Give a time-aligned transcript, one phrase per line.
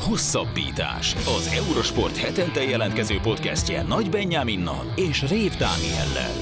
[0.00, 1.14] Hosszabbítás.
[1.14, 6.32] Az Eurosport hetente jelentkező podcastje Nagy Benyáminnal és Rév Dániellel.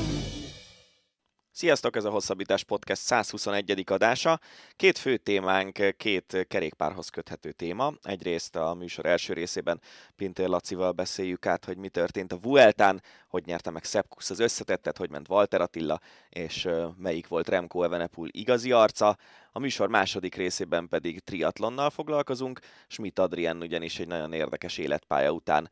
[1.50, 3.84] Sziasztok, ez a Hosszabbítás Podcast 121.
[3.86, 4.40] adása.
[4.76, 7.92] Két fő témánk, két kerékpárhoz köthető téma.
[8.02, 9.80] Egyrészt a műsor első részében
[10.16, 14.96] Pintér Lacival beszéljük át, hogy mi történt a Vueltán, hogy nyerte meg Szepkusz az összetettet,
[14.96, 19.16] hogy ment Walter Attila, és melyik volt Remco Evenepul igazi arca.
[19.52, 22.60] A műsor második részében pedig triatlonnal foglalkozunk.
[22.86, 25.70] Schmidt Adrien ugyanis egy nagyon érdekes életpálya után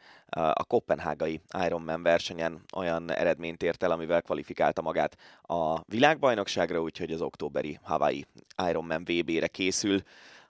[0.53, 7.21] a kopenhágai Ironman versenyen olyan eredményt ért el, amivel kvalifikálta magát a világbajnokságra, úgyhogy az
[7.21, 8.27] októberi Hawaii
[8.69, 10.03] Ironman VB-re készül.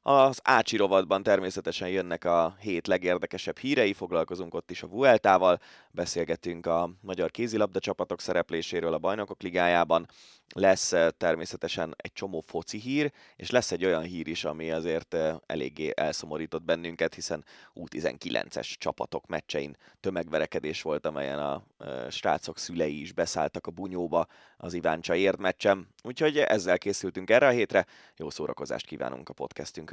[0.08, 5.58] Az Ácsi rovatban természetesen jönnek a hét legérdekesebb hírei, foglalkozunk ott is a Vueltával,
[5.90, 10.06] beszélgetünk a magyar kézilabda csapatok szerepléséről a Bajnokok Ligájában,
[10.54, 15.14] lesz eh, természetesen egy csomó foci hír, és lesz egy olyan hír is, ami azért
[15.14, 17.44] eh, eléggé elszomorított bennünket, hiszen
[17.74, 24.74] U19-es csapatok meccsein tömegverekedés volt, amelyen a eh, srácok szülei is beszálltak a bunyóba az
[24.74, 25.88] Iváncsa érd meccsen.
[26.02, 27.86] Úgyhogy ezzel készültünk erre a hétre,
[28.16, 29.32] jó szórakozást kívánunk a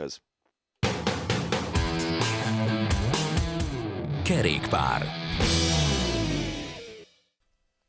[0.03, 0.21] podcastünkhöz.
[4.23, 5.22] Kerékpár.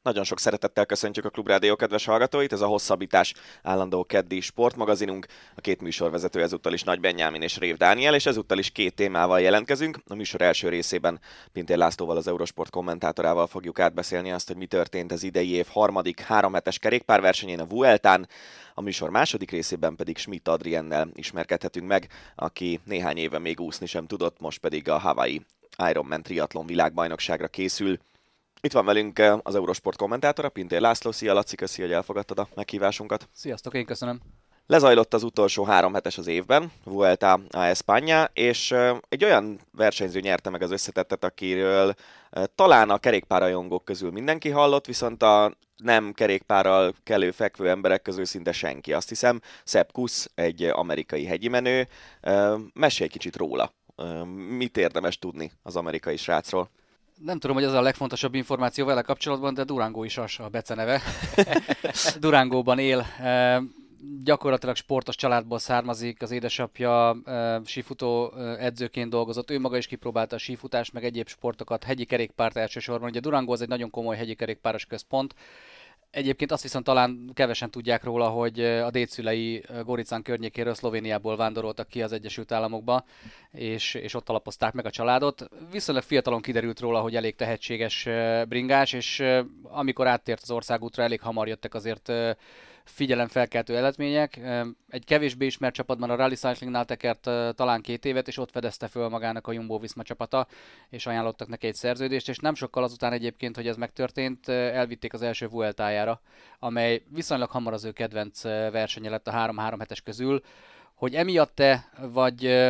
[0.05, 5.27] Nagyon sok szeretettel köszöntjük a Klubrádió kedves hallgatóit, ez a Hosszabbítás állandó keddi sportmagazinunk.
[5.55, 9.41] A két műsorvezető ezúttal is Nagy Benyámin és Rév Dániel, és ezúttal is két témával
[9.41, 9.99] jelentkezünk.
[10.07, 11.21] A műsor első részében
[11.53, 16.21] Pintér Lászlóval, az Eurosport kommentátorával fogjuk átbeszélni azt, hogy mi történt az idei év harmadik
[16.21, 18.29] háromhetes kerékpárversenyén a Vueltán.
[18.75, 24.07] A műsor második részében pedig Schmidt Adriennel ismerkedhetünk meg, aki néhány éve még úszni sem
[24.07, 25.43] tudott, most pedig a Hawaii
[25.89, 27.99] Ironman triatlon világbajnokságra készül.
[28.65, 31.13] Itt van velünk eh, az Eurosport kommentátora, Pintér László.
[31.13, 33.29] Szia Laci, köszi, hogy elfogadtad a meghívásunkat.
[33.33, 34.21] Sziasztok, én köszönöm.
[34.67, 40.21] Lezajlott az utolsó három hetes az évben, Vuelta a España, és eh, egy olyan versenyző
[40.21, 41.95] nyerte meg az összetettet, akiről
[42.31, 48.25] eh, talán a kerékpárajongók közül mindenki hallott, viszont a nem kerékpárral kelő fekvő emberek közül
[48.25, 48.93] szinte senki.
[48.93, 51.89] Azt hiszem, Sepp Kuss, egy amerikai hegyi menő.
[52.73, 53.73] Mesélj kicsit róla.
[54.49, 56.71] Mit érdemes tudni az amerikai srácról?
[57.21, 61.03] Nem tudom, hogy ez a legfontosabb információ vele kapcsolatban, de Durango is az a beceneve.
[62.21, 63.07] Durangóban él.
[64.25, 67.17] Gyakorlatilag sportos családból származik, az édesapja
[67.65, 73.09] sífutó edzőként dolgozott, ő maga is kipróbálta a sífutást, meg egyéb sportokat, hegyi kerékpárt elsősorban.
[73.09, 75.35] Ugye Durango az egy nagyon komoly hegyi kerékpáros központ,
[76.15, 82.03] Egyébként azt viszont talán kevesen tudják róla, hogy a dédszülei Goricán környékéről Szlovéniából vándoroltak ki
[82.03, 83.05] az Egyesült Államokba,
[83.51, 85.49] és, és ott alapozták meg a családot.
[85.71, 88.09] Viszonylag fiatalon kiderült róla, hogy elég tehetséges
[88.49, 89.23] bringás, és
[89.63, 92.13] amikor áttért az országútra, elég hamar jöttek azért
[92.85, 94.41] figyelemfelkeltő eredmények.
[94.89, 97.21] Egy kevésbé ismert csapatban a Rally Cyclingnál tekert
[97.55, 100.47] talán két évet, és ott fedezte föl magának a Jumbo Visma csapata,
[100.91, 105.23] és ajánlottak neki egy szerződést, és nem sokkal azután egyébként, hogy ez megtörtént, elvitték az
[105.23, 106.21] első Vueltájára,
[106.59, 110.43] amely viszonylag hamar az ő kedvenc versenye lett a 3-3 hetes közül.
[110.95, 112.65] Hogy emiatt-e, vagy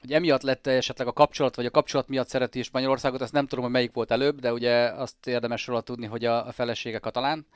[0.00, 3.64] hogy emiatt lett esetleg a kapcsolat, vagy a kapcsolat miatt szereti Spanyolországot, ezt nem tudom,
[3.64, 7.46] hogy melyik volt előbb, de ugye azt érdemes róla tudni, hogy a felesége katalán,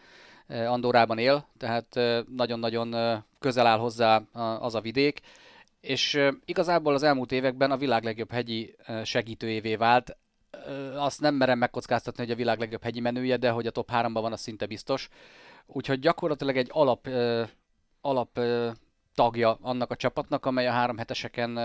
[0.51, 2.01] Andorában él, tehát
[2.37, 4.23] nagyon-nagyon közel áll hozzá
[4.61, 5.21] az a vidék,
[5.81, 8.75] és igazából az elmúlt években a világ legjobb hegyi
[9.05, 10.17] segítőjévé vált.
[10.95, 14.11] Azt nem merem megkockáztatni, hogy a világ legjobb hegyi menője, de hogy a top 3-ban
[14.13, 15.09] van, az szinte biztos.
[15.67, 17.09] Úgyhogy gyakorlatilag egy alap,
[18.01, 18.41] alap
[19.15, 21.59] tagja annak a csapatnak, amely a három heteseken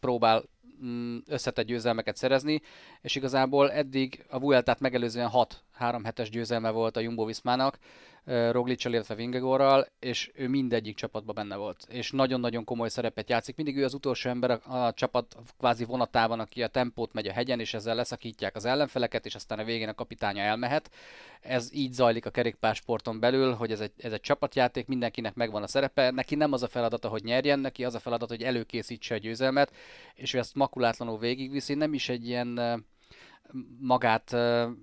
[0.00, 0.42] próbál
[0.84, 2.62] mm, összetett győzelmeket szerezni,
[3.00, 7.78] és igazából eddig a Vueltát megelőzően 6 három hetes győzelme volt a Jumbo Viszmának,
[8.26, 11.86] roglic illetve Vingegorral, és ő mindegyik csapatban benne volt.
[11.88, 13.56] És nagyon-nagyon komoly szerepet játszik.
[13.56, 17.32] Mindig ő az utolsó ember a, a csapat kvázi vonatában, aki a tempót megy a
[17.32, 20.90] hegyen, és ezzel leszakítják az ellenfeleket, és aztán a végén a kapitánya elmehet.
[21.40, 25.66] Ez így zajlik a kerékpársporton belül, hogy ez egy, ez egy csapatjáték, mindenkinek megvan a
[25.66, 26.10] szerepe.
[26.10, 29.72] Neki nem az a feladata, hogy nyerjen, neki az a feladat, hogy előkészítse a győzelmet,
[30.14, 31.74] és ő ezt makulátlanul végigviszi.
[31.74, 32.84] Nem is egy ilyen
[33.78, 34.30] magát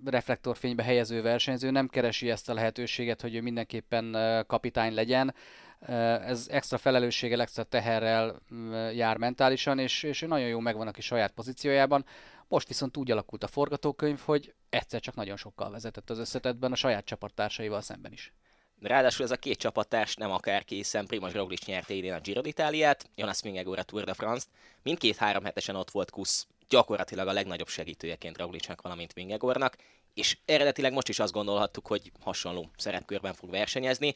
[0.06, 4.16] reflektorfénybe helyező versenyző nem keresi ezt a lehetőséget, hogy ő mindenképpen
[4.48, 5.36] kapitány legyen.
[6.26, 8.42] Ez extra felelősséggel, extra teherrel
[8.94, 12.06] jár mentálisan, és, és nagyon jó megvan a kis saját pozíciójában.
[12.48, 16.76] Most viszont úgy alakult a forgatókönyv, hogy egyszer csak nagyon sokkal vezetett az összetetben a
[16.76, 18.34] saját csapattársaival szemben is.
[18.82, 23.00] Ráadásul ez a két csapattárs nem akárki, hiszen Primoz Roglic nyerte idén a Giro d'Italiát,
[23.16, 24.50] Jonas Vingegaard a Tour de France-t,
[24.82, 29.76] mindkét három hetesen ott volt Kusz gyakorlatilag a legnagyobb segítőjeként Raulicnak, valamint Vingegornak,
[30.14, 34.16] és eredetileg most is azt gondolhattuk, hogy hasonló szerepkörben fog versenyezni.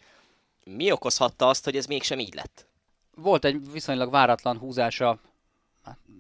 [0.64, 2.68] Mi okozhatta azt, hogy ez mégsem így lett?
[3.16, 5.20] Volt egy viszonylag váratlan húzása,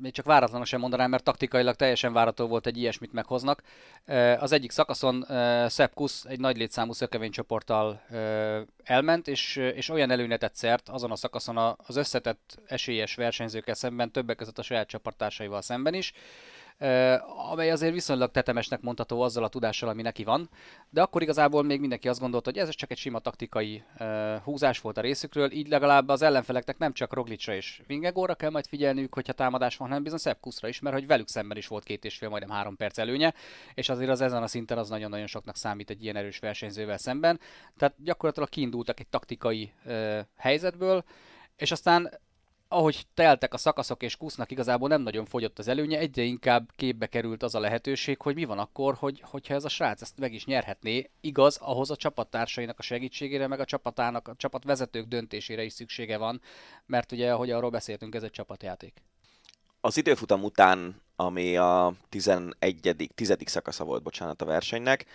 [0.01, 3.61] még csak váratlanak sem mondanám, mert taktikailag teljesen várató volt egy ilyesmit meghoznak.
[4.39, 5.25] Az egyik szakaszon
[5.69, 8.01] Sepp Kusz egy nagy létszámú szökevénycsoporttal
[8.83, 14.35] elment, és, és olyan előnyetet szert azon a szakaszon az összetett esélyes versenyzőkkel szemben, többek
[14.35, 16.13] között a saját csapattársaival szemben is,
[17.51, 20.49] amely azért viszonylag tetemesnek mondható azzal a tudással, ami neki van,
[20.89, 23.83] de akkor igazából még mindenki azt gondolta, hogy ez csak egy sima taktikai
[24.43, 28.67] húzás volt a részükről, így legalább az ellenfeleknek nem csak Roglicra és Vingegóra kell majd
[28.67, 31.83] figyelniük, hogyha támadás van, hanem bizony Sepp Kuszra is, mert hogy velük szemben is volt
[31.83, 33.33] két és fél, majdnem három perc előnye,
[33.73, 37.39] és azért az ezen a szinten az nagyon-nagyon soknak számít egy ilyen erős versenyzővel szemben.
[37.77, 39.71] Tehát gyakorlatilag kiindultak egy taktikai
[40.37, 41.03] helyzetből,
[41.55, 42.19] és aztán
[42.67, 47.07] ahogy teltek a szakaszok és kusznak igazából nem nagyon fogyott az előnye, egyre inkább képbe
[47.07, 50.33] került az a lehetőség, hogy mi van akkor, hogy, hogyha ez a srác ezt meg
[50.33, 55.73] is nyerhetné, igaz, ahhoz a csapattársainak a segítségére, meg a csapatának, a csapatvezetők döntésére is
[55.73, 56.41] szüksége van,
[56.85, 59.03] mert ugye, ahogy arról beszéltünk, ez egy csapatjáték.
[59.81, 63.09] Az időfutam után, ami a 11.
[63.15, 63.35] 10.
[63.45, 65.05] szakasza volt, bocsánat, a versenynek,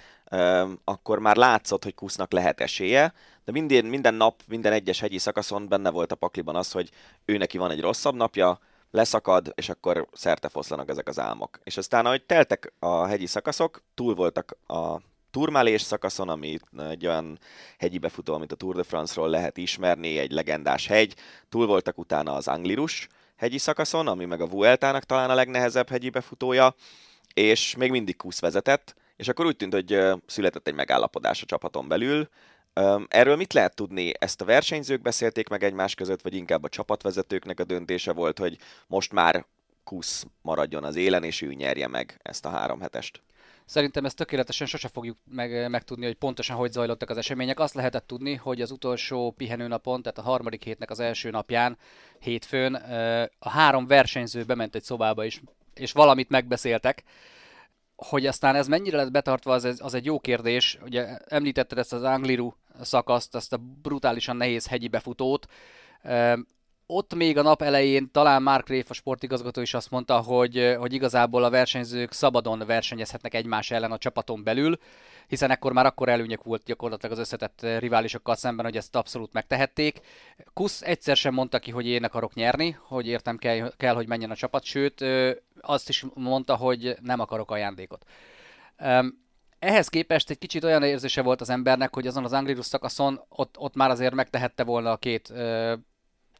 [0.84, 3.12] akkor már látszott, hogy Kusznak lehet esélye,
[3.44, 6.90] de minden, minden nap, minden egyes hegyi szakaszon benne volt a pakliban az, hogy
[7.24, 8.60] ő neki van egy rosszabb napja,
[8.90, 11.60] leszakad, és akkor szerte foszlanak ezek az álmok.
[11.64, 14.96] És aztán, ahogy teltek a hegyi szakaszok, túl voltak a
[15.30, 16.58] turmálés szakaszon, ami
[16.88, 17.38] egy olyan
[17.78, 21.14] hegyi befutó, amit a Tour de France-ról lehet ismerni, egy legendás hegy.
[21.48, 23.08] Túl voltak utána az Anglirus,
[23.42, 26.74] hegyi szakaszon, ami meg a Vueltának talán a legnehezebb hegyi befutója,
[27.34, 31.88] és még mindig Kusz vezetett, és akkor úgy tűnt, hogy született egy megállapodás a csapaton
[31.88, 32.28] belül.
[33.08, 34.12] Erről mit lehet tudni?
[34.18, 38.58] Ezt a versenyzők beszélték meg egymás között, vagy inkább a csapatvezetőknek a döntése volt, hogy
[38.86, 39.46] most már
[39.84, 43.22] Kusz maradjon az élen, és ő nyerje meg ezt a három hetest?
[43.72, 47.60] Szerintem ezt tökéletesen sose fogjuk meg, megtudni, hogy pontosan hogy zajlottak az események.
[47.60, 51.78] Azt lehetett tudni, hogy az utolsó pihenőnapon, tehát a harmadik hétnek az első napján,
[52.18, 52.74] hétfőn,
[53.38, 55.42] a három versenyző bement egy szobába is,
[55.74, 57.02] és valamit megbeszéltek.
[57.96, 60.78] Hogy aztán ez mennyire lett betartva, az, az egy jó kérdés.
[60.84, 65.46] Ugye említetted ezt az Angliru szakaszt, ezt a brutálisan nehéz hegyi befutót
[66.94, 70.92] ott még a nap elején talán Mark Réf, a sportigazgató is azt mondta, hogy, hogy
[70.92, 74.78] igazából a versenyzők szabadon versenyezhetnek egymás ellen a csapaton belül,
[75.26, 80.00] hiszen ekkor már akkor előnyök volt gyakorlatilag az összetett riválisokkal szemben, hogy ezt abszolút megtehették.
[80.52, 84.30] Kusz egyszer sem mondta ki, hogy én akarok nyerni, hogy értem kell, kell hogy menjen
[84.30, 85.04] a csapat, sőt
[85.60, 88.04] azt is mondta, hogy nem akarok ajándékot.
[89.58, 93.58] Ehhez képest egy kicsit olyan érzése volt az embernek, hogy azon az Anglirus szakaszon ott,
[93.58, 95.32] ott már azért megtehette volna a két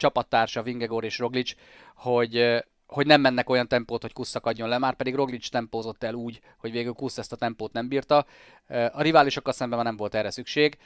[0.03, 1.53] csapattársa Vingegor és Roglic,
[1.95, 6.15] hogy, hogy nem mennek olyan tempót, hogy Kusz szakadjon le, már pedig Roglic tempózott el
[6.15, 8.27] úgy, hogy végül Kusz ezt a tempót nem bírta.
[8.93, 10.79] A riválisokkal szemben már nem volt erre szükség.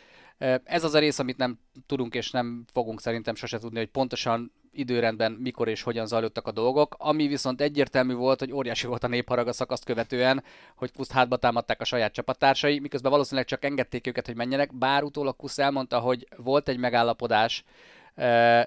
[0.64, 4.52] Ez az a rész, amit nem tudunk és nem fogunk szerintem sose tudni, hogy pontosan
[4.72, 9.08] időrendben mikor és hogyan zajlottak a dolgok, ami viszont egyértelmű volt, hogy óriási volt a
[9.08, 10.44] népharag a szakaszt követően,
[10.76, 15.02] hogy Kuszt hátba támadták a saját csapattársai, miközben valószínűleg csak engedték őket, hogy menjenek, bár
[15.02, 17.64] utólag Kusz elmondta, hogy volt egy megállapodás,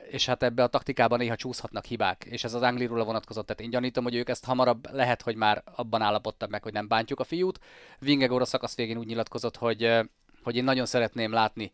[0.09, 3.69] és hát ebbe a taktikában néha csúszhatnak hibák, és ez az Angliróla vonatkozott, tehát én
[3.69, 7.23] gyanítom, hogy ők ezt hamarabb lehet, hogy már abban állapodtak meg, hogy nem bántjuk a
[7.23, 7.59] fiút.
[7.99, 9.99] Vingegor a szakasz végén úgy nyilatkozott, hogy,
[10.43, 11.71] hogy én nagyon szeretném látni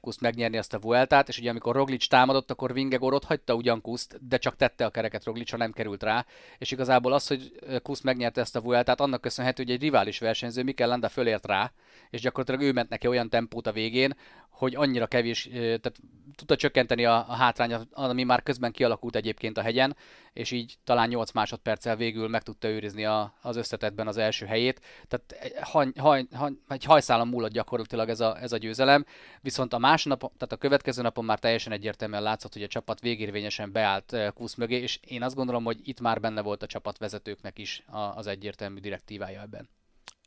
[0.00, 3.80] Kuszt megnyerni ezt a Vueltát, és ugye amikor Roglic támadott, akkor Vingegor ott hagyta ugyan
[3.80, 6.26] Kuszt, de csak tette a kereket Roglic, ha nem került rá,
[6.58, 10.62] és igazából az, hogy Kuszt megnyerte ezt a Vueltát, annak köszönhető, hogy egy rivális versenyző
[10.62, 11.72] Mikel Landa fölért rá,
[12.10, 14.14] és gyakorlatilag ő ment neki olyan tempót a végén,
[14.62, 16.00] hogy annyira kevés, tehát
[16.34, 19.96] tudta csökkenteni a, a hátrányt, ami már közben kialakult egyébként a hegyen,
[20.32, 24.80] és így talán 8 másodperccel végül meg tudta őrizni a, az összetetben az első helyét.
[25.08, 29.04] Tehát hany, hany, hany, egy hajszálon múlott gyakorlatilag ez a, ez a győzelem,
[29.40, 33.72] viszont a másnap, tehát a következő napon már teljesen egyértelműen látszott, hogy a csapat végérvényesen
[33.72, 37.84] beállt Kusz mögé, és én azt gondolom, hogy itt már benne volt a csapatvezetőknek is
[38.14, 39.68] az egyértelmű direktívája ebben.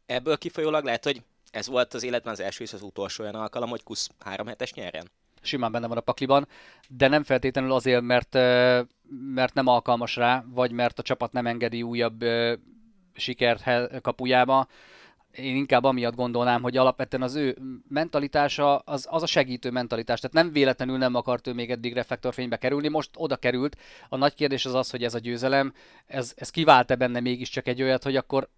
[0.06, 1.22] Ebből kifolyólag lehet, hogy
[1.56, 4.74] ez volt az életben az első és az utolsó olyan alkalom, hogy Kusz három hetes
[4.74, 5.12] nyerjen?
[5.42, 6.48] Simán benne van a pakliban,
[6.90, 8.34] de nem feltétlenül azért, mert,
[9.34, 12.24] mert nem alkalmas rá, vagy mert a csapat nem engedi újabb
[13.14, 13.64] sikert
[14.02, 14.68] kapujába.
[15.32, 17.58] Én inkább amiatt gondolnám, hogy alapvetően az ő
[17.88, 20.20] mentalitása az, az a segítő mentalitás.
[20.20, 23.78] Tehát nem véletlenül nem akart ő még eddig reflektorfénybe kerülni, most oda került.
[24.10, 25.74] A nagy kérdés az az, hogy ez a győzelem,
[26.06, 28.50] ez, ez kivált-e benne mégiscsak egy olyat, hogy akkor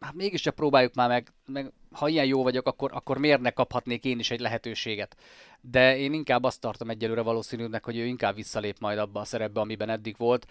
[0.00, 4.04] hát mégiscsak próbáljuk már meg, meg ha ilyen jó vagyok, akkor, akkor miért ne kaphatnék
[4.04, 5.16] én is egy lehetőséget.
[5.60, 9.60] De én inkább azt tartom egyelőre valószínűnek, hogy ő inkább visszalép majd abba a szerepbe,
[9.60, 10.46] amiben eddig volt.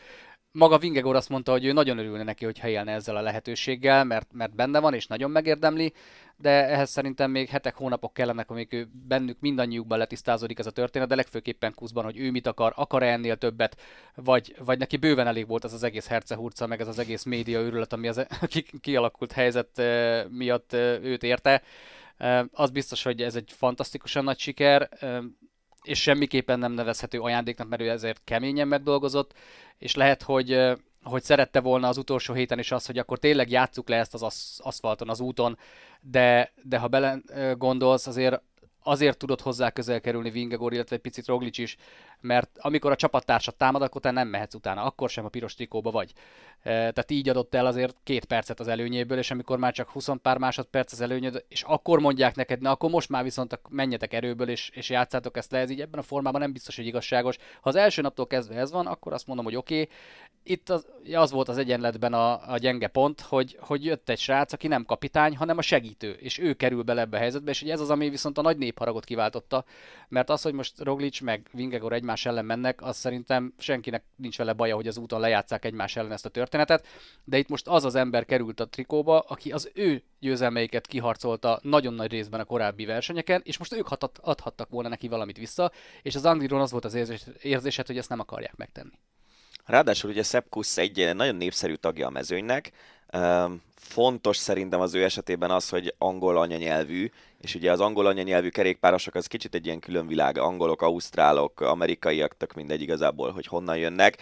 [0.58, 4.34] Maga Vingegor azt mondta, hogy ő nagyon örülne neki, hogy élne ezzel a lehetőséggel, mert,
[4.34, 5.94] mert benne van és nagyon megérdemli,
[6.38, 11.08] de ehhez szerintem még hetek, hónapok kellenek, amíg ő bennük mindannyiukban letisztázódik ez a történet,
[11.08, 13.78] de legfőképpen Kuszban, hogy ő mit akar, akar -e ennél többet,
[14.16, 17.60] vagy, vagy neki bőven elég volt az az egész hercehurca, meg ez az egész média
[17.60, 18.28] őrület, ami az
[18.82, 19.82] kialakult helyzet
[20.30, 21.62] miatt őt érte.
[22.52, 24.90] Az biztos, hogy ez egy fantasztikusan nagy siker,
[25.88, 29.34] és semmiképpen nem nevezhető ajándéknak, mert ő ezért keményen megdolgozott,
[29.78, 33.90] és lehet, hogy hogy szerette volna az utolsó héten is az, hogy akkor tényleg játsszuk
[33.90, 35.58] le ezt az aszfalton, az úton,
[36.02, 37.20] de, de ha bele
[37.58, 38.42] gondolsz, azért
[38.84, 41.78] azért tudott hozzá közel kerülni Vingegor, illetve egy picit Roglic is,
[42.22, 45.92] mert amikor a csapattársat támad, akkor te nem mehetsz utána, akkor sem a piros trikóba
[45.92, 46.14] vagy.
[46.64, 50.38] Tehát így adott el azért két percet az előnyéből, és amikor már csak 20 pár
[50.38, 54.70] másodperc az előnyöd, és akkor mondják neked, na akkor most már viszont menjetek erőből, és,
[54.74, 57.38] és játszátok ezt le, ez így ebben a formában nem biztos, hogy igazságos.
[57.38, 59.90] Ha az első naptól kezdve ez van, akkor azt mondom, hogy oké, okay.
[60.44, 64.54] itt az, az volt az egyenletben a, a gyenge pont, hogy, hogy jött egy srác,
[64.54, 67.80] aki nem kapitány, hanem a segítő, és ő kerül bele ebbe a helyzetbe, és ez
[67.80, 69.66] az, ami viszont a nagy népharagot kiváltotta,
[70.08, 74.38] mert az, hogy most Roglic meg Vingegor egy egymás ellen mennek, az szerintem senkinek nincs
[74.38, 76.88] vele baja, hogy az úton lejátszák egymás ellen ezt a történetet,
[77.24, 81.94] de itt most az az ember került a trikóba, aki az ő győzelmeiket kiharcolta nagyon
[81.94, 83.88] nagy részben a korábbi versenyeken, és most ők
[84.22, 85.72] adhattak volna neki valamit vissza,
[86.02, 89.00] és az Angliron az volt az érzés, érzésed, hogy ezt nem akarják megtenni.
[89.66, 92.72] Ráadásul ugye Szepkusz egy nagyon népszerű tagja a mezőnynek,
[93.76, 97.10] Fontos szerintem az ő esetében az, hogy angol anyanyelvű,
[97.48, 102.38] és ugye az angol anyanyelvű kerékpárosok az kicsit egy ilyen külön világ, angolok, ausztrálok, amerikaiak,
[102.38, 104.18] tök mindegy igazából, hogy honnan jönnek.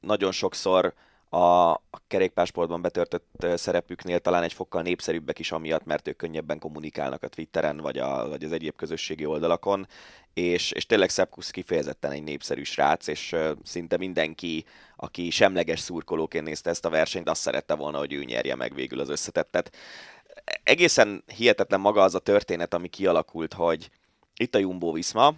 [0.00, 0.94] Nagyon sokszor
[1.30, 7.28] a kerékpársportban betörtött szerepüknél talán egy fokkal népszerűbbek is amiatt, mert ők könnyebben kommunikálnak a
[7.28, 9.86] Twitteren, vagy, a, vagy az egyéb közösségi oldalakon,
[10.34, 14.64] és, és tényleg Szepkusz kifejezetten egy népszerű srác, és szinte mindenki,
[14.96, 19.00] aki semleges szurkolóként nézte ezt a versenyt, azt szerette volna, hogy ő nyerje meg végül
[19.00, 19.76] az összetettet.
[20.62, 23.90] Egészen hihetetlen maga az a történet, ami kialakult, hogy
[24.36, 25.34] itt a Jumbo Visma,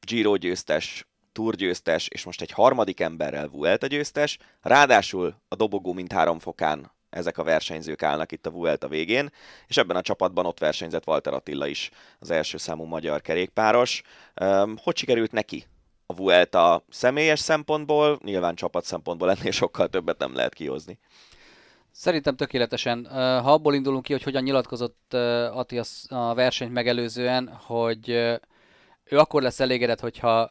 [0.00, 6.12] Giro győztes, Tour győztes, és most egy harmadik emberrel Vuelta győztes, ráadásul a dobogó mint
[6.12, 9.32] három fokán ezek a versenyzők állnak itt a Vuelta végén,
[9.66, 14.02] és ebben a csapatban ott versenyzett Walter Attila is, az első számú magyar kerékpáros.
[14.76, 15.64] Hogy sikerült neki
[16.06, 20.98] a Vuelta személyes szempontból, nyilván csapat szempontból ennél sokkal többet nem lehet kihozni.
[21.98, 23.06] Szerintem tökéletesen.
[23.12, 25.14] Ha abból indulunk ki, hogy hogyan nyilatkozott
[25.52, 28.08] Ati a versenyt megelőzően, hogy
[29.04, 30.50] ő akkor lesz elégedett, hogyha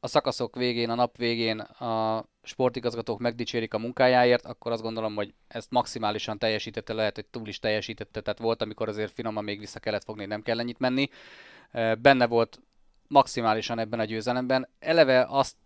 [0.00, 5.34] a szakaszok végén, a nap végén a sportigazgatók megdicsérik a munkájáért, akkor azt gondolom, hogy
[5.48, 9.78] ezt maximálisan teljesítette, lehet, hogy túl is teljesítette, tehát volt, amikor azért finoman még vissza
[9.78, 11.08] kellett fogni, nem kell ennyit menni.
[11.98, 12.60] Benne volt
[13.08, 14.68] maximálisan ebben a győzelemben.
[14.78, 15.56] Eleve azt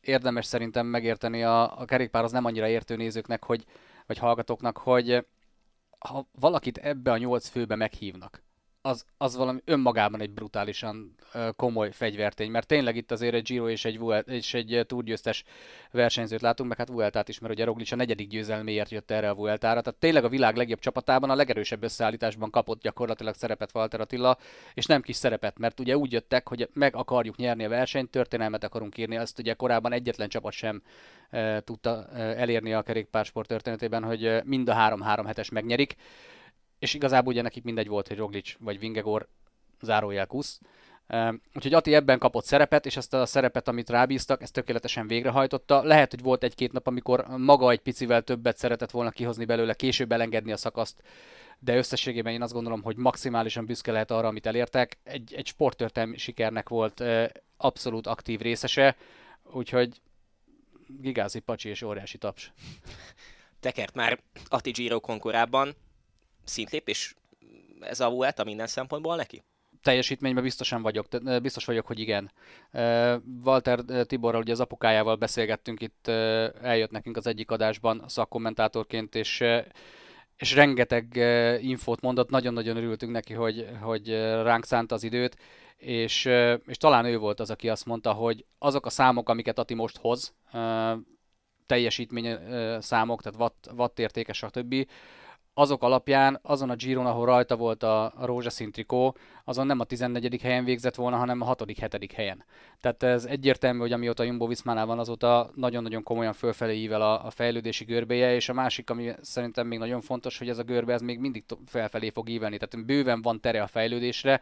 [0.00, 3.64] érdemes szerintem megérteni a, a kerékpár az nem annyira értő nézőknek, hogy,
[4.06, 5.26] vagy hallgatóknak, hogy
[5.98, 8.43] ha valakit ebbe a nyolc főbe meghívnak,
[8.86, 11.14] az, az valami önmagában egy brutálisan
[11.56, 15.44] komoly fegyvertény, mert tényleg itt azért egy Giro és egy, Vuelt, és egy túrgyőztes
[15.90, 19.34] versenyzőt látunk, meg hát Vueltát is, mert ugye Roglic a negyedik győzelméért jött erre a
[19.34, 24.38] Vueltára, tehát tényleg a világ legjobb csapatában a legerősebb összeállításban kapott gyakorlatilag szerepet Walter Attila,
[24.74, 28.64] és nem kis szerepet, mert ugye úgy jöttek, hogy meg akarjuk nyerni a versenyt, történelmet
[28.64, 30.82] akarunk írni, azt ugye korábban egyetlen csapat sem
[31.30, 35.96] e, tudta elérni a kerékpársport történetében, hogy mind a három-három hetes megnyerik
[36.78, 39.28] és igazából ugye nekik mindegy volt, hogy Roglic vagy Vingegor
[39.80, 40.60] zárójel kusz.
[41.54, 45.82] Úgyhogy Ati ebben kapott szerepet, és ezt a szerepet, amit rábíztak, ezt tökéletesen végrehajtotta.
[45.82, 50.12] Lehet, hogy volt egy-két nap, amikor maga egy picivel többet szeretett volna kihozni belőle, később
[50.12, 51.02] elengedni a szakaszt,
[51.58, 54.98] de összességében én azt gondolom, hogy maximálisan büszke lehet arra, amit elértek.
[55.02, 57.04] Egy, egy sporttörténelmi sikernek volt
[57.56, 58.96] abszolút aktív részese,
[59.52, 60.00] úgyhogy
[61.00, 62.52] gigázi pacsi és óriási taps.
[63.60, 65.74] Tekert már Ati Giro korábban,
[66.44, 67.14] szintlépés
[67.80, 69.42] ez a Vuelta minden szempontból neki?
[69.84, 71.06] teljesítményben biztosan vagyok,
[71.42, 72.32] biztos vagyok, hogy igen.
[73.44, 76.08] Walter Tiborral, ugye az apukájával beszélgettünk itt,
[76.62, 79.44] eljött nekünk az egyik adásban szakkommentátorként, és
[80.36, 81.16] és rengeteg
[81.62, 84.08] infót mondott, nagyon-nagyon örültünk neki, hogy, hogy
[84.42, 85.36] ránk szánta az időt,
[85.76, 86.24] és,
[86.66, 89.96] és talán ő volt az, aki azt mondta, hogy azok a számok, amiket Ati most
[89.96, 90.34] hoz,
[91.66, 92.38] teljesítmény
[92.80, 94.86] számok, tehát watt, watt értékes, stb.,
[95.54, 99.84] azok alapján, azon a Giron, ahol rajta volt a, a rózsaszín trikó, azon nem a
[99.84, 100.40] 14.
[100.42, 101.64] helyen végzett volna, hanem a 6.
[101.66, 102.12] 7.
[102.12, 102.44] helyen.
[102.80, 107.30] Tehát ez egyértelmű, hogy amióta Jumbo Viszmánál van, azóta nagyon-nagyon komolyan fölfelé ível a, a
[107.30, 111.00] fejlődési görbéje, és a másik, ami szerintem még nagyon fontos, hogy ez a görbe ez
[111.00, 114.40] még mindig felfelé fog ívelni, tehát bőven van tere a fejlődésre,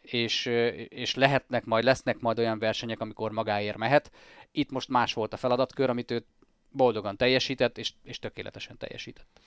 [0.00, 0.46] és,
[0.88, 4.10] és lehetnek majd, lesznek majd olyan versenyek, amikor magáért mehet.
[4.52, 6.24] Itt most más volt a feladatkör, amit ő
[6.70, 9.40] boldogan teljesített, és, és tökéletesen teljesített.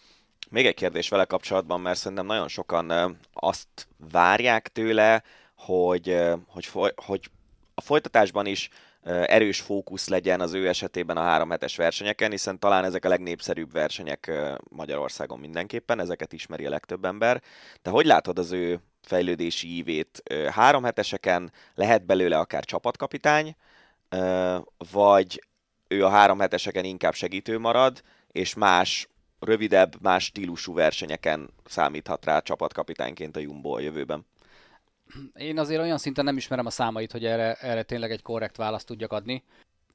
[0.49, 5.23] Még egy kérdés vele kapcsolatban, mert szerintem nagyon sokan azt várják tőle,
[5.55, 7.29] hogy, hogy, hogy
[7.75, 8.69] a folytatásban is
[9.05, 13.71] erős fókusz legyen az ő esetében a három hetes versenyeken, hiszen talán ezek a legnépszerűbb
[13.71, 14.31] versenyek
[14.69, 17.41] Magyarországon mindenképpen, ezeket ismeri a legtöbb ember.
[17.81, 20.23] Te hogy látod az ő fejlődési ívét?
[20.49, 23.55] Három heteseken lehet belőle akár csapatkapitány,
[24.91, 25.43] vagy
[25.87, 28.01] ő a három heteseken inkább segítő marad,
[28.31, 29.07] és más
[29.39, 34.25] rövidebb, más stílusú versenyeken számíthat rá csapatkapitányként a Jumbo a jövőben?
[35.33, 38.87] Én azért olyan szinten nem ismerem a számait, hogy erre, erre tényleg egy korrekt választ
[38.87, 39.43] tudjak adni.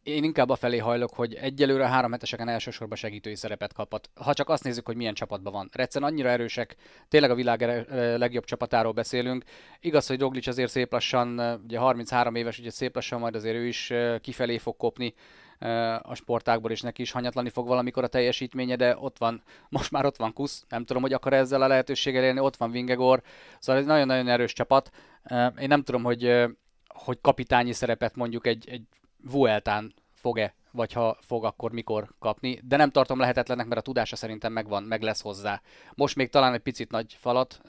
[0.03, 4.11] Én inkább a felé hajlok, hogy egyelőre a három heteseken elsősorban segítői szerepet kaphat.
[4.15, 5.69] Ha csak azt nézzük, hogy milyen csapatban van.
[5.73, 6.77] Recen annyira erősek,
[7.09, 7.87] tényleg a világ
[8.19, 9.45] legjobb csapatáról beszélünk.
[9.81, 13.67] Igaz, hogy Roglic azért szép lassan, ugye 33 éves, ugye szép lassan majd azért ő
[13.67, 15.15] is kifelé fog kopni
[16.03, 20.05] a sportákból, és neki is hanyatlani fog valamikor a teljesítménye, de ott van, most már
[20.07, 23.23] ott van Kusz, nem tudom, hogy akar ezzel a lehetőséggel élni, ott van Vingegor,
[23.59, 24.91] szóval ez nagyon-nagyon erős csapat.
[25.59, 26.47] Én nem tudom, hogy,
[26.87, 28.83] hogy kapitányi szerepet mondjuk egy, egy
[29.31, 34.17] Vueltán fog-e, vagy ha fog, akkor mikor kapni, de nem tartom lehetetlennek, mert a tudása
[34.17, 35.61] szerintem megvan, meg lesz hozzá.
[35.95, 37.61] Most még talán egy picit nagy falat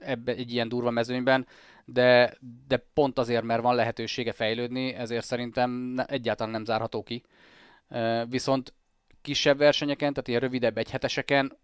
[0.00, 1.46] ebbe egy ilyen durva mezőnyben,
[1.92, 2.36] de,
[2.68, 7.22] de pont azért, mert van lehetősége fejlődni, ezért szerintem egyáltalán nem zárható ki.
[8.28, 8.74] Viszont
[9.22, 11.58] kisebb versenyeken, tehát ilyen rövidebb egy heteseken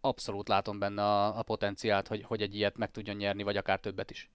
[0.00, 3.80] abszolút látom benne a, a potenciált, hogy, hogy egy ilyet meg tudjon nyerni, vagy akár
[3.80, 4.30] többet is.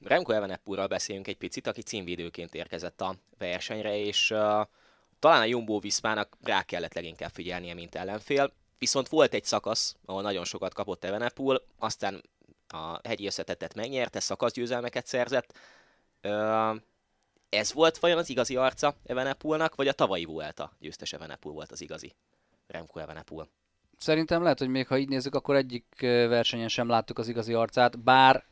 [0.00, 4.38] Remco Evenepurral beszéljünk egy picit, aki címvédőként érkezett a versenyre, és uh,
[5.18, 8.52] talán a Jumbo Viszmának rá kellett leginkább figyelnie, mint ellenfél.
[8.78, 12.22] Viszont volt egy szakasz, ahol nagyon sokat kapott Evenepul, aztán
[12.72, 15.58] a hegyi összetettet megnyerte, szakaszgyőzelmeket szerzett.
[16.22, 16.76] Uh,
[17.48, 21.80] ez volt vajon az igazi arca Evenepulnak, vagy a tavalyi Vuelta győztes Evenepul volt az
[21.80, 22.14] igazi
[22.66, 23.48] Remco Evenepul?
[23.98, 27.98] Szerintem lehet, hogy még ha így nézzük, akkor egyik versenyen sem láttuk az igazi arcát,
[27.98, 28.44] bár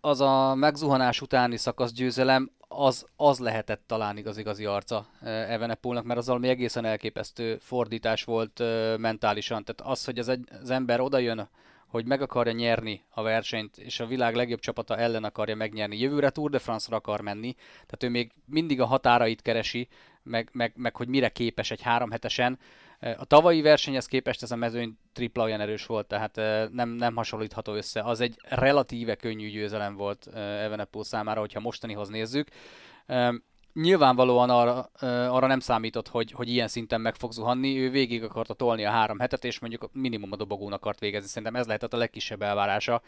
[0.00, 6.26] az a megzuhanás utáni szakaszgyőzelem az, az lehetett talán igaz igazi arca Evenepulnak, mert az
[6.26, 8.62] valami egészen elképesztő fordítás volt
[8.98, 9.64] mentálisan.
[9.64, 11.48] Tehát az, hogy az, egy, az ember odajön
[11.88, 15.98] hogy meg akarja nyerni a versenyt, és a világ legjobb csapata ellen akarja megnyerni.
[15.98, 19.88] Jövőre Tour de France-ra akar menni, tehát ő még mindig a határait keresi,
[20.22, 22.58] meg, meg, meg hogy mire képes egy három hetesen.
[23.00, 26.36] A tavalyi versenyhez képest ez a mezőny tripla olyan erős volt, tehát
[26.72, 28.00] nem, nem hasonlítható össze.
[28.00, 32.48] Az egy relatíve könnyű győzelem volt Evenepoel számára, hogyha mostanihoz nézzük
[33.80, 34.90] nyilvánvalóan arra,
[35.32, 37.78] arra nem számított, hogy, hogy ilyen szinten meg fog zuhanni.
[37.78, 41.28] Ő végig akarta tolni a három hetet, és mondjuk minimum a dobogón akart végezni.
[41.28, 43.02] Szerintem ez lehetett a legkisebb elvárása,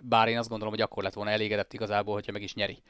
[0.00, 2.82] bár én azt gondolom, hogy akkor lett volna elégedett igazából, hogyha meg is nyeri.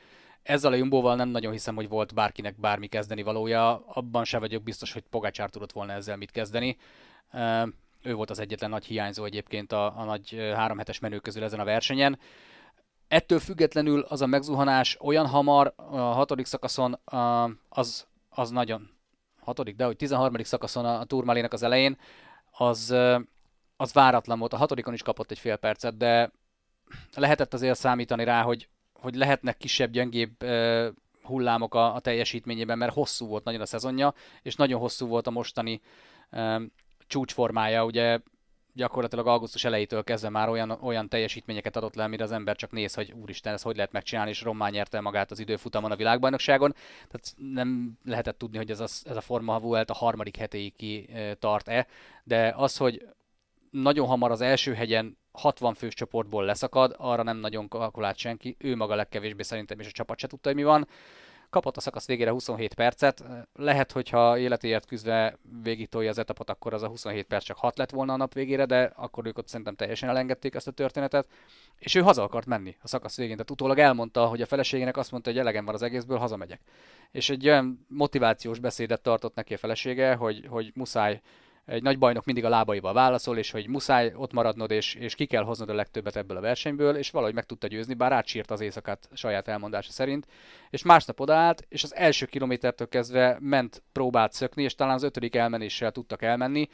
[0.42, 3.84] Ezzel a Jumbóval nem nagyon hiszem, hogy volt bárkinek bármi kezdeni valója.
[3.86, 6.76] Abban se vagyok biztos, hogy Pogácsár tudott volna ezzel mit kezdeni.
[8.02, 11.60] Ő volt az egyetlen nagy hiányzó egyébként a, a nagy három hetes menő közül ezen
[11.60, 12.18] a versenyen.
[13.10, 17.00] Ettől függetlenül az a megzuhanás olyan hamar a hatodik szakaszon
[17.68, 18.90] az, az nagyon
[19.40, 20.42] hatodik, de hogy 13.
[20.42, 21.98] szakaszon a Turmalének az elején,
[22.50, 22.94] az,
[23.76, 24.52] az váratlan volt.
[24.52, 26.30] A hatodikon is kapott egy fél percet, de
[27.14, 30.44] lehetett azért számítani rá, hogy, hogy lehetnek kisebb, gyengébb
[31.22, 35.30] hullámok a, a teljesítményében, mert hosszú volt nagyon a szezonja, és nagyon hosszú volt a
[35.30, 35.80] mostani
[37.06, 37.84] csúcsformája.
[37.84, 38.20] Ugye
[38.74, 42.94] gyakorlatilag augusztus elejétől kezdve már olyan, olyan teljesítményeket adott le, amire az ember csak néz,
[42.94, 46.74] hogy úristen, ezt hogy lehet megcsinálni, és Román nyerte magát az időfutamon a világbajnokságon.
[47.08, 51.08] Tehát nem lehetett tudni, hogy ez a, ez a forma Vuelt a harmadik hetéig ki
[51.38, 51.86] tart-e,
[52.24, 53.06] de az, hogy
[53.70, 58.76] nagyon hamar az első hegyen 60 fős csoportból leszakad, arra nem nagyon kalkulált senki, ő
[58.76, 60.88] maga legkevésbé szerintem, és a csapat se tudta, hogy mi van.
[61.50, 63.24] Kapott a szakasz végére 27 percet.
[63.54, 67.78] Lehet, hogyha életéért küzdve végig tolja az etapot, akkor az a 27 perc csak 6
[67.78, 71.26] lett volna a nap végére, de akkor ők ott szerintem teljesen elengedték ezt a történetet.
[71.78, 73.34] És ő haza akart menni a szakasz végén.
[73.34, 76.60] Tehát utólag elmondta, hogy a feleségének azt mondta, hogy elegem van az egészből, hazamegyek.
[77.10, 81.20] És egy olyan motivációs beszédet tartott neki a felesége, hogy, hogy muszáj
[81.66, 85.26] egy nagy bajnok mindig a lábaival válaszol, és hogy muszáj ott maradnod, és, és ki
[85.26, 88.60] kell hoznod a legtöbbet ebből a versenyből, és valahogy meg tudta győzni, bár átsírt az
[88.60, 90.26] éjszakát saját elmondása szerint,
[90.70, 95.34] és másnap odaállt, és az első kilométertől kezdve ment, próbált szökni, és talán az ötödik
[95.34, 96.68] elmenéssel tudtak elmenni,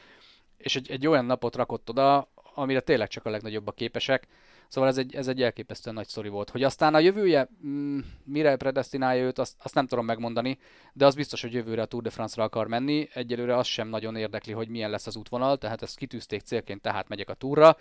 [0.57, 4.27] és egy, egy olyan napot rakott oda, amire tényleg csak a legnagyobbak képesek,
[4.69, 6.51] Szóval ez egy, ez egy elképesztően nagy sztori volt.
[6.51, 10.59] Hogy aztán a jövője mm, mire predestinálja őt, azt, azt nem tudom megmondani,
[10.93, 13.09] de az biztos, hogy jövőre a Tour de France-ra akar menni.
[13.15, 17.09] Egyelőre az sem nagyon érdekli, hogy milyen lesz az útvonal, tehát ezt kitűzték célként, tehát
[17.09, 17.77] megyek a túra.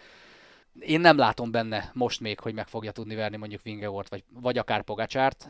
[0.79, 4.57] én nem látom benne most még, hogy meg fogja tudni verni mondjuk Vingegaard, vagy, vagy
[4.57, 5.47] akár Pogacsárt,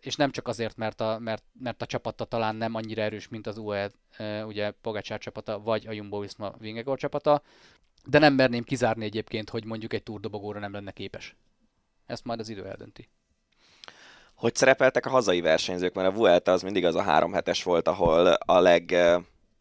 [0.00, 3.46] és nem csak azért, mert a, mert, mert a csapata talán nem annyira erős, mint
[3.46, 3.90] az UE,
[4.46, 7.42] ugye Pogacsár csapata, vagy a Jumbo Visma Vingegaard csapata,
[8.04, 11.36] de nem merném kizárni egyébként, hogy mondjuk egy túrdobogóra nem lenne képes.
[12.06, 13.08] Ezt majd az idő eldönti.
[14.34, 15.94] Hogy szerepeltek a hazai versenyzők?
[15.94, 18.94] Mert a Vuelta az mindig az a három hetes volt, ahol a leg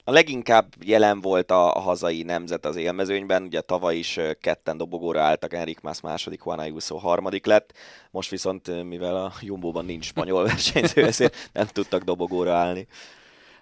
[0.06, 5.22] a leginkább jelen volt a, a hazai nemzet az élmezőnyben, ugye tavaly is ketten dobogóra
[5.22, 7.74] álltak, Enrik Más második, Juan Ayuso harmadik lett,
[8.12, 12.88] most viszont mivel a Jumbo-ban nincs spanyol versenyző, ezért nem tudtak dobogóra állni.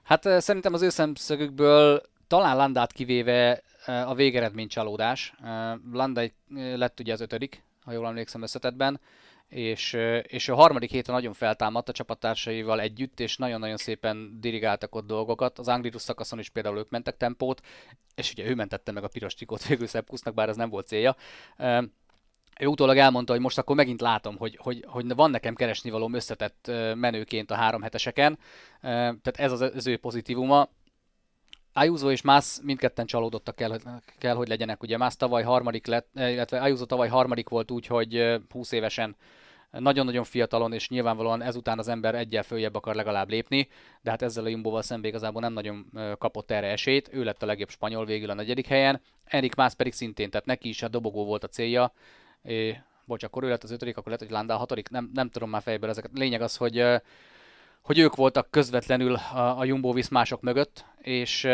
[0.04, 5.34] Hát szerintem az ő szemszögükből talán Landát kivéve a végeredmény csalódás.
[5.92, 6.22] Landa
[6.76, 9.00] lett ugye az ötödik, ha jól emlékszem összetetben,
[9.48, 15.08] és, és a harmadik héten nagyon feltámadt a csapattársaival együtt, és nagyon-nagyon szépen dirigáltak ott
[15.08, 15.60] dolgokat.
[15.60, 17.62] Az Anglirus szakaszon is például ők mentek tempót,
[18.16, 21.16] és ugye ő mentette meg a piros trikót végül Szepkusznak, bár ez nem volt célja.
[22.60, 26.10] Ő utólag elmondta, hogy most akkor megint látom, hogy, hogy, hogy van nekem keresni való
[26.14, 28.40] összetett menőként a három heteseken,
[28.82, 30.70] tehát ez az, az ő pozitívuma.
[31.74, 33.80] Ayuso és Mász mindketten csalódottak kell,
[34.18, 34.84] kell, hogy legyenek.
[34.84, 39.16] Ugye Mász tavaly harmadik lett, illetve Ayuso tavaly harmadik volt úgy, hogy 20 évesen
[39.72, 43.68] nagyon-nagyon fiatalon, és nyilvánvalóan ezután az ember egyel följebb akar legalább lépni,
[44.02, 47.46] de hát ezzel a Jumbo-val szembe igazából nem nagyon kapott erre esélyt, ő lett a
[47.46, 51.26] legjobb spanyol végül a negyedik helyen, Erik Mász pedig szintén, tehát neki is a dobogó
[51.26, 51.94] volt a célja,
[53.06, 55.62] bocs, akkor ő lett az ötödik, akkor lett, hogy Landál hatodik, nem, nem tudom már
[55.62, 56.12] fejből ezeket.
[56.14, 56.84] Lényeg az, hogy,
[57.82, 61.48] hogy ők voltak közvetlenül a, a Jumbo Viszmások mögött, és,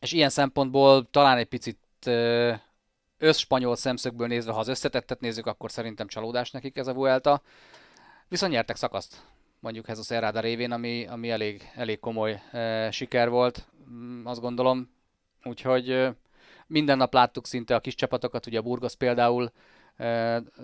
[0.00, 1.78] és ilyen szempontból talán egy picit
[3.18, 7.42] összspanyol szemszögből nézve, ha az összetettet nézzük, akkor szerintem csalódás nekik ez a Vuelta.
[8.28, 9.22] Viszont nyertek szakaszt,
[9.60, 14.40] mondjuk ez a Serrada révén, ami, ami elég, elég komoly e, siker volt, mm, azt
[14.40, 14.90] gondolom.
[15.44, 16.08] Úgyhogy
[16.66, 19.52] minden nap láttuk szinte a kis csapatokat, ugye a Burgos például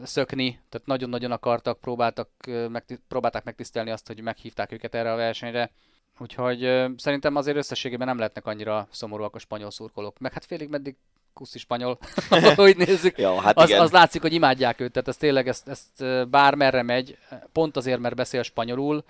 [0.02, 5.16] szökni, tehát nagyon-nagyon akartak, próbáltak, e, meg, próbálták megtisztelni azt, hogy meghívták őket erre a
[5.16, 5.70] versenyre.
[6.18, 6.58] Úgyhogy
[6.96, 10.18] szerintem azért összességében nem lehetnek annyira szomorúak a spanyol szurkolók.
[10.18, 10.96] Meg hát félig meddig
[11.32, 11.98] kuszi spanyol,
[12.30, 16.28] ahogy nézzük, ja, hát az, az látszik, hogy imádják őt, tehát ez tényleg ezt, ezt
[16.28, 17.18] bármerre megy,
[17.52, 19.04] pont azért, mert beszél spanyolul,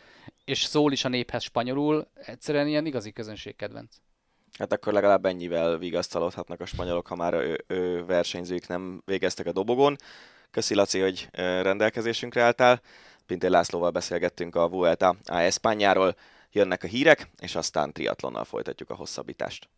[0.45, 3.97] és szól is a néphez spanyolul, egyszerűen ilyen igazi közönségkedvenc.
[4.59, 9.53] Hát akkor legalább ennyivel vigasztalodhatnak a spanyolok, ha már ő, ő versenyzők nem végeztek a
[9.53, 9.97] dobogon.
[10.51, 11.29] Köszi Laci, hogy
[11.63, 12.81] rendelkezésünkre álltál.
[13.27, 16.15] Pintér Lászlóval beszélgettünk a Vuelta a Espányáról,
[16.51, 19.69] jönnek a hírek, és aztán triatlonnal folytatjuk a hosszabbítást.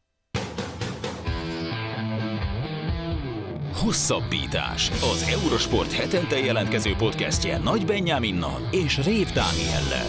[3.73, 4.91] Hosszabbítás.
[4.91, 10.09] Az Eurosport hetente jelentkező podcastje Nagy Benyáminnal és Rév Dániellel.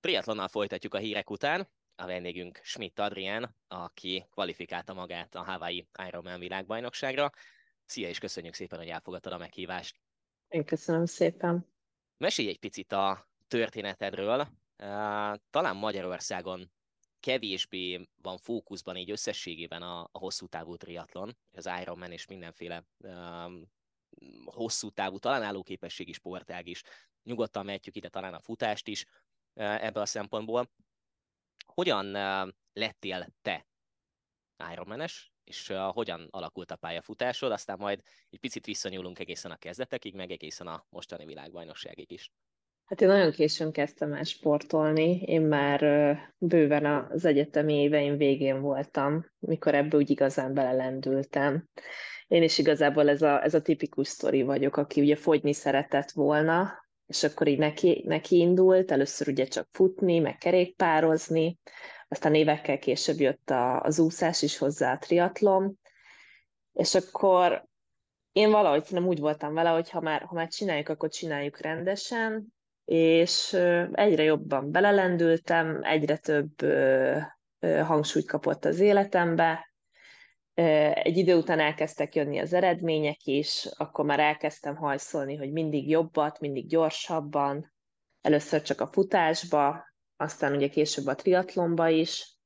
[0.00, 1.68] Triatlonnal folytatjuk a hírek után.
[2.00, 7.30] A vendégünk Schmidt Adrián, aki kvalifikálta magát a Hawaii Ironman világbajnokságra.
[7.84, 10.00] Szia, és köszönjük szépen, hogy elfogadtad a meghívást.
[10.48, 11.66] Én köszönöm szépen.
[12.16, 14.48] Mesélj egy picit a történetedről.
[15.50, 16.70] Talán Magyarországon
[17.20, 23.70] kevésbé van fókuszban így összességében a, a hosszú távú triatlon, az Ironman és mindenféle um,
[24.44, 26.82] hosszú távú, talán állóképességi sportág is.
[27.22, 30.70] Nyugodtan mehetjük ide talán a futást is uh, ebből a szempontból.
[31.74, 32.12] Hogyan
[32.72, 33.66] lettél te
[34.72, 40.30] Ironmanes, és hogyan alakult a pályafutásod, aztán majd egy picit visszanyúlunk egészen a kezdetekig, meg
[40.30, 42.30] egészen a mostani világbajnokságig is.
[42.84, 45.80] Hát én nagyon későn kezdtem el sportolni, én már
[46.38, 51.68] bőven az egyetemi éveim végén voltam, mikor ebből úgy igazán belelendültem.
[52.26, 56.88] Én is igazából ez a, ez a tipikus sztori vagyok, aki ugye fogyni szeretett volna,
[57.10, 61.58] és akkor így neki, neki indult, először ugye csak futni, meg kerékpározni,
[62.08, 65.78] aztán évekkel később jött a, az úszás is hozzá a triatlon,
[66.72, 67.64] és akkor
[68.32, 72.46] én valahogy nem úgy voltam vele, hogy ha már, ha már csináljuk, akkor csináljuk rendesen,
[72.84, 73.52] és
[73.92, 76.52] egyre jobban belelendültem, egyre több
[77.84, 79.69] hangsúlyt kapott az életembe.
[80.54, 86.40] Egy idő után elkezdtek jönni az eredmények is, akkor már elkezdtem hajszolni, hogy mindig jobbat,
[86.40, 87.72] mindig gyorsabban,
[88.20, 89.84] először csak a futásba,
[90.16, 92.38] aztán ugye később a triatlonba is.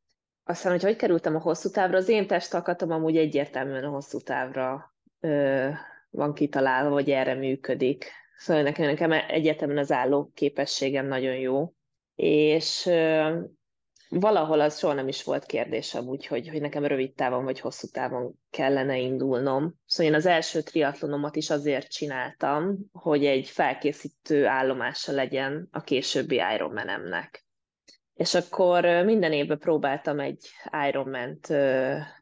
[0.45, 4.95] Aztán, hogy hogy kerültem a hosszú távra, az én testalkatom amúgy egyértelműen a hosszú távra
[5.21, 5.69] ö,
[6.11, 8.11] van kitalálva, hogy erre működik.
[8.37, 11.73] Szóval nekem, nekem egyetemen az álló képességem nagyon jó,
[12.15, 12.91] és
[14.21, 17.87] valahol az soha nem is volt kérdésem úgy, hogy, hogy nekem rövid távon vagy hosszú
[17.87, 19.75] távon kellene indulnom.
[19.87, 26.41] Szóval én az első triatlonomat is azért csináltam, hogy egy felkészítő állomása legyen a későbbi
[26.55, 27.45] Ironmanemnek.
[28.15, 30.49] és akkor minden évben próbáltam egy
[30.89, 31.47] Ironman-t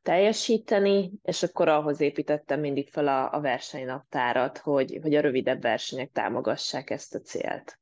[0.02, 6.10] teljesíteni, és akkor ahhoz építettem mindig fel a, a versenynaptárat, hogy, hogy a rövidebb versenyek
[6.10, 7.80] támogassák ezt a célt.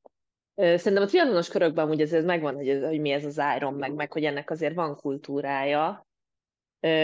[0.61, 3.75] Szerintem a triatlonos körökben ugye ez, ez megvan, hogy, ez, hogy mi ez az Iron,
[3.75, 6.07] meg, meg hogy ennek azért van kultúrája.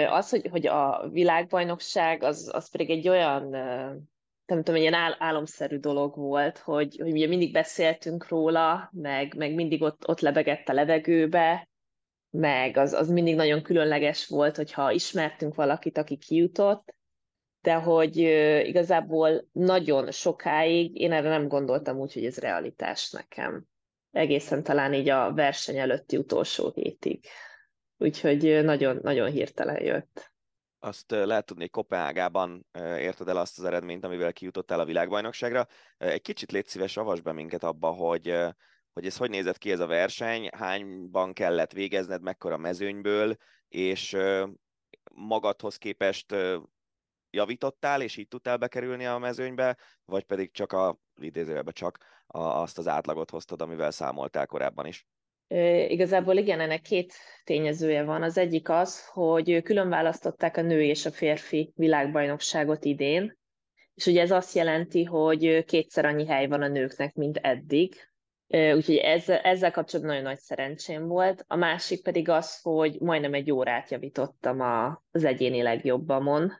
[0.09, 3.51] Az, hogy, hogy a világbajnokság, az, az pedig egy olyan
[4.47, 9.35] nem tudom, egy ilyen ál- álomszerű dolog volt, hogy, hogy ugye mindig beszéltünk róla, meg,
[9.37, 11.69] meg mindig ott, ott lebegett a levegőbe,
[12.31, 16.96] meg az, az mindig nagyon különleges volt, hogyha ismertünk valakit, aki kijutott,
[17.67, 18.17] de hogy
[18.67, 23.67] igazából nagyon sokáig én erre nem gondoltam úgy, hogy ez realitás nekem.
[24.11, 27.25] Egészen talán így a verseny előtti utolsó hétig.
[27.97, 30.35] Úgyhogy nagyon, nagyon hirtelen jött
[30.79, 32.67] azt lehet tudni, hogy Kopenhágában
[32.99, 35.67] érted el azt az eredményt, amivel kijutottál a világbajnokságra.
[35.97, 38.35] Egy kicsit légy szíves, avas be minket abba, hogy,
[38.93, 43.37] hogy ez hogy nézett ki ez a verseny, hányban kellett végezned, mekkora mezőnyből,
[43.69, 44.17] és
[45.15, 46.35] magadhoz képest
[47.31, 52.79] javítottál, és így tudtál bekerülni a mezőnybe, vagy pedig csak a, idézőjelben csak a, azt
[52.79, 55.07] az átlagot hoztad, amivel számoltál korábban is?
[55.89, 58.23] Igazából igen, ennek két tényezője van.
[58.23, 63.39] Az egyik az, hogy külön választották a nő és a férfi világbajnokságot idén,
[63.95, 67.95] és ugye ez azt jelenti, hogy kétszer annyi hely van a nőknek, mint eddig.
[68.49, 71.45] Úgyhogy ezzel, ezzel kapcsolatban nagyon nagy szerencsém volt.
[71.47, 76.53] A másik pedig az, hogy majdnem egy órát javítottam a, az egyéni legjobbamon,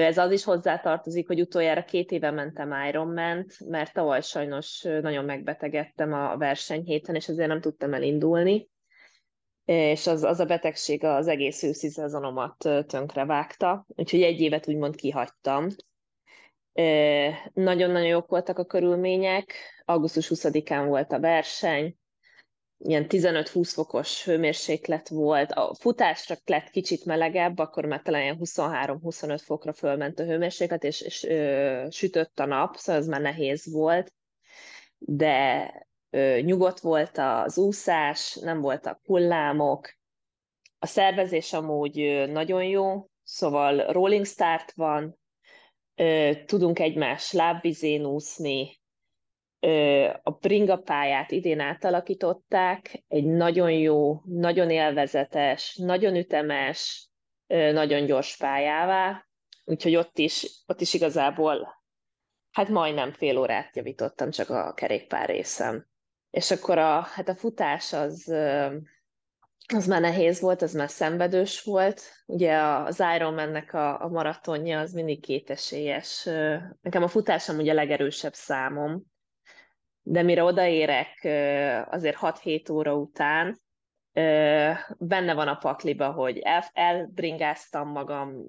[0.00, 6.12] ez az is hozzátartozik, hogy utoljára két éve mentem Ironman-t, mert tavaly sajnos nagyon megbetegedtem
[6.12, 8.70] a versenyhéten, és ezért nem tudtam elindulni.
[9.64, 14.96] És az, az a betegség az egész őszi szezonomat tönkre vágta, úgyhogy egy évet úgymond
[14.96, 15.68] kihagytam.
[17.52, 21.96] Nagyon-nagyon jók voltak a körülmények, augusztus 20-án volt a verseny,
[22.84, 29.72] ilyen 15-20 fokos hőmérséklet volt, a futásra lett kicsit melegebb, akkor már talán 23-25 fokra
[29.72, 34.12] fölment a hőmérséklet, és, és ö, sütött a nap, szóval ez már nehéz volt,
[34.98, 35.70] de
[36.10, 39.94] ö, nyugodt volt az úszás, nem voltak hullámok,
[40.78, 45.18] a szervezés amúgy nagyon jó, szóval rolling start van,
[45.94, 48.80] ö, tudunk egymás lábvizén úszni,
[50.22, 57.08] a bringa pályát idén átalakították, egy nagyon jó, nagyon élvezetes, nagyon ütemes,
[57.46, 59.26] nagyon gyors pályává,
[59.64, 61.82] úgyhogy ott is, ott is igazából
[62.52, 65.86] hát majdnem fél órát javítottam csak a kerékpár részem.
[66.30, 68.34] És akkor a, hát a futás az,
[69.74, 72.02] az már nehéz volt, az már szenvedős volt.
[72.26, 76.24] Ugye az Ironman-nek a, a maratonja az mindig kétesélyes.
[76.80, 79.11] Nekem a futásom ugye a legerősebb számom,
[80.02, 81.18] de mire odaérek
[81.90, 83.60] azért 6-7 óra után,
[84.98, 88.44] benne van a pakliba, hogy el, elbringáztam magam,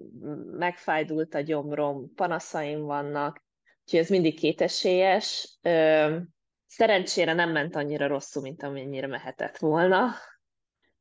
[0.50, 3.42] megfájdult a gyomrom, panaszaim vannak,
[3.84, 5.58] úgyhogy ez mindig kétesélyes.
[6.66, 10.10] Szerencsére nem ment annyira rosszul, mint amennyire mehetett volna,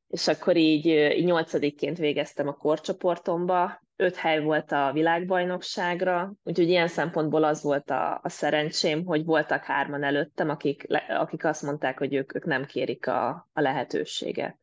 [0.07, 7.43] és akkor így, nyolcadikként végeztem a korcsoportomba, öt hely volt a világbajnokságra, úgyhogy ilyen szempontból
[7.43, 12.35] az volt a, a szerencsém, hogy voltak hárman előttem, akik, akik azt mondták, hogy ők,
[12.35, 14.57] ők nem kérik a, a lehetőséget.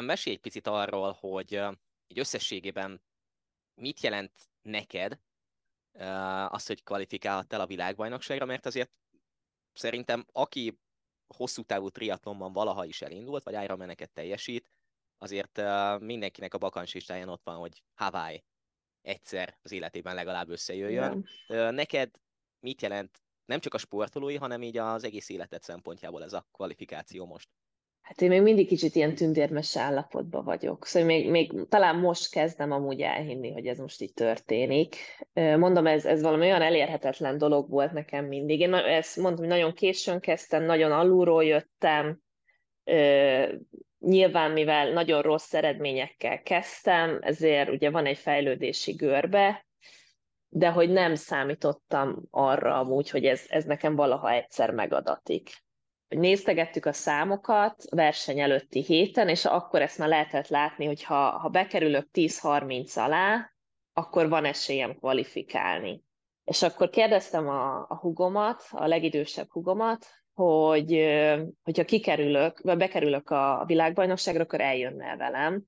[0.00, 1.54] Mesélj egy picit arról, hogy
[2.06, 3.02] egy összességében
[3.74, 5.18] mit jelent neked
[6.48, 8.90] az, hogy kvalifikálhattál a világbajnokságra, mert azért
[9.72, 10.78] szerintem aki
[11.26, 14.68] hosszú távú triatlonban valaha is elindult, vagy Ironman-eket teljesít,
[15.18, 15.62] azért
[16.00, 18.44] mindenkinek a bakancslistáján ott van, hogy Hawaii
[19.04, 21.28] egyszer az életében legalább összejöjjön.
[21.48, 22.10] Uh, neked
[22.60, 27.26] mit jelent nem csak a sportolói, hanem így az egész életed szempontjából ez a kvalifikáció
[27.26, 27.48] most?
[28.00, 30.86] Hát én még mindig kicsit ilyen tündérmes állapotban vagyok.
[30.86, 34.96] Szóval még, még talán most kezdem amúgy elhinni, hogy ez most így történik.
[35.32, 38.60] Mondom, ez, ez valami olyan elérhetetlen dolog volt nekem mindig.
[38.60, 42.20] Én ezt mondom, hogy nagyon későn kezdtem, nagyon alulról jöttem,
[44.04, 49.66] Nyilván, mivel nagyon rossz eredményekkel kezdtem, ezért ugye van egy fejlődési görbe,
[50.48, 55.50] de hogy nem számítottam arra amúgy, hogy ez, ez nekem valaha egyszer megadatik.
[56.08, 61.48] Néztegettük a számokat verseny előtti héten, és akkor ezt már lehetett látni, hogy ha, ha
[61.48, 63.52] bekerülök 10-30 alá,
[63.92, 66.02] akkor van esélyem kvalifikálni.
[66.44, 71.14] És akkor kérdeztem a, a hugomat, a legidősebb hugomat, hogy
[71.62, 75.62] hogyha kikerülök, vagy bekerülök a világbajnokságra, akkor eljönne velem.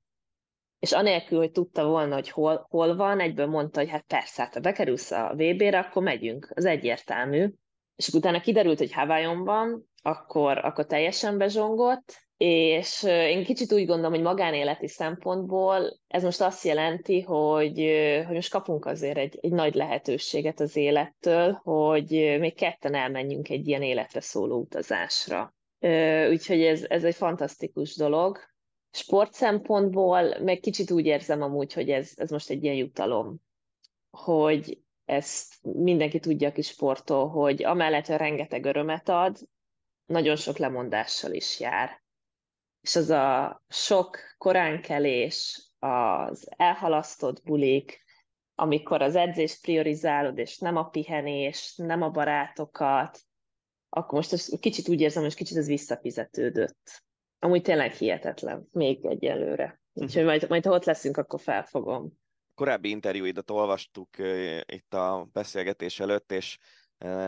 [0.79, 4.55] És anélkül, hogy tudta volna, hogy hol, hol van, egyből mondta, hogy hát persze, hát
[4.55, 6.51] ha bekerülsz a VB-re, akkor megyünk.
[6.55, 7.53] Az egyértelmű.
[7.97, 14.13] És utána kiderült, hogy Havajon van, akkor, akkor teljesen bezsongott, és én kicsit úgy gondolom,
[14.13, 17.79] hogy magánéleti szempontból ez most azt jelenti, hogy,
[18.27, 23.69] hogy most kapunk azért egy, egy nagy lehetőséget az élettől, hogy még ketten elmenjünk egy
[23.69, 25.55] ilyen életre szóló utazásra.
[26.31, 28.39] Úgyhogy ez, ez egy fantasztikus dolog.
[28.91, 33.41] Sport szempontból meg kicsit úgy érzem amúgy, hogy ez, ez most egy ilyen jutalom,
[34.11, 39.39] hogy ezt mindenki tudja, aki sportol, hogy amellett, hogy rengeteg örömet ad,
[40.07, 42.05] nagyon sok lemondással is jár
[42.87, 48.05] és az a sok koránkelés, az elhalasztott bulik,
[48.55, 53.21] amikor az edzést priorizálod, és nem a pihenés, nem a barátokat,
[53.89, 57.03] akkor most ez, kicsit úgy érzem, hogy kicsit ez visszafizetődött.
[57.39, 59.81] Amúgy tényleg hihetetlen, még egyelőre.
[59.93, 62.13] Úgyhogy majd, majd ha ott leszünk, akkor felfogom.
[62.55, 64.09] Korábbi interjúidat olvastuk
[64.67, 66.59] itt a beszélgetés előtt, és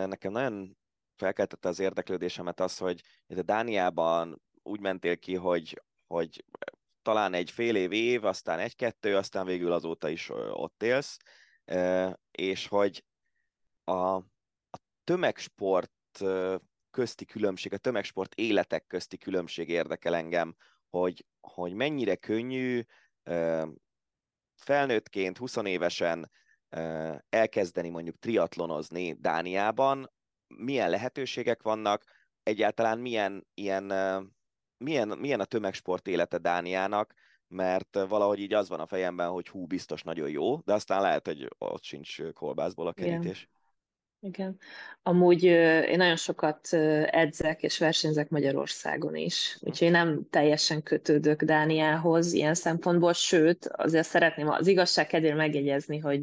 [0.07, 0.77] nekem nagyon
[1.17, 6.45] felkeltette az érdeklődésemet az, hogy itt a Dániában úgy mentél ki, hogy, hogy
[7.03, 11.17] talán egy fél év év, aztán egy-kettő, aztán végül azóta is ott élsz,
[12.31, 13.05] és hogy
[13.85, 14.15] a,
[14.71, 15.93] a tömegsport
[16.91, 20.57] közti különbség, a tömegsport életek közti különbség érdekel engem,
[20.89, 22.83] hogy, hogy mennyire könnyű
[24.55, 26.31] felnőttként, 20 évesen
[27.29, 30.13] elkezdeni mondjuk triatlonozni Dániában,
[30.47, 32.05] milyen lehetőségek vannak,
[32.43, 33.93] egyáltalán milyen ilyen
[34.79, 37.15] milyen, milyen a tömegsport élete Dániának,
[37.49, 41.27] mert valahogy így az van a fejemben, hogy hú, biztos nagyon jó, de aztán lehet,
[41.27, 43.39] hogy ott sincs kolbászból a kerítés.
[43.39, 43.57] Igen.
[44.21, 44.59] Igen.
[45.03, 46.73] Amúgy én nagyon sokat
[47.11, 54.07] edzek és versenyzek Magyarországon is, úgyhogy én nem teljesen kötődök Dániához ilyen szempontból, sőt, azért
[54.07, 56.23] szeretném az igazság kedvéért megjegyezni, hogy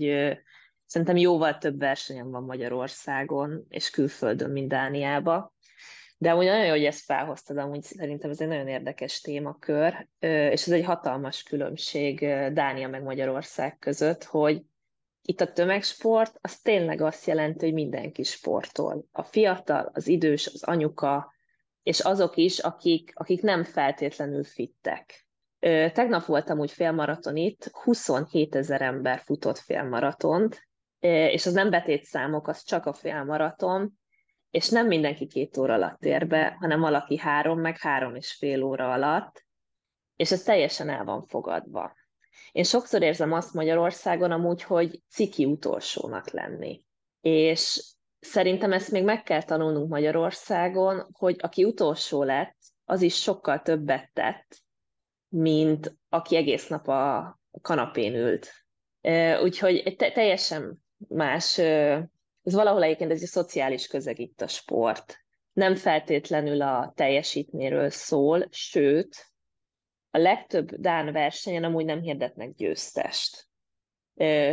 [0.86, 5.55] szerintem jóval több versenyem van Magyarországon és külföldön, mint Dániába.
[6.26, 10.68] De amúgy nagyon jó, hogy ezt felhoztad, amúgy szerintem ez egy nagyon érdekes témakör, és
[10.68, 12.20] ez egy hatalmas különbség
[12.54, 14.62] Dánia meg Magyarország között, hogy
[15.22, 19.06] itt a tömegsport az tényleg azt jelenti, hogy mindenki sportol.
[19.12, 21.34] A fiatal, az idős, az anyuka,
[21.84, 25.28] és azok is, akik, akik nem feltétlenül fittek.
[25.94, 30.68] Tegnap voltam úgy félmaraton itt, 27 ezer ember futott félmaratont,
[31.00, 34.00] és az nem betétszámok, az csak a félmaraton,
[34.56, 38.64] és nem mindenki két óra alatt ér be, hanem valaki három, meg három és fél
[38.64, 39.46] óra alatt,
[40.16, 41.96] és ez teljesen el van fogadva.
[42.52, 46.84] Én sokszor érzem azt Magyarországon amúgy, hogy ciki utolsónak lenni.
[47.22, 53.62] És szerintem ezt még meg kell tanulnunk Magyarországon, hogy aki utolsó lett, az is sokkal
[53.62, 54.62] többet tett,
[55.28, 58.52] mint aki egész nap a kanapén ült.
[59.42, 61.62] Úgyhogy teljesen más
[62.46, 65.18] ez valahol egyébként ez egy szociális közeg itt a sport.
[65.54, 69.26] Nem feltétlenül a teljesítményről szól, sőt,
[70.12, 73.48] a legtöbb Dán versenyen amúgy nem hirdetnek győztest.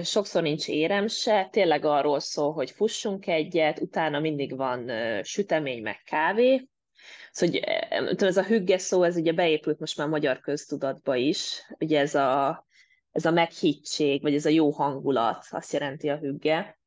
[0.02, 4.90] Sokszor nincs érem se, tényleg arról szól, hogy fussunk egyet, utána mindig van
[5.22, 6.68] sütemény meg kávé.
[7.32, 7.60] Szóval
[8.18, 12.66] ez a hügge szó, ez ugye beépült most már magyar köztudatba is, ugye ez a,
[13.10, 16.80] ez a meghittség, vagy ez a jó hangulat, azt jelenti a hügge.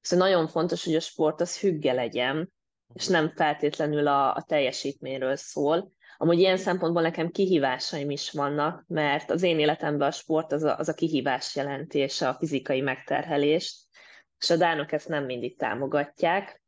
[0.00, 2.52] Szóval nagyon fontos, hogy a sport az hügge legyen,
[2.94, 5.92] és nem feltétlenül a, a teljesítményről szól.
[6.16, 10.76] Amúgy ilyen szempontból nekem kihívásaim is vannak, mert az én életemben a sport az a,
[10.76, 13.76] az a kihívás jelenti, és a fizikai megterhelést,
[14.38, 16.62] és a dánok ezt nem mindig támogatják.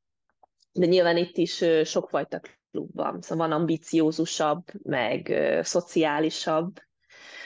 [0.73, 2.41] De nyilván itt is sokfajta
[2.71, 6.79] klub van, szóval van ambiciózusabb, meg szociálisabb,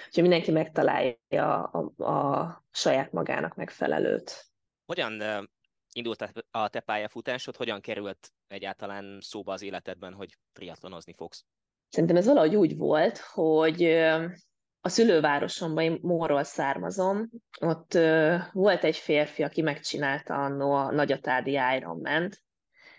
[0.06, 4.46] úgyhogy mindenki megtalálja a, a saját magának megfelelőt.
[4.86, 5.22] Hogyan
[5.94, 11.44] indult a te pályafutásod, hogyan került egyáltalán szóba az életedben, hogy triatlonozni fogsz?
[11.88, 13.84] Szerintem ez valahogy úgy volt, hogy
[14.80, 17.30] a szülővárosomban, én Móról származom,
[17.60, 17.92] ott
[18.52, 22.30] volt egy férfi, aki megcsinálta annó a Nagyatádi ironman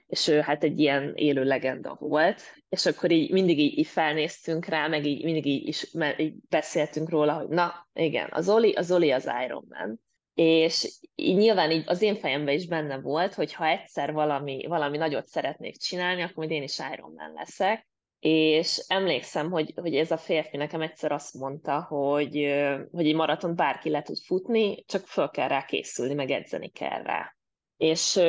[0.05, 4.65] és ő hát egy ilyen élő legenda volt, és akkor így mindig így, így felnéztünk
[4.65, 8.91] rá, meg így mindig így, is, így beszéltünk róla, hogy na, igen, az Oli, az
[8.91, 10.01] Oli az Ironman
[10.35, 14.97] és így nyilván így az én fejemben is benne volt, hogy ha egyszer valami, valami
[14.97, 17.87] nagyot szeretnék csinálni, akkor majd én is Ironman leszek.
[18.19, 22.53] És emlékszem, hogy, hogy ez a férfi nekem egyszer azt mondta, hogy,
[22.91, 27.03] hogy egy maraton bárki le tud futni, csak föl kell rá készülni, meg edzeni kell
[27.03, 27.35] rá.
[27.77, 28.19] És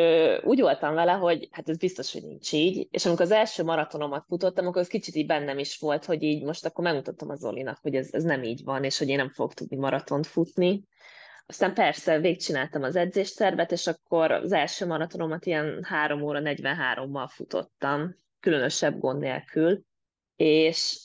[0.43, 2.89] úgy voltam vele, hogy hát ez biztos, hogy nincs így.
[2.91, 6.45] És amikor az első maratonomat futottam, akkor az kicsit így bennem is volt, hogy így
[6.45, 9.31] most akkor megmutattam az Zolinak, hogy ez, ez nem így van, és hogy én nem
[9.31, 10.83] fogok tudni maratont futni.
[11.47, 18.17] Aztán persze végigcsináltam az edzéstervet, és akkor az első maratonomat ilyen 3 óra 43-mal futottam,
[18.41, 19.83] különösebb gond nélkül,
[20.37, 21.01] és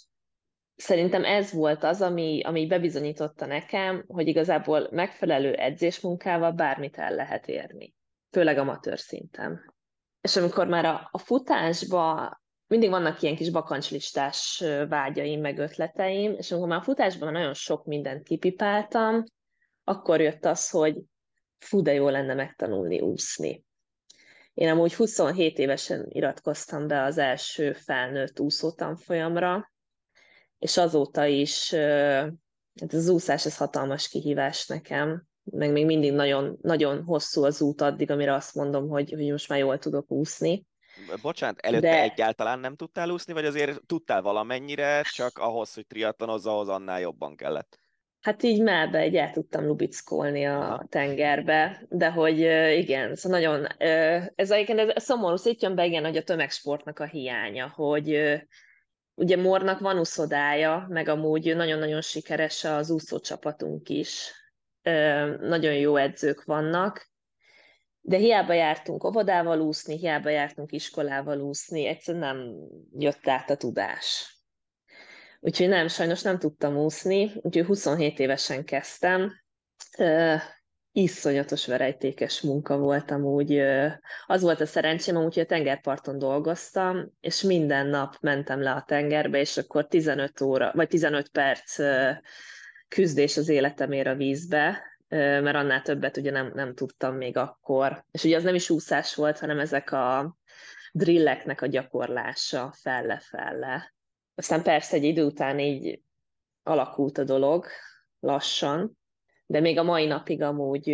[0.75, 7.47] szerintem ez volt az, ami, ami bebizonyította nekem, hogy igazából megfelelő edzésmunkával bármit el lehet
[7.47, 7.93] érni,
[8.31, 9.73] főleg amatőr szinten.
[10.21, 12.29] És amikor már a, a futásba
[12.67, 17.85] mindig vannak ilyen kis bakancslistás vágyaim, meg ötleteim, és amikor már a futásban nagyon sok
[17.85, 19.23] mindent kipipáltam,
[19.91, 20.97] akkor jött az, hogy
[21.59, 23.65] fú, de jó lenne megtanulni úszni.
[24.53, 29.71] Én amúgy 27 évesen iratkoztam be az első felnőtt úszótanfolyamra,
[30.59, 31.73] és azóta is
[32.79, 37.81] hát az úszás ez hatalmas kihívás nekem, meg még mindig nagyon, nagyon hosszú az út
[37.81, 40.65] addig, amire azt mondom, hogy, hogy most már jól tudok úszni.
[41.21, 42.01] Bocsánat, előtte De...
[42.01, 47.35] egyáltalán nem tudtál úszni, vagy azért tudtál valamennyire, csak ahhoz, hogy triatlonozz, ahhoz annál jobban
[47.35, 47.79] kellett?
[48.21, 52.37] Hát így melbe egy el tudtam lubickolni a tengerbe, de hogy
[52.77, 53.67] igen, szóval nagyon,
[54.35, 58.39] ez egyébként ez szomorú, itt jön be igen, hogy a tömegsportnak a hiánya, hogy
[59.13, 64.31] ugye Mornak van úszodája, meg amúgy nagyon-nagyon sikeres az úszócsapatunk is,
[65.39, 67.09] nagyon jó edzők vannak,
[68.01, 72.55] de hiába jártunk óvodával úszni, hiába jártunk iskolával úszni, egyszerűen nem
[72.97, 74.35] jött át a tudás.
[75.43, 79.31] Úgyhogy nem, sajnos nem tudtam úszni, úgyhogy 27 évesen kezdtem.
[79.97, 80.41] Uh,
[80.91, 83.53] iszonyatos verejtékes munka volt amúgy.
[83.53, 83.91] Uh,
[84.25, 88.83] az volt a szerencsém, amúgy, hogy a tengerparton dolgoztam, és minden nap mentem le a
[88.87, 92.11] tengerbe, és akkor 15 óra, vagy 15 perc uh,
[92.87, 98.03] küzdés az életemért a vízbe, mert annál többet ugye nem, nem tudtam még akkor.
[98.11, 100.37] És ugye az nem is úszás volt, hanem ezek a
[100.91, 103.93] drilleknek a gyakorlása felle-felle.
[104.35, 106.01] Aztán persze egy idő után így
[106.63, 107.65] alakult a dolog
[108.19, 108.97] lassan,
[109.45, 110.87] de még a mai napig amúgy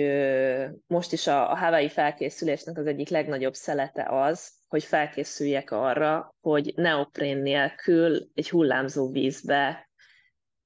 [0.88, 6.74] most is a, a Hawaii felkészülésnek az egyik legnagyobb szelete az, hogy felkészüljek arra, hogy
[6.76, 9.90] neoprén nélkül egy hullámzó vízbe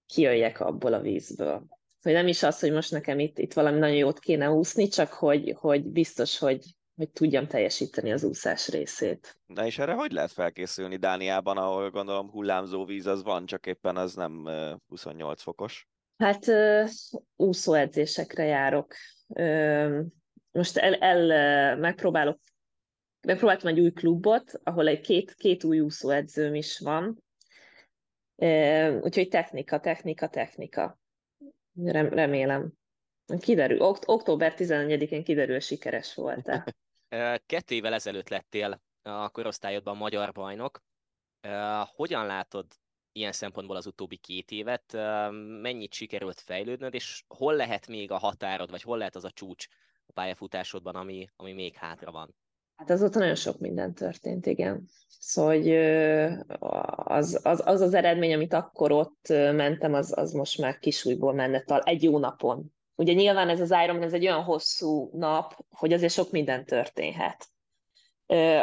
[0.05, 1.65] kijöjjek abból a vízből.
[2.01, 5.13] Hogy nem is az, hogy most nekem itt, itt valami nagyon jót kéne úszni, csak
[5.13, 6.65] hogy, hogy biztos, hogy
[7.01, 9.39] hogy tudjam teljesíteni az úszás részét.
[9.47, 13.97] De és erre hogy lehet felkészülni Dániában, ahol gondolom hullámzó víz az van, csak éppen
[13.97, 14.49] az nem
[14.87, 15.87] 28 fokos?
[16.17, 16.45] Hát
[17.35, 18.93] úszóedzésekre járok.
[20.51, 22.39] Most el, el megpróbálok
[23.27, 27.23] megpróbáltam egy új klubot, ahol egy két, két új úszóedzőm is van.
[29.01, 30.99] Úgyhogy technika, technika, technika.
[31.83, 32.73] Remélem.
[33.39, 33.79] Kiderül.
[33.79, 36.65] Ok- október 11-én kiderül, sikeres volt-e.
[37.45, 40.83] Kettő évvel ezelőtt lettél a korosztályodban magyar bajnok.
[41.95, 42.65] Hogyan látod
[43.11, 44.93] ilyen szempontból az utóbbi két évet?
[45.61, 49.67] Mennyit sikerült fejlődnöd, és hol lehet még a határod, vagy hol lehet az a csúcs
[50.05, 52.35] a pályafutásodban, ami, ami még hátra van?
[52.75, 54.87] Hát azóta nagyon sok minden történt, igen.
[55.07, 55.75] Szóval hogy
[57.15, 61.63] az, az, az az eredmény, amit akkor ott mentem, az, az most már kisújból menne
[61.83, 66.13] egy jó napon Ugye nyilván ez az Ironman, ez egy olyan hosszú nap, hogy azért
[66.13, 67.47] sok minden történhet.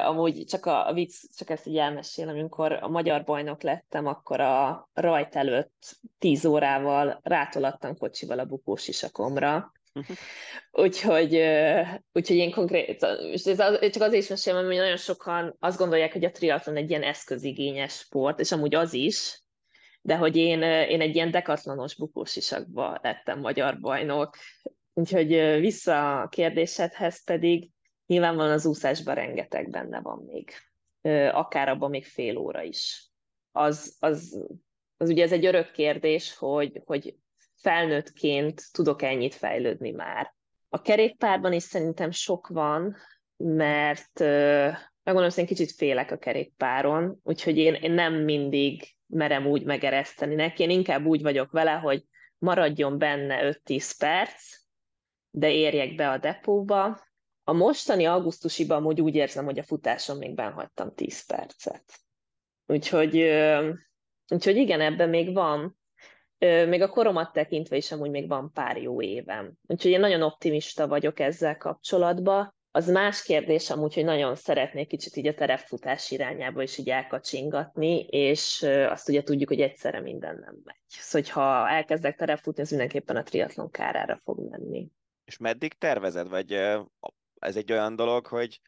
[0.04, 4.88] Amúgy csak a, vicc, csak ezt így elmesélem, amikor a magyar bajnok lettem, akkor a
[4.92, 9.72] rajt előtt tíz órával rátolattam kocsival a bukós isakomra.
[10.72, 11.42] úgyhogy,
[12.12, 16.12] úgyhogy én konkrét, és ez az, csak azért is mesélem, hogy nagyon sokan azt gondolják,
[16.12, 19.42] hogy a triatlon egy ilyen eszközigényes sport, és amúgy az is,
[20.08, 24.36] de hogy én, én egy ilyen dekatlanos bukósisakba lettem magyar bajnok.
[24.92, 25.28] Úgyhogy
[25.60, 27.70] vissza a kérdésedhez pedig
[28.06, 30.50] nyilvánvalóan az úszásban rengeteg benne van még.
[31.32, 33.10] Akár abban még fél óra is.
[33.52, 34.44] Az, az,
[34.96, 37.14] az ugye ez egy örök kérdés, hogy, hogy
[37.56, 40.34] felnőttként tudok ennyit fejlődni már.
[40.68, 42.96] A kerékpárban is szerintem sok van,
[43.36, 44.18] mert
[45.02, 50.34] megmondom, hogy én kicsit félek a kerékpáron, úgyhogy én, én nem mindig merem úgy megereszteni
[50.34, 50.62] neki.
[50.62, 52.04] Én inkább úgy vagyok vele, hogy
[52.38, 54.56] maradjon benne 5-10 perc,
[55.30, 57.06] de érjek be a depóba.
[57.44, 61.84] A mostani augusztusiban amúgy úgy érzem, hogy a futáson még benhagytam 10 percet.
[62.66, 63.16] Úgyhogy,
[64.28, 65.78] úgyhogy igen, ebben még van.
[66.38, 69.52] Még a koromat tekintve is amúgy még van pár jó évem.
[69.66, 72.56] Úgyhogy én nagyon optimista vagyok ezzel kapcsolatban.
[72.78, 78.00] Az más kérdés amúgy, hogy nagyon szeretnék kicsit így a terepfutás irányába is így elkacsingatni,
[78.00, 80.76] és azt ugye tudjuk, hogy egyszerre minden nem megy.
[80.86, 84.88] Szóval, ha elkezdek terepfutni, ez mindenképpen a triatlon kárára fog menni.
[85.24, 86.52] És meddig tervezed, vagy
[87.38, 88.60] ez egy olyan dolog, hogy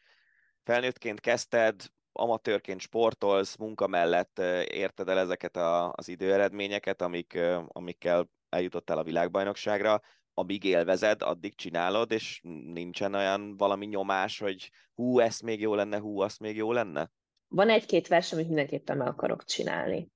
[0.63, 1.81] felnőttként kezdted,
[2.11, 10.01] amatőrként sportolsz, munka mellett érted el ezeket a, az időeredményeket, amik, amikkel eljutottál a világbajnokságra,
[10.33, 12.39] amíg élvezed, addig csinálod, és
[12.73, 17.11] nincsen olyan valami nyomás, hogy hú, ez még jó lenne, hú, azt még jó lenne?
[17.47, 20.09] Van egy-két vers, amit mindenképpen meg akarok csinálni.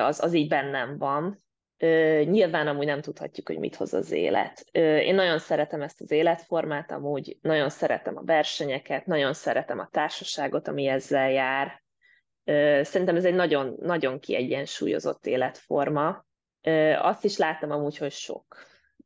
[0.00, 1.38] az, az így bennem van.
[2.24, 4.64] Nyilván amúgy nem tudhatjuk, hogy mit hoz az élet.
[4.72, 10.68] Én nagyon szeretem ezt az életformát, amúgy nagyon szeretem a versenyeket, nagyon szeretem a társaságot,
[10.68, 11.82] ami ezzel jár.
[12.84, 16.26] Szerintem ez egy nagyon, nagyon kiegyensúlyozott életforma.
[16.98, 18.56] Azt is láttam amúgy, hogy sok.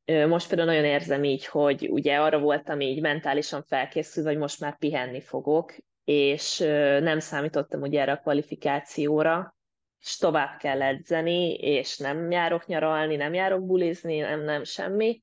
[0.07, 4.79] Most például nagyon érzem így, hogy ugye arra voltam így mentálisan felkészülve, hogy most már
[4.79, 5.75] pihenni fogok,
[6.05, 6.59] és
[7.01, 9.57] nem számítottam ugye erre a kvalifikációra,
[10.01, 15.23] és tovább kell edzeni, és nem járok nyaralni, nem járok bulizni, nem, nem semmi.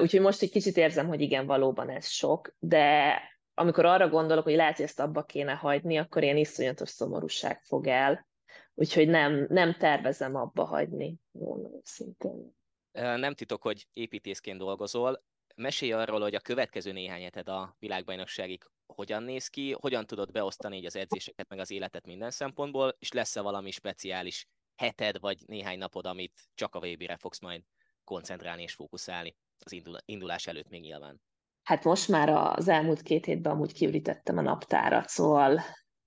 [0.00, 3.14] Úgyhogy most egy kicsit érzem, hogy igen, valóban ez sok, de
[3.54, 7.86] amikor arra gondolok, hogy lehet, hogy ezt abba kéne hagyni, akkor ilyen iszonyatos szomorúság fog
[7.86, 8.26] el.
[8.74, 12.56] Úgyhogy nem, nem tervezem abba hagyni, mondom szintén.
[12.92, 15.22] Nem titok, hogy építészként dolgozol.
[15.56, 20.76] Mesélj arról, hogy a következő néhány heted a világbajnokságig hogyan néz ki, hogyan tudod beosztani
[20.76, 25.78] így az edzéseket, meg az életet minden szempontból, és lesz-e valami speciális heted, vagy néhány
[25.78, 27.62] napod, amit csak a VB-re fogsz majd
[28.04, 31.20] koncentrálni és fókuszálni az indulás előtt még nyilván.
[31.62, 35.60] Hát most már az elmúlt két hétben amúgy kiürítettem a naptárat, szóval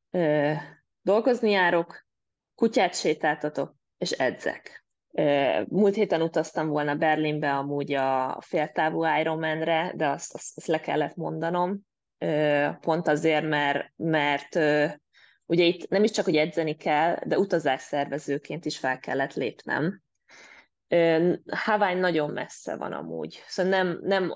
[0.09, 0.53] ö,
[1.01, 2.05] dolgozni járok,
[2.55, 4.80] kutyát sétáltatok, és edzek.
[5.67, 11.15] Múlt héten utaztam volna Berlinbe amúgy a féltávú Ironmanre, de azt, azt, azt le kellett
[11.15, 11.79] mondanom,
[12.79, 14.55] pont azért, mert, mert
[15.45, 20.01] ugye itt nem is csak, hogy edzeni kell, de utazásszervezőként is fel kellett lépnem.
[21.51, 24.33] Hawaii nagyon messze van amúgy, szóval nem, nem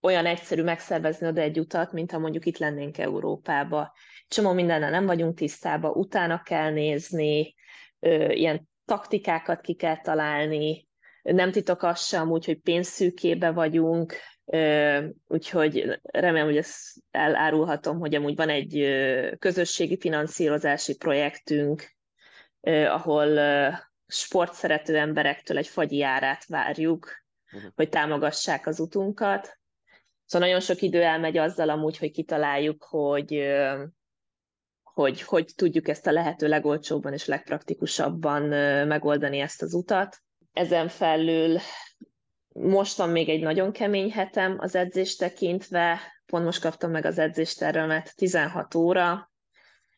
[0.00, 3.94] olyan egyszerű megszervezni oda egy utat, mint ha mondjuk itt lennénk Európába.
[4.28, 7.54] Csomó mindennel nem vagyunk tisztában, utána kell nézni,
[8.28, 10.88] ilyen taktikákat ki kell találni,
[11.22, 14.14] nem titok az sem úgy, hogy pénzszűkébe vagyunk,
[15.26, 16.78] úgyhogy remélem, hogy ezt
[17.10, 18.88] elárulhatom, hogy amúgy van egy
[19.38, 21.96] közösségi finanszírozási projektünk,
[22.88, 23.38] ahol
[24.06, 27.70] sportszerető emberektől egy fagyi árát várjuk, uh-huh.
[27.74, 29.58] hogy támogassák az utunkat.
[30.24, 33.32] Szóval nagyon sok idő elmegy azzal amúgy, hogy kitaláljuk, hogy
[34.96, 38.42] hogy, hogy tudjuk ezt a lehető legolcsóbban és legpraktikusabban
[38.86, 40.18] megoldani ezt az utat.
[40.52, 41.58] Ezen felül
[42.48, 47.18] most van még egy nagyon kemény hetem az edzés tekintve, pont most kaptam meg az
[47.18, 49.30] edzéstervemet 16 óra,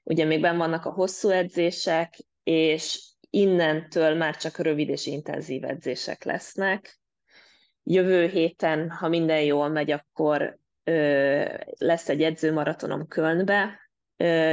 [0.02, 6.24] ugye még benn vannak a hosszú edzések, és innentől már csak rövid és intenzív edzések
[6.24, 6.98] lesznek.
[7.82, 11.44] Jövő héten, ha minden jól megy, akkor ö,
[11.78, 13.87] lesz egy edzőmaratonom Kölnbe.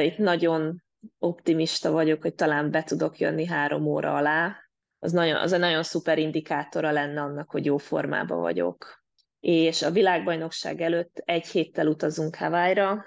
[0.02, 0.84] Itt nagyon
[1.20, 4.56] optimista vagyok, hogy talán be tudok jönni három óra alá.
[5.00, 9.04] Az, nagyon, az egy nagyon szuper indikátora lenne annak, hogy jó formában vagyok.
[9.40, 13.06] És a világbajnokság előtt egy héttel utazunk Hawaii-ra,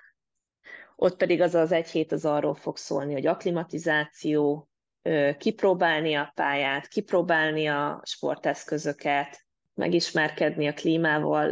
[0.97, 4.69] ott pedig az az egy hét az arról fog szólni, hogy aklimatizáció,
[5.39, 9.47] kipróbálni a pályát, kipróbálni a sporteszközöket,
[9.79, 11.49] megismerkedni a klímával.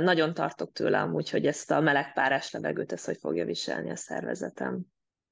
[0.00, 4.80] Nagyon tartok tőle amúgy, hogy ezt a melegpárás levegőt ezt hogy fogja viselni a szervezetem.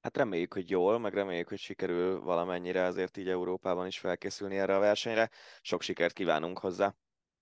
[0.00, 4.76] Hát reméljük, hogy jól, meg reméljük, hogy sikerül valamennyire azért így Európában is felkészülni erre
[4.76, 5.30] a versenyre.
[5.60, 6.94] Sok sikert kívánunk hozzá.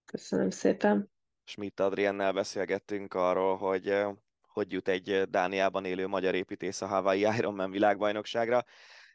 [0.05, 1.11] Köszönöm szépen.
[1.45, 4.05] Schmidt Adriennel beszélgettünk arról, hogy
[4.57, 8.65] hogy jut egy Dániában élő magyar építész a Hawaii Ironman világbajnokságra.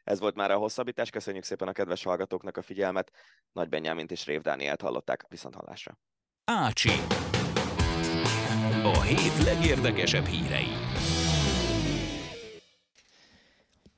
[0.04, 3.12] Ez volt már a hosszabbítás, köszönjük szépen a kedves hallgatóknak a figyelmet.
[3.52, 5.98] Nagy Benyámint és Rév Dánielt hallották, viszont hallásra.
[6.44, 6.90] Ácsi.
[8.82, 10.68] A hét legérdekesebb hírei.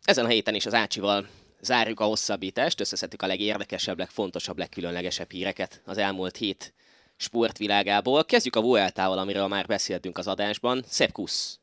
[0.04, 1.28] Ezen a héten is az Ácsival
[1.60, 6.74] zárjuk a hosszabbítást, összeszedtük a legérdekesebb, legfontosabb, legkülönlegesebb híreket az elmúlt hét
[7.16, 8.24] sportvilágából.
[8.24, 10.84] Kezdjük a Vueltával, amiről már beszéltünk az adásban.
[10.88, 11.56] Sepp Kuss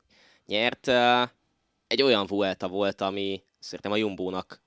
[0.45, 0.87] nyert.
[1.87, 4.61] Egy olyan Vuelta volt, ami szerintem a Jumbónak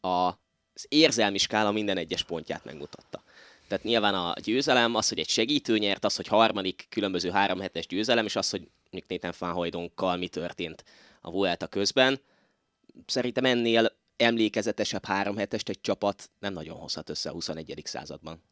[0.00, 3.22] a, az érzelmi skála minden egyes pontját megmutatta.
[3.68, 7.86] Tehát nyilván a győzelem, az, hogy egy segítő nyert, az, hogy harmadik különböző három hetes
[7.86, 10.84] győzelem, és az, hogy mondjuk Nathan Fanhajdonkkal mi történt
[11.20, 12.20] a Vuelta közben.
[13.06, 17.82] Szerintem ennél emlékezetesebb három hetest egy csapat nem nagyon hozhat össze a 21.
[17.84, 18.42] században.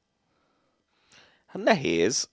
[1.47, 2.29] Hát nehéz,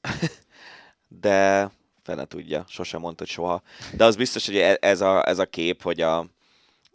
[1.21, 1.71] de
[2.03, 3.61] fene tudja, sosem mondtad soha.
[3.97, 6.27] De az biztos, hogy e- ez a, ez a kép, hogy a,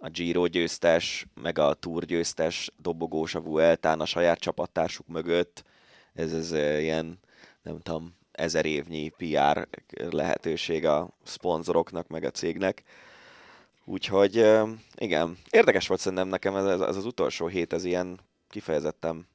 [0.02, 5.64] a Giro győztes, meg a Tour győztes dobogós a Vueltán a saját csapattársuk mögött.
[6.12, 7.18] Ez, ez ilyen,
[7.62, 9.68] nem tudom, ezer évnyi PR
[10.10, 12.82] lehetőség a szponzoroknak, meg a cégnek.
[13.84, 14.34] Úgyhogy
[14.94, 19.26] igen, érdekes volt szerintem nekem ez, ez az utolsó hét, ez ilyen kifejezetten,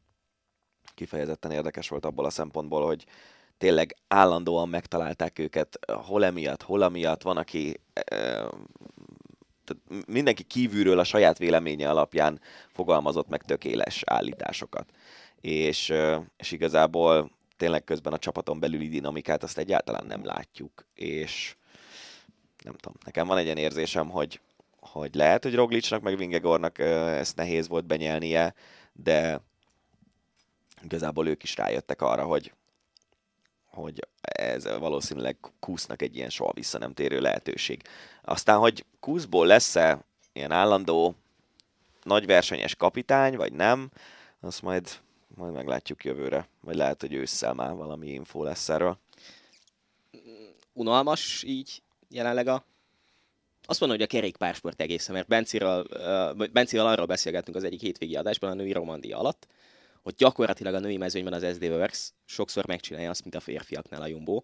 [0.95, 3.05] kifejezetten érdekes volt abból a szempontból, hogy
[3.57, 7.79] tényleg állandóan megtalálták őket, hol emiatt, hol amiatt, van, aki
[9.65, 14.89] tehát mindenki kívülről a saját véleménye alapján fogalmazott meg tökéles állításokat.
[15.41, 15.93] És,
[16.37, 21.55] és igazából tényleg közben a csapaton belüli dinamikát azt egyáltalán nem látjuk, és
[22.63, 24.39] nem tudom, nekem van egy ilyen érzésem, hogy,
[24.79, 28.53] hogy lehet, hogy Roglicsnak meg Vingegornak ezt nehéz volt benyelnie,
[28.93, 29.41] de
[30.83, 32.53] igazából ők is rájöttek arra, hogy,
[33.75, 37.81] hogy ez valószínűleg Kusznak egy ilyen soha vissza nem térő lehetőség.
[38.21, 41.15] Aztán, hogy Kuszból lesz-e ilyen állandó
[42.03, 43.91] nagyversenyes kapitány, vagy nem,
[44.39, 44.89] azt majd,
[45.35, 46.47] majd meglátjuk jövőre.
[46.61, 48.97] Vagy lehet, hogy ősszel már valami info lesz erről.
[50.73, 52.65] Unalmas így jelenleg a
[53.67, 58.15] azt mondom, hogy a kerékpársport egészen, mert Benciről, uh, Benciről arról beszélgettünk az egyik hétvégi
[58.15, 59.47] adásban, a női romandia alatt,
[60.05, 64.07] hogy gyakorlatilag a női mezőnyben az SD Works sokszor megcsinálja azt, mint a férfiaknál a
[64.07, 64.41] Jumbo.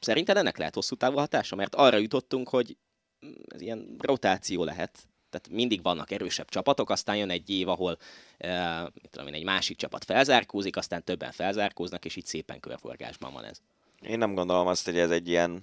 [0.00, 1.56] Szerinted ennek lehet hosszú távú hatása?
[1.56, 2.76] Mert arra jutottunk, hogy
[3.48, 4.98] ez ilyen rotáció lehet,
[5.30, 7.98] tehát mindig vannak erősebb csapatok, aztán jön egy év, ahol
[8.38, 13.32] uh, mit tudom én, egy másik csapat felzárkózik, aztán többen felzárkóznak, és így szépen körforgásban
[13.32, 13.60] van ez.
[14.00, 15.62] Én nem gondolom azt, hogy ez egy ilyen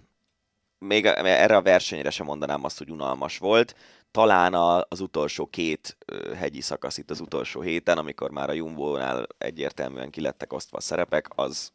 [0.77, 3.75] még erre a versenyre sem mondanám azt, hogy unalmas volt.
[4.11, 4.53] Talán
[4.89, 5.97] az utolsó két
[6.35, 11.27] hegyi szakasz itt az utolsó héten, amikor már a Jumbo-nál egyértelműen kilettek osztva a szerepek,
[11.35, 11.71] az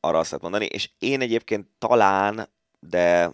[0.00, 0.64] arra azt lehet mondani.
[0.64, 2.48] És én egyébként talán,
[2.80, 3.32] de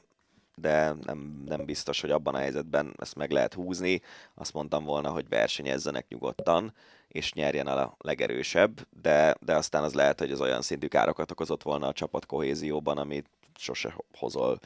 [0.58, 4.02] de nem, nem biztos, hogy abban a helyzetben ezt meg lehet húzni.
[4.34, 6.74] Azt mondtam volna, hogy versenyezzenek nyugodtan,
[7.08, 11.62] és nyerjen a legerősebb, de, de aztán az lehet, hogy az olyan szintű károkat okozott
[11.62, 13.28] volna a csapat kohézióban, amit
[13.58, 14.58] sose hozol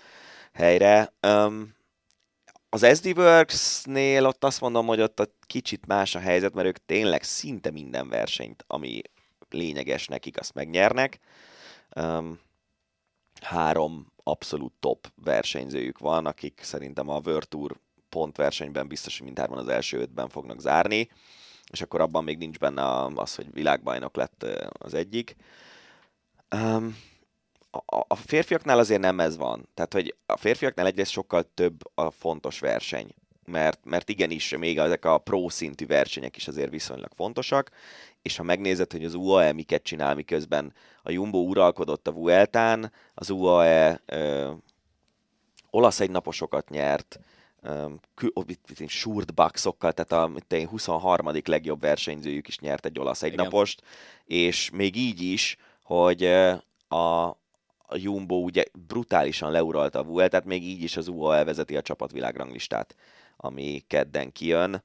[0.52, 1.12] helyre.
[1.26, 1.74] Um,
[2.70, 6.84] az SD Works-nél ott azt mondom, hogy ott a kicsit más a helyzet, mert ők
[6.86, 9.02] tényleg szinte minden versenyt, ami
[9.50, 11.18] lényeges nekik, azt megnyernek.
[11.96, 12.40] Um,
[13.40, 17.76] három abszolút top versenyzőjük van, akik szerintem a World Tour
[18.08, 21.08] pontversenyben biztos, hogy mindhárman az első ötben fognak zárni,
[21.72, 25.36] és akkor abban még nincs benne az, hogy világbajnok lett az egyik.
[26.54, 26.96] Um,
[27.70, 29.68] a, a férfiaknál azért nem ez van.
[29.74, 33.14] Tehát, hogy a férfiaknál egyrészt sokkal több a fontos verseny.
[33.44, 37.70] Mert, mert igenis, még ezek a pro szintű versenyek is azért viszonylag fontosak,
[38.22, 43.30] és ha megnézed, hogy az UAE miket csinál, miközben a Jumbo uralkodott a Vueltán, az
[43.30, 44.50] UAE ö,
[45.70, 47.20] olasz egynaposokat nyert,
[48.86, 51.30] short boxokkal, tehát a 23.
[51.44, 53.82] legjobb versenyzőjük is nyert egy olasz egynapost,
[54.24, 56.24] és még így is, hogy
[56.88, 57.38] a,
[57.90, 62.94] a Jumbo ugye brutálisan leuralta a Vueltát, még így is az UAE vezeti a csapatvilágranglistát,
[63.36, 64.82] ami kedden kijön.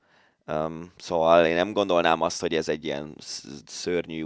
[0.47, 3.15] Um, szóval én nem gondolnám azt, hogy ez egy ilyen
[3.65, 4.25] szörnyű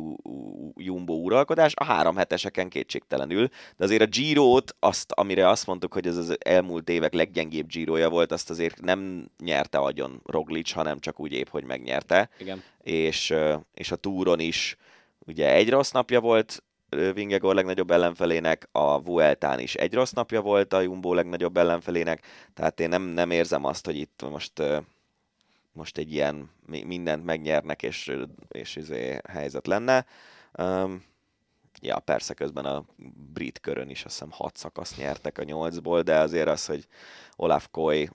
[0.76, 6.08] Jumbo uralkodás, a három heteseken kétségtelenül, de azért a Giro-t, azt, amire azt mondtuk, hogy
[6.08, 11.20] ez az elmúlt évek leggyengébb Giroja volt, azt azért nem nyerte agyon Roglic, hanem csak
[11.20, 12.30] úgy épp, hogy megnyerte.
[12.40, 12.64] Igen.
[12.82, 13.34] És,
[13.74, 14.78] és a túron is
[15.20, 20.74] ugye egy rossz napja volt Vingegor legnagyobb ellenfelének, a Vueltán is egy rossz napja volt
[20.74, 24.62] a Jumbo legnagyobb ellenfelének, tehát én nem, nem érzem azt, hogy itt most
[25.72, 28.16] most egy ilyen mindent megnyernek, és,
[28.48, 30.06] és izé helyzet lenne.
[30.58, 31.04] Um,
[31.82, 32.86] ja, persze közben a
[33.34, 36.88] brit körön is azt hiszem hat szakasz nyertek a nyolcból, de azért az, hogy
[37.36, 38.10] Olaf Koy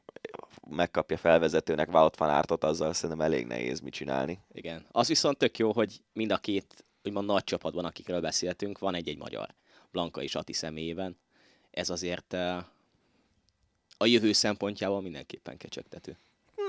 [0.71, 4.41] megkapja felvezetőnek Wout van Aertot, azzal szerintem elég nehéz mit csinálni.
[4.53, 4.87] Igen.
[4.91, 9.19] Az viszont tök jó, hogy mind a két úgymond nagy csapatban, akikről beszéltünk, van egy-egy
[9.19, 9.55] magyar.
[9.91, 11.17] Blanka és Ati személyében.
[11.71, 12.65] Ez azért eh,
[13.97, 16.19] a jövő szempontjából mindenképpen kecsegtető.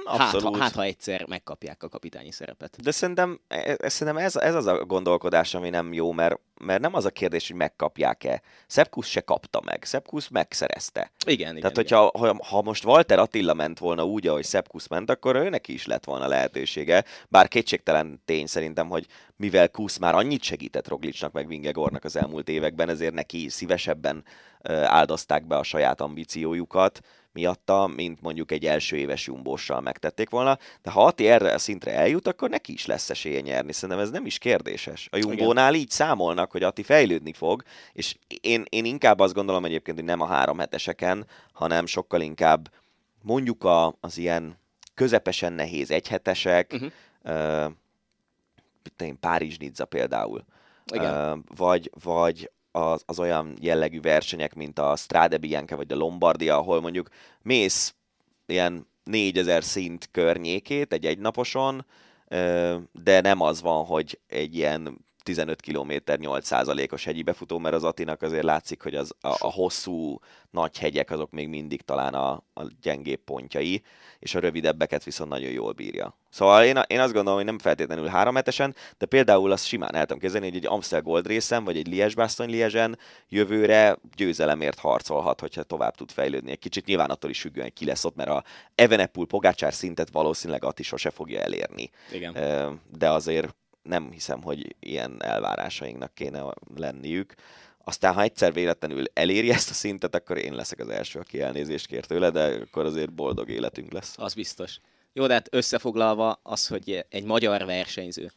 [0.05, 2.81] Hát, ha, hát, ha egyszer megkapják a kapitányi szerepet.
[2.81, 6.81] De szerintem, e, e, szerintem ez, ez az a gondolkodás, ami nem jó, mert, mert
[6.81, 8.41] nem az a kérdés, hogy megkapják-e.
[8.67, 11.11] Szepkusz se kapta meg, Szepkusz megszerezte.
[11.25, 15.09] Igen, Tehát, igen, hogyha ha, ha most Walter Attila ment volna úgy, ahogy Szepkusz ment,
[15.09, 17.03] akkor őnek is lett volna lehetősége.
[17.29, 22.49] Bár kétségtelen tény szerintem, hogy mivel Kusz már annyit segített Roglicsnak meg Vingegornak az elmúlt
[22.49, 24.23] években, ezért neki szívesebben
[24.83, 26.99] áldozták be a saját ambíciójukat,
[27.35, 31.91] miatta, mint mondjuk egy első éves jumbóssal megtették volna, de ha Ati erre a szintre
[31.91, 33.73] eljut, akkor neki is lesz esélye nyerni.
[33.73, 35.07] Szerintem ez nem is kérdéses.
[35.11, 37.63] A jumbónál így számolnak, hogy Ati fejlődni fog,
[37.93, 42.71] és én, én inkább azt gondolom egyébként, hogy nem a három heteseken, hanem sokkal inkább
[43.21, 44.57] mondjuk a, az ilyen
[44.93, 47.71] közepesen nehéz egyhetesek, uh-huh.
[48.99, 50.45] uh, Párizs-Nizza például.
[50.93, 51.31] Igen.
[51.31, 56.57] Uh, vagy, vagy az, az olyan jellegű versenyek, mint a Strade Bianca vagy a Lombardia,
[56.57, 57.09] ahol mondjuk
[57.41, 57.95] mész
[58.45, 61.85] ilyen 4000 szint környékét egy egynaposon,
[62.91, 68.21] de nem az van, hogy egy ilyen 15 km 8%-os hegyi befutó, mert az Atinak
[68.21, 70.19] azért látszik, hogy az, a, a hosszú
[70.51, 73.83] nagy hegyek azok még mindig talán a, a gyengébb pontjai,
[74.19, 76.17] és a rövidebbeket viszont nagyon jól bírja.
[76.29, 80.05] Szóval én, én azt gondolom, hogy nem feltétlenül három hetesen, de például azt simán el
[80.05, 82.89] tudom képzelni, hogy egy Amstel Gold részen, vagy egy liège bastogne liège
[83.29, 86.51] jövőre győzelemért harcolhat, hogyha tovább tud fejlődni.
[86.51, 88.43] Egy kicsit nyilván attól is függően, ki lesz ott, mert a
[88.75, 91.89] Evenepul Pogácsár szintet valószínűleg Ati sose fogja elérni.
[92.11, 92.33] Igen.
[92.97, 93.55] De azért
[93.87, 97.33] nem hiszem, hogy ilyen elvárásainknak kéne lenniük.
[97.83, 101.87] Aztán, ha egyszer véletlenül eléri ezt a szintet, akkor én leszek az első, aki elnézést
[101.87, 104.13] kér tőle, de akkor azért boldog életünk lesz.
[104.17, 104.79] Az biztos.
[105.13, 108.31] Jó, de hát összefoglalva az, hogy egy magyar versenyző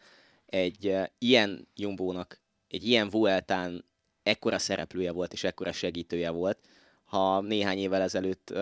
[0.47, 3.85] egy ilyen Jumbónak, egy ilyen Vueltán
[4.23, 6.59] ekkora szereplője volt és ekkora segítője volt,
[7.05, 8.55] ha néhány évvel ezelőtt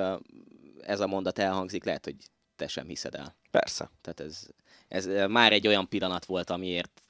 [0.81, 2.17] ez a mondat elhangzik, lehet, hogy
[2.57, 3.37] te sem hiszed el.
[3.51, 3.91] Persze.
[4.01, 4.47] Tehát ez,
[4.89, 7.03] ez már egy olyan pillanat volt, amiért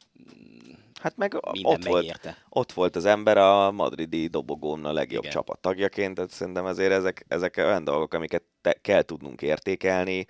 [1.01, 5.33] Hát meg ott volt, ott volt az ember a madridi dobogón a legjobb Igen.
[5.33, 10.27] csapat tagjaként, tehát szerintem ezért ezek, ezek olyan dolgok, amiket te, kell tudnunk értékelni,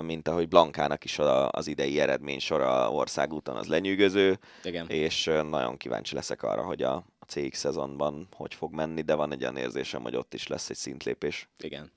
[0.00, 1.18] mint ahogy Blankának is
[1.50, 4.88] az idei eredmény sora országúton az lenyűgöző, Igen.
[4.88, 9.32] és nagyon kíváncsi leszek arra, hogy a, a CX szezonban hogy fog menni, de van
[9.32, 11.48] egy olyan érzésem, hogy ott is lesz egy szintlépés.
[11.58, 11.92] Igen.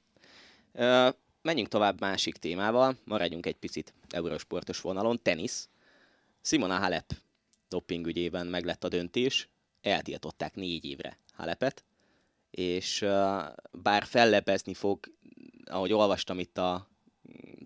[1.47, 5.69] Menjünk tovább másik témával, maradjunk egy picit eurosportos vonalon, tenisz.
[6.41, 7.13] Simona Halep
[7.69, 9.49] dopingügyében meglett a döntés,
[9.81, 11.83] eltiltották négy évre Halepet,
[12.51, 13.05] és
[13.71, 14.99] bár fellebezni fog,
[15.65, 16.87] ahogy olvastam itt a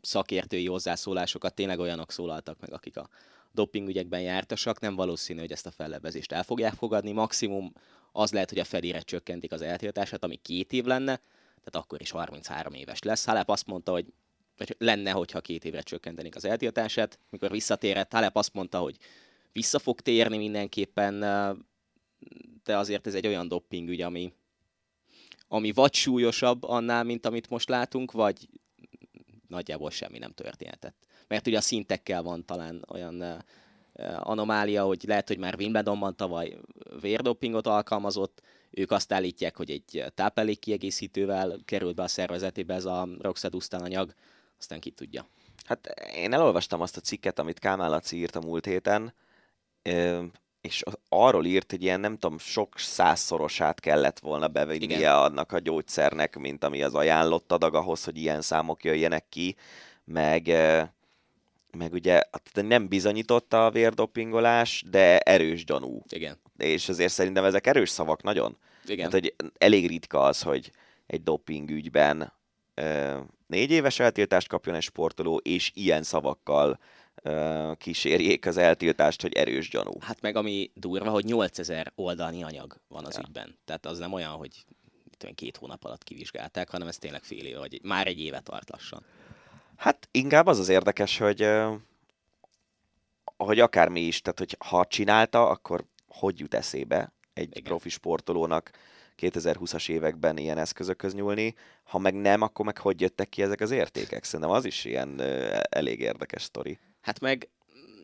[0.01, 3.09] szakértői hozzászólásokat, tényleg olyanok szólaltak meg, akik a
[3.51, 7.11] dopingügyekben jártasak, nem valószínű, hogy ezt a fellebezést el fogják fogadni.
[7.11, 7.73] Maximum
[8.11, 11.21] az lehet, hogy a felére csökkentik az eltiltását, ami két év lenne,
[11.63, 13.25] tehát akkor is 33 éves lesz.
[13.25, 14.13] Halep azt mondta, hogy
[14.57, 17.19] vagy lenne, hogyha két évre csökkentenék az eltiltását.
[17.29, 18.97] Mikor visszatérett, Halep azt mondta, hogy
[19.51, 21.19] vissza fog térni mindenképpen,
[22.63, 24.33] de azért ez egy olyan doppingügy, ami,
[25.47, 28.49] ami vagy súlyosabb annál, mint amit most látunk, vagy
[29.47, 31.07] nagyjából semmi nem történhetett.
[31.27, 33.43] Mert ugye a szintekkel van talán olyan
[34.17, 36.57] anomália, hogy lehet, hogy már Wimbledonban tavaly
[37.01, 38.41] vérdopingot alkalmazott,
[38.71, 44.13] ők azt állítják, hogy egy táplálék kiegészítővel került be a szervezetébe ez a roxadustan anyag,
[44.59, 45.27] aztán ki tudja.
[45.65, 49.13] Hát én elolvastam azt a cikket, amit Kámán Laci írt a múlt héten,
[50.61, 55.15] és arról írt, hogy ilyen nem tudom, sok százszorosát kellett volna bevennie Igen.
[55.15, 59.55] annak a gyógyszernek, mint ami az ajánlott adag ahhoz, hogy ilyen számok jöjjenek ki,
[60.03, 60.47] meg,
[61.77, 62.21] meg ugye
[62.53, 66.01] nem bizonyította a vérdopingolás, de erős gyanú.
[66.09, 66.37] Igen.
[66.61, 68.57] És azért szerintem ezek erős szavak nagyon.
[68.85, 69.03] Igen.
[69.03, 70.71] Hát, hogy elég ritka az, hogy
[71.07, 72.33] egy dopingügyben
[73.47, 76.79] négy éves eltiltást kapjon egy sportoló, és ilyen szavakkal
[77.77, 79.91] kísérjék az eltiltást, hogy erős gyanú.
[79.99, 83.21] Hát meg ami durva, hogy 8000 oldalnyi anyag van az ja.
[83.25, 83.57] ügyben.
[83.65, 84.65] Tehát az nem olyan, hogy
[85.35, 89.05] két hónap alatt kivizsgálták, hanem ez tényleg fél év, vagy már egy éve tart lassan.
[89.75, 91.47] Hát inkább az az érdekes, hogy
[93.37, 97.63] hogy akármi is, tehát hogy ha csinálta, akkor hogy jut eszébe egy Igen.
[97.63, 98.71] profi sportolónak
[99.17, 103.71] 2020-as években ilyen eszközökhöz nyúlni, ha meg nem, akkor meg hogy jöttek ki ezek az
[103.71, 104.23] értékek?
[104.23, 105.21] Szerintem az is ilyen
[105.69, 106.79] elég érdekes sztori.
[107.01, 107.49] Hát meg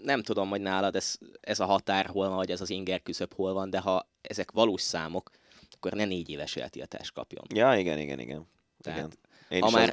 [0.04, 3.34] nem tudom, hogy nálad ez, ez a határ hol van, vagy ez az inger küszöb
[3.34, 5.30] hol van, de ha ezek valós számok,
[5.72, 7.44] akkor ne négy éves eltiltást kapjon.
[7.54, 8.48] Ja, igen, igen, igen.
[8.82, 9.14] Tehát, igen.
[9.50, 9.92] Én ha már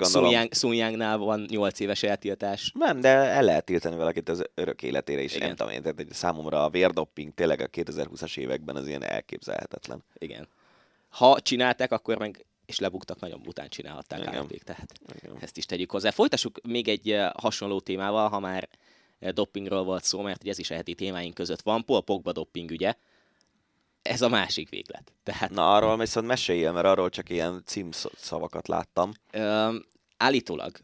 [0.51, 2.73] Sun Yangnál van 8 éves eltiltás.
[2.75, 5.35] Nem, de el lehet tiltani valakit az örök életére is.
[5.35, 5.47] Igen.
[5.47, 10.05] Nem tudom én, tehát számomra a vérdopping tényleg a 2020-as években az ilyen elképzelhetetlen.
[10.19, 10.49] Igen.
[11.09, 14.93] Ha csinálták, akkor meg és lebuktak, nagyon bután csinálhatták állapék, tehát
[15.23, 15.37] Igen.
[15.41, 16.11] ezt is tegyük hozzá.
[16.11, 18.69] Folytassuk még egy eh, hasonló témával, ha már
[19.19, 21.85] eh, doppingról volt szó, mert ez is a heti témáink között van.
[21.85, 22.95] Paul Pogba dopping ügye.
[24.05, 25.13] Ez a másik véglet.
[25.23, 25.51] Tehát...
[25.51, 29.13] Na, arról viszont meséljél, mert arról csak ilyen címszavakat láttam.
[29.31, 29.77] Ö,
[30.17, 30.77] állítólag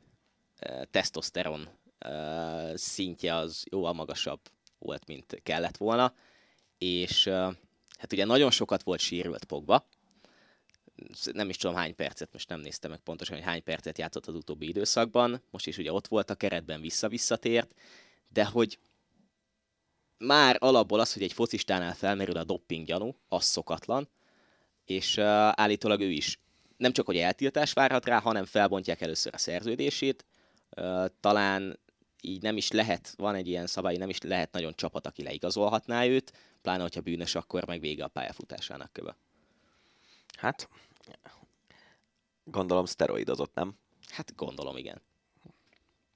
[0.60, 1.68] ö, tesztoszteron
[1.98, 4.40] ö, szintje az jóval magasabb
[4.78, 6.14] volt, mint kellett volna,
[6.78, 7.48] és ö,
[7.98, 9.86] hát ugye nagyon sokat volt sérült Pogba,
[11.32, 14.34] nem is tudom hány percet, most nem néztem meg pontosan, hogy hány percet játszott az
[14.34, 17.74] utóbbi időszakban, most is ugye ott volt a keretben, vissza-visszatért,
[18.28, 18.78] de hogy
[20.20, 24.08] már alapból az, hogy egy focistánál felmerül a dopping gyanú, az szokatlan,
[24.84, 26.38] és uh, állítólag ő is
[26.76, 30.24] nem csak, hogy eltiltás várhat rá, hanem felbontják először a szerződését,
[30.76, 31.78] uh, talán
[32.20, 36.04] így nem is lehet, van egy ilyen szabály, nem is lehet nagyon csapat, aki leigazolhatná
[36.04, 39.16] őt, pláne, hogyha bűnös, akkor meg vége a pályafutásának köve.
[40.38, 40.68] Hát,
[42.44, 43.74] gondolom szteroidozott, nem?
[44.08, 45.02] Hát gondolom, igen.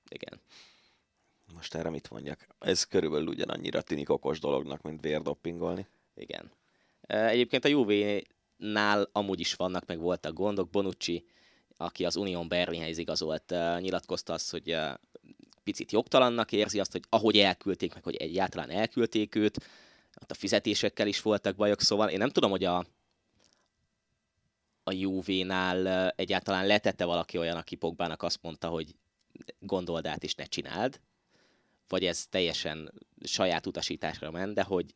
[0.08, 0.40] Igen.
[1.52, 2.46] Most erre mit mondjak?
[2.58, 5.86] Ez körülbelül ugyanannyira tűnik okos dolognak, mint vérdoppingolni.
[6.14, 6.50] Igen.
[7.06, 10.70] Egyébként a Juve-nál amúgy is vannak, meg voltak gondok.
[10.70, 11.24] Bonucci,
[11.76, 14.76] aki az Unión Berlinhez igazolt, nyilatkozta azt, hogy
[15.64, 19.56] picit jogtalannak érzi azt, hogy ahogy elküldték, meg hogy egyáltalán elküldték őt,
[20.22, 22.84] ott a fizetésekkel is voltak bajok, szóval én nem tudom, hogy a,
[24.82, 28.94] a Juve-nál egyáltalán letette valaki olyan, aki Pogbának azt mondta, hogy
[29.58, 31.00] gondold át és ne csináld,
[31.88, 32.92] vagy ez teljesen
[33.24, 34.94] saját utasításra ment, de hogy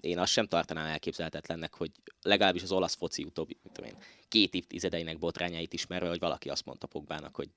[0.00, 1.90] én azt sem tartanám elképzelhetetlennek, hogy
[2.22, 3.96] legalábbis az olasz foci utóbbi én,
[4.28, 7.48] két évtizedeinek botrányait ismerve, hogy valaki azt mondta Pogbának, hogy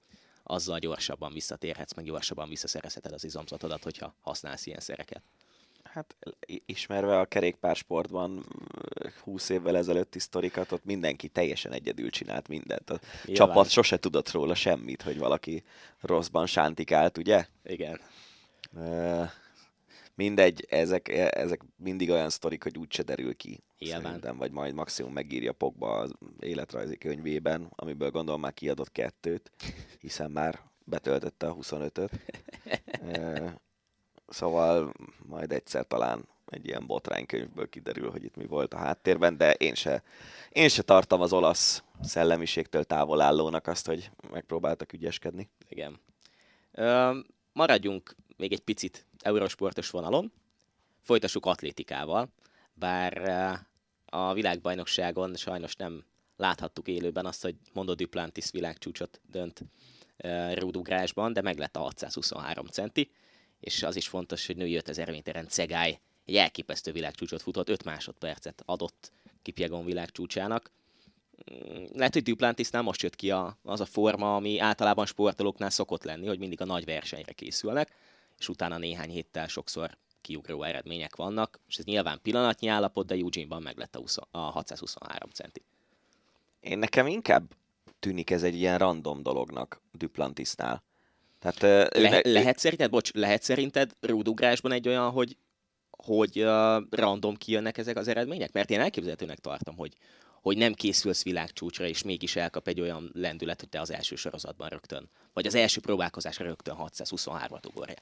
[0.43, 5.21] azzal gyorsabban visszatérhetsz, meg gyorsabban visszaszerezheted az izomzatodat, hogyha használsz ilyen szereket.
[5.83, 6.15] Hát
[6.65, 8.45] ismerve a kerékpársportban
[9.23, 12.89] 20 évvel ezelőtti sztorikat, ott mindenki teljesen egyedül csinált mindent.
[12.89, 13.47] A Nyilván.
[13.47, 15.63] csapat sose tudott róla semmit, hogy valaki
[16.01, 17.45] rosszban sántikált, ugye?
[17.63, 17.99] Igen.
[20.15, 23.63] Mindegy, ezek, ezek mindig olyan sztorik, hogy úgyse derül ki.
[23.77, 24.01] Nyilván.
[24.01, 29.51] Szerintem, vagy majd maximum megírja Pogba az életrajzi könyvében, amiből gondolom már kiadott kettőt,
[29.99, 32.11] hiszen már betöltötte a 25-öt.
[34.27, 34.93] Szóval
[35.25, 39.73] majd egyszer talán egy ilyen botránykönyvből kiderül, hogy itt mi volt a háttérben, de én
[39.73, 40.03] se,
[40.49, 45.49] én se tartom az olasz szellemiségtől távol állónak azt, hogy megpróbáltak ügyeskedni.
[45.67, 45.99] Igen.
[46.71, 47.19] Ö,
[47.53, 50.31] maradjunk még egy picit eurosportos vonalon,
[51.01, 52.29] folytassuk atlétikával,
[52.73, 53.29] bár
[54.05, 56.05] a világbajnokságon sajnos nem
[56.37, 59.61] láthattuk élőben azt, hogy Mondo Duplantis világcsúcsot dönt
[60.53, 63.11] rúdugrásban, de meg lett a 623 centi,
[63.59, 68.63] és az is fontos, hogy női 5000 méteren Cegály egy elképesztő világcsúcsot futott, 5 másodpercet
[68.65, 69.11] adott
[69.41, 70.71] Kipjegon világcsúcsának.
[71.51, 76.03] Mm, lehet, hogy Duplantisnál most jött ki a, az a forma, ami általában sportolóknál szokott
[76.03, 77.91] lenni, hogy mindig a nagy versenyre készülnek,
[78.39, 83.61] és utána néhány héttel sokszor kiugró eredmények vannak, és ez nyilván pillanatnyi állapot, de Eugene-ban
[83.61, 85.61] meg lett a, 20, a 623 centi.
[86.59, 87.53] Én nekem inkább
[87.99, 90.83] tűnik ez egy ilyen random dolognak Duplantisnál.
[91.39, 91.61] Tehát,
[91.93, 95.37] Le, ne, lehet szerinted, bocs, lehet szerinted rúdugrásban egy olyan, hogy,
[95.89, 98.51] hogy uh, random kijönnek ezek az eredmények?
[98.51, 99.93] Mert én elképzelhetőnek tartom, hogy,
[100.41, 104.69] hogy nem készülsz világcsúcsra, és mégis elkap egy olyan lendület, hogy te az első sorozatban
[104.69, 107.95] rögtön, vagy az első próbálkozásra rögtön 623-at ugorja,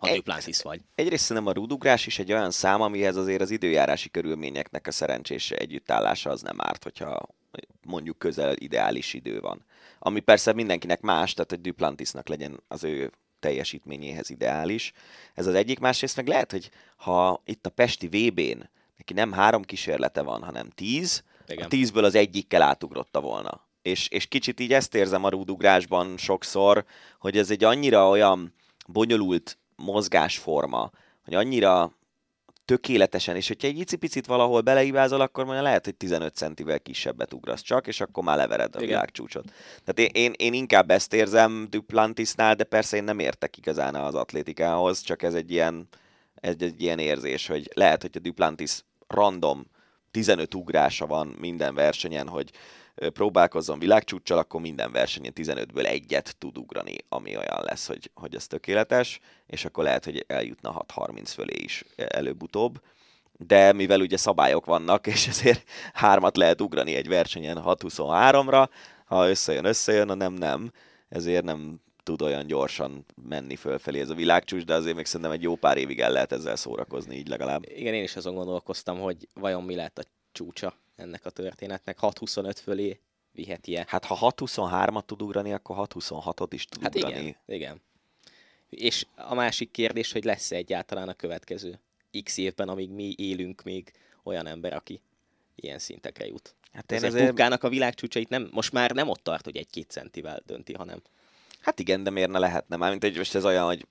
[0.00, 0.80] ha egy, Duplantis vagy.
[0.94, 5.50] Egyrészt nem a rúdugrás is egy olyan szám, amihez azért az időjárási körülményeknek a szerencsés
[5.50, 7.28] együttállása az nem árt, hogyha
[7.82, 9.64] mondjuk közel ideális idő van.
[9.98, 14.92] Ami persze mindenkinek más, tehát hogy Duplantisnak legyen az ő teljesítményéhez ideális.
[15.34, 19.62] Ez az egyik, másrészt meg lehet, hogy ha itt a Pesti VB-n neki nem három
[19.62, 21.64] kísérlete van, hanem tíz, Igen.
[21.64, 23.66] a tízből az egyikkel átugrotta volna.
[23.82, 26.84] És, és kicsit így ezt érzem a rúdugrásban sokszor,
[27.18, 28.54] hogy ez egy annyira olyan
[28.86, 30.90] bonyolult mozgásforma,
[31.24, 31.92] hogy annyira
[32.64, 37.60] tökéletesen, és hogyha egy icipicit valahol beleibázol, akkor mondja lehet, hogy 15 centivel kisebbet ugrasz
[37.60, 38.88] csak, és akkor már levered a Igen.
[38.88, 39.52] világcsúcsot.
[39.84, 44.14] Tehát én, én, én, inkább ezt érzem Duplantisnál, de persze én nem értek igazán az
[44.14, 45.88] atlétikához, csak ez egy ilyen,
[46.34, 49.66] egy, egy ilyen érzés, hogy lehet, hogy a Duplantis random
[50.14, 52.50] 15 ugrása van minden versenyen, hogy
[52.94, 58.46] próbálkozzon világcsúccsal, akkor minden versenyen 15-ből egyet tud ugrani, ami olyan lesz, hogy, hogy ez
[58.46, 62.80] tökéletes, és akkor lehet, hogy eljutna 6-30 fölé is előbb-utóbb.
[63.38, 68.68] De mivel ugye szabályok vannak, és ezért hármat lehet ugrani egy versenyen 6-23-ra,
[69.04, 70.72] ha összejön, összejön, ha nem, nem.
[71.08, 75.42] Ezért nem tud olyan gyorsan menni fölfelé ez a világcsúcs, de azért még szerintem egy
[75.42, 77.64] jó pár évig el lehet ezzel szórakozni, így legalább.
[77.68, 80.02] Igen, én is azon gondolkoztam, hogy vajon mi lehet a
[80.32, 81.98] csúcsa ennek a történetnek.
[82.00, 83.00] 6-25 fölé
[83.32, 83.84] viheti-e?
[83.88, 87.14] Hát ha 6-23-at tud ugrani, akkor 6-26-ot is tud hát ugrani.
[87.14, 87.80] Igen, igen.
[88.68, 91.78] És a másik kérdés, hogy lesz-e egyáltalán a következő
[92.22, 93.92] x évben, amíg mi élünk még
[94.22, 95.00] olyan ember, aki
[95.54, 96.54] ilyen szintekre jut.
[96.72, 97.62] Hát én ezért, ezért...
[97.62, 101.02] a világcsúcsait nem, most már nem ott tart, hogy egy-két centivel dönti, hanem
[101.64, 102.76] Hát igen, de miért ne lehetne?
[102.76, 103.86] Mármint egy, most ez olyan, hogy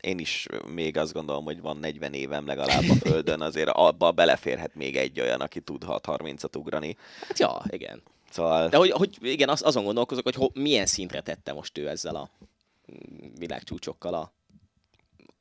[0.00, 4.74] én is még azt gondolom, hogy van 40 évem legalább a Földön, azért abba beleférhet
[4.74, 6.96] még egy olyan, aki tud 6-30-at ugrani.
[7.28, 8.02] Hát ja, igen.
[8.30, 8.68] Szóval...
[8.68, 12.16] De hogy, hogy igen, az, azon gondolkozok, hogy ho, milyen szintre tette most ő ezzel
[12.16, 12.30] a
[13.38, 14.32] világcsúcsokkal a,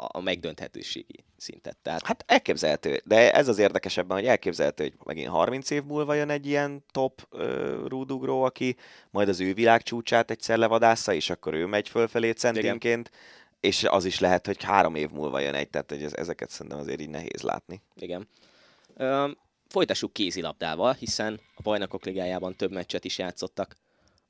[0.08, 1.78] a megdönthetőségi szintet.
[1.78, 2.06] Tehát...
[2.06, 6.46] Hát elképzelhető, de ez az érdekesebben, hogy elképzelhető, hogy megint 30 év múlva jön egy
[6.46, 8.76] ilyen top uh, rúdugró, aki
[9.12, 13.12] majd az ő világcsúcsát egyszer levadásza, és akkor ő megy fölfelé centinként.
[13.60, 17.02] És az is lehet, hogy három év múlva jön egy, tehát hogy ezeket szerintem azért
[17.02, 17.82] így nehéz látni.
[17.96, 18.28] Igen.
[18.96, 19.30] Ö,
[19.68, 23.76] folytassuk kézilabdával, hiszen a bajnokok ligájában több meccset is játszottak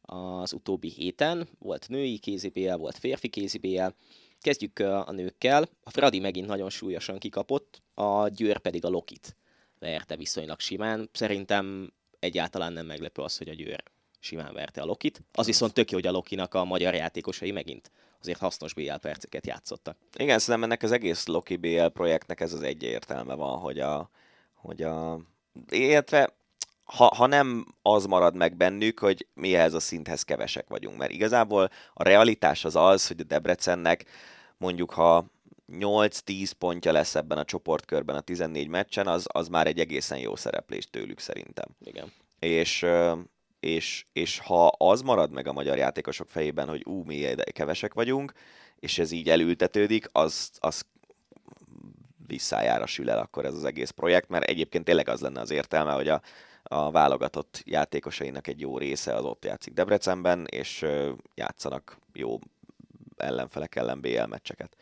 [0.02, 1.48] az utóbbi héten.
[1.60, 3.96] Volt női kézibél, volt férfi kézibél.
[4.42, 5.70] Kezdjük a nőkkel.
[5.84, 9.36] A Fradi megint nagyon súlyosan kikapott, a Győr pedig a Lokit
[9.80, 11.10] verte viszonylag simán.
[11.14, 13.84] Szerintem egyáltalán nem meglepő az, hogy a Győr
[14.20, 15.22] simán verte a Lokit.
[15.32, 19.48] Az viszont tök jó, hogy a Lokinak a magyar játékosai megint azért hasznos BL perceket
[19.48, 19.98] játszottak.
[20.18, 24.10] Igen, szerintem ennek az egész Loki BL projektnek ez az egy értelme van, hogy a,
[24.54, 25.20] hogy a
[25.70, 26.34] illetve
[26.94, 31.12] ha, ha nem az marad meg bennük, hogy mi ehhez a szinthez kevesek vagyunk, mert
[31.12, 34.06] igazából a realitás az az, hogy a Debrecennek
[34.58, 35.26] mondjuk ha
[35.72, 40.36] 8-10 pontja lesz ebben a csoportkörben a 14 meccsen, az, az már egy egészen jó
[40.36, 41.66] szereplés tőlük szerintem.
[41.84, 42.12] Igen.
[42.40, 42.86] És,
[43.60, 48.34] és, és ha az marad meg a magyar játékosok fejében, hogy ú, mi kevesek vagyunk,
[48.80, 50.86] és ez így elültetődik, az, az
[52.28, 55.92] visszájára sül el akkor ez az egész projekt, mert egyébként tényleg az lenne az értelme,
[55.92, 56.22] hogy a,
[56.64, 60.86] a válogatott játékosainak egy jó része az ott játszik Debrecenben, és
[61.36, 62.40] játszanak jó
[63.18, 64.76] ellenfelek ellen BL meccseket.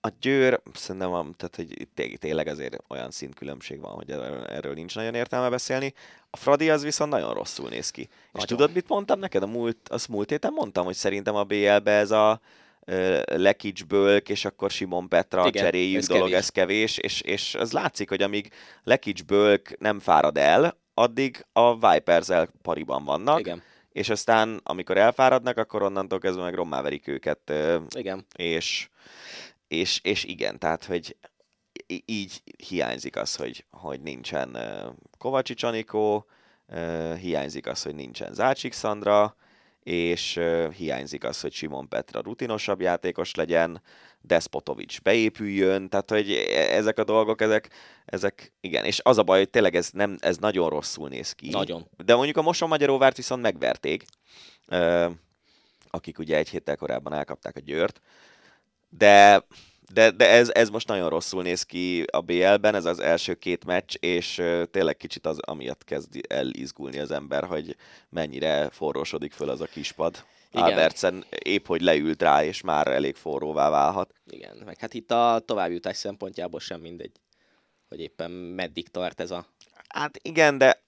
[0.00, 5.14] A Győr, szerintem, a, tehát, hogy tényleg azért olyan szintkülönbség van, hogy erről nincs nagyon
[5.14, 5.94] értelme beszélni.
[6.30, 8.00] A Fradi az viszont nagyon rosszul néz ki.
[8.00, 8.30] Nagyon.
[8.32, 9.42] És tudod, mit mondtam neked?
[9.42, 12.40] A múlt, azt múlt héten mondtam, hogy szerintem a BL-be ez a
[13.24, 16.38] Lekics Bölk, és akkor Simon Petra Igen, cseréljük ez dolog, kevés.
[16.38, 21.92] ez kevés, és, és az látszik, hogy amíg Lekics Bölk nem fárad el, addig a
[21.92, 22.28] vipers
[22.62, 23.40] pariban vannak.
[23.40, 23.62] Igen.
[23.92, 27.52] És aztán, amikor elfáradnak, akkor onnantól kezdve meg rommá verik őket.
[27.96, 28.26] Igen.
[28.36, 28.88] És,
[29.68, 31.16] és, és igen, tehát, hogy
[32.04, 34.56] így hiányzik az, hogy, hogy nincsen
[35.18, 36.26] Kovacsics Anikó,
[37.20, 39.36] hiányzik az, hogy nincsen Zácsik Szandra,
[39.88, 40.40] és
[40.76, 43.82] hiányzik az, hogy Simon Petra rutinosabb játékos legyen,
[44.20, 47.70] Despotovics beépüljön, tehát hogy e, ezek a dolgok, ezek,
[48.04, 51.48] ezek igen, és az a baj, hogy tényleg ez, nem, ez nagyon rosszul néz ki.
[51.48, 51.88] Nagyon.
[52.04, 54.04] De mondjuk a Moson Magyaróvárt viszont megverték,
[55.90, 58.00] akik ugye egy héttel korábban elkapták a Győrt,
[58.88, 59.44] de
[59.92, 63.64] de, de ez, ez most nagyon rosszul néz ki a BL-ben, ez az első két
[63.64, 67.76] meccs, és tényleg kicsit az amiatt kezd el izgulni az ember, hogy
[68.08, 70.24] mennyire forrósodik föl az a kispad.
[70.50, 70.64] Igen.
[70.64, 74.14] Albertsen épp hogy leült rá, és már elég forróvá válhat.
[74.26, 77.12] Igen, meg hát itt a továbbjutás szempontjából sem mindegy,
[77.88, 79.46] hogy éppen meddig tart ez a...
[79.88, 80.82] Hát igen, de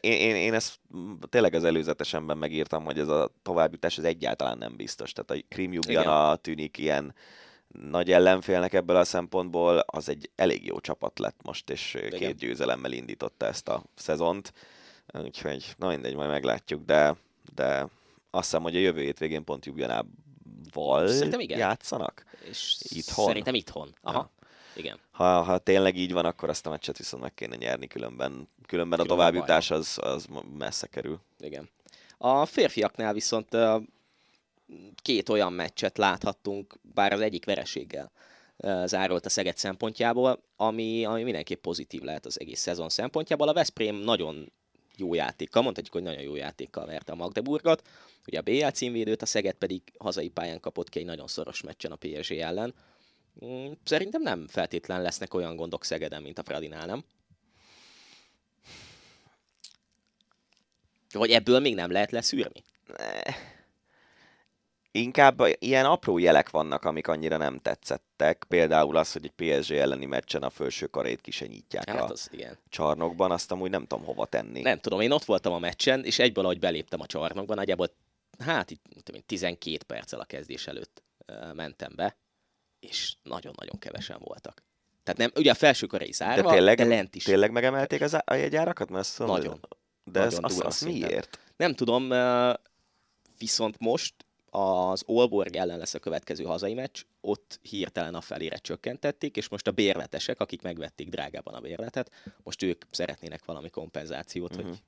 [0.00, 0.80] én, én, én ezt
[1.28, 5.12] tényleg az előzetesenben megírtam, hogy ez a továbbjutás ez egyáltalán nem biztos.
[5.12, 7.14] Tehát a Krim Ljubljana tűnik ilyen
[7.72, 12.18] nagy ellenfélnek ebből a szempontból, az egy elég jó csapat lett most, és Igen.
[12.18, 14.52] két győzelemmel indította ezt a szezont.
[15.14, 17.16] Úgyhogy, na mindegy, majd meglátjuk, de,
[17.54, 17.80] de
[18.30, 22.24] azt hiszem, hogy a jövő hétvégén pont Jubjanával játszanak.
[22.48, 23.26] És itthon.
[23.26, 23.94] Szerintem itthon.
[24.02, 24.18] Aha.
[24.18, 24.30] Ja.
[24.74, 24.98] Igen.
[25.10, 29.00] Ha, ha tényleg így van, akkor azt a meccset viszont meg kéne nyerni, különben, különben
[29.00, 30.26] a továbbjutás az, az
[30.58, 31.20] messze kerül.
[31.38, 31.68] Igen.
[32.18, 33.56] A férfiaknál viszont
[35.02, 38.12] két olyan meccset láthattunk, bár az egyik vereséggel
[38.84, 43.48] zárolt a Szeged szempontjából, ami, ami mindenképp pozitív lehet az egész szezon szempontjából.
[43.48, 44.52] A Veszprém nagyon
[44.96, 47.82] jó játékkal, mondhatjuk, hogy nagyon jó játékkal verte a Magdeburgot,
[48.26, 51.92] ugye a BL címvédőt, a Szeged pedig hazai pályán kapott ki egy nagyon szoros meccsen
[51.92, 52.74] a PSG ellen.
[53.44, 57.04] Mm, szerintem nem feltétlen lesznek olyan gondok Szegeden, mint a Fradinál, nem?
[61.12, 62.62] Vagy ebből még nem lehet leszűrni?
[64.94, 68.44] Inkább ilyen apró jelek vannak, amik annyira nem tetszettek.
[68.48, 72.58] Például az, hogy egy PSG elleni meccsen a felső karét kisenyítják hát a az, igen.
[72.68, 74.60] csarnokban, azt amúgy nem tudom hova tenni.
[74.60, 77.90] Nem tudom, én ott voltam a meccsen, és egyből, ahogy beléptem a csarnokban, nagyjából
[78.38, 78.82] hát itt
[79.26, 81.02] 12 perccel a kezdés előtt
[81.54, 82.16] mentem be,
[82.80, 84.62] és nagyon-nagyon kevesen voltak.
[85.02, 87.24] Tehát nem, ugye a felső karai zárva, de, tényleg, de lent is.
[87.24, 88.90] Tényleg megemelték az a jegyárakat?
[88.90, 89.60] Mert azt nagyon.
[90.04, 91.38] De nagyon ez, az, az miért?
[91.56, 92.12] Nem tudom,
[93.38, 94.14] viszont most
[94.54, 99.66] az Olborg ellen lesz a következő hazai meccs, ott hirtelen a felére csökkentették, és most
[99.66, 102.10] a bérletesek, akik megvették drágában a bérletet,
[102.42, 104.66] most ők szeretnének valami kompenzációt, uh-huh.
[104.66, 104.78] hogy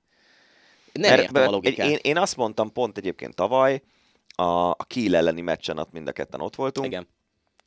[0.93, 1.03] mhm.
[1.03, 1.89] nem értem a logikát.
[1.89, 3.83] Én, én azt mondtam pont egyébként tavaly,
[4.37, 7.09] a, a Kiel elleni meccsen ott mind a ketten ott voltunk, Igen.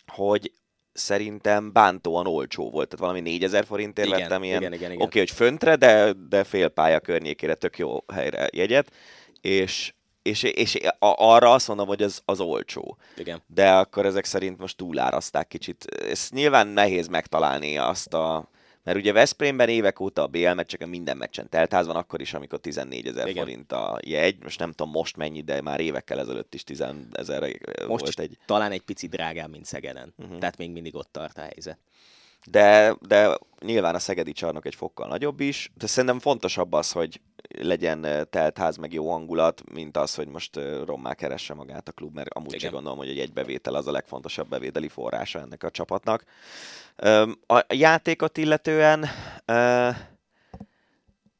[0.07, 0.51] hogy
[0.93, 5.01] szerintem bántóan olcsó volt, tehát valami 4000 forintért igen, vettem ilyen, igen, igen, igen.
[5.01, 8.91] oké, okay, hogy föntre, de, de fél pálya környékére tök jó helyre jegyet,
[9.41, 9.93] és
[10.27, 12.97] és, és arra azt mondom, hogy az, az olcsó.
[13.17, 13.41] Igen.
[13.47, 15.85] De akkor ezek szerint most túláraszták kicsit.
[15.85, 18.49] Ez nyilván nehéz megtalálni azt a...
[18.83, 22.59] Mert ugye Veszprémben évek óta a BL meccseken minden meccsen teltház van, akkor is, amikor
[22.59, 24.43] 14 ezer forint a jegy.
[24.43, 27.41] Most nem tudom most mennyi, de már évekkel ezelőtt is 10 ezer
[27.87, 28.37] most volt egy...
[28.45, 30.13] talán egy picit drágább, mint Szegeden.
[30.17, 30.37] Uh-huh.
[30.37, 31.77] Tehát még mindig ott tart a helyzet.
[32.45, 37.21] De, de nyilván a szegedi csarnok egy fokkal nagyobb is, de szerintem fontosabb az, hogy
[37.47, 42.33] legyen teltház, meg jó hangulat, mint az, hogy most rommá keresse magát a klub, mert
[42.33, 42.59] amúgy Igen.
[42.59, 46.23] sem gondolom, hogy egy egybevétel az a legfontosabb bevételi forrása ennek a csapatnak.
[47.47, 49.05] A játékot illetően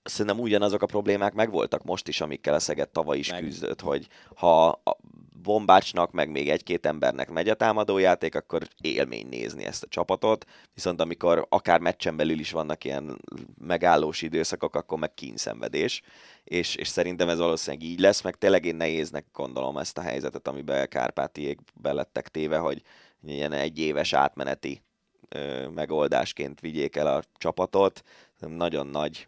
[0.04, 3.44] szerintem ugyanazok a problémák megvoltak most is, amikkel a Szeged tavaly is Meg.
[3.44, 4.82] küzdött, hogy ha
[5.42, 11.02] Bombácsnak, meg még egy-két embernek megy a támadójáték, akkor élmény nézni ezt a csapatot, viszont
[11.02, 13.22] amikor akár meccsen belül is vannak ilyen
[13.58, 16.02] megállós időszakok, akkor meg kínszenvedés,
[16.44, 20.48] és, és szerintem ez valószínűleg így lesz, meg tényleg én nehéznek gondolom ezt a helyzetet,
[20.48, 22.82] amiben Kárpátiék belettek téve, hogy
[23.26, 24.82] ilyen egy éves átmeneti
[25.30, 28.02] ö, megoldásként vigyék el a csapatot.
[28.40, 29.28] Nagyon nagy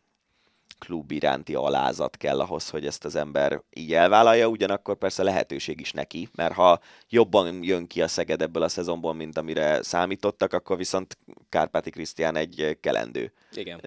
[0.80, 5.92] klub iránti alázat kell ahhoz, hogy ezt az ember így elvállalja, ugyanakkor persze lehetőség is
[5.92, 10.78] neki, mert ha jobban jön ki a Szeged ebből a szezonból, mint amire számítottak, akkor
[10.78, 11.18] viszont
[11.50, 13.80] Kárpáti Krisztián egy kelendő Igen.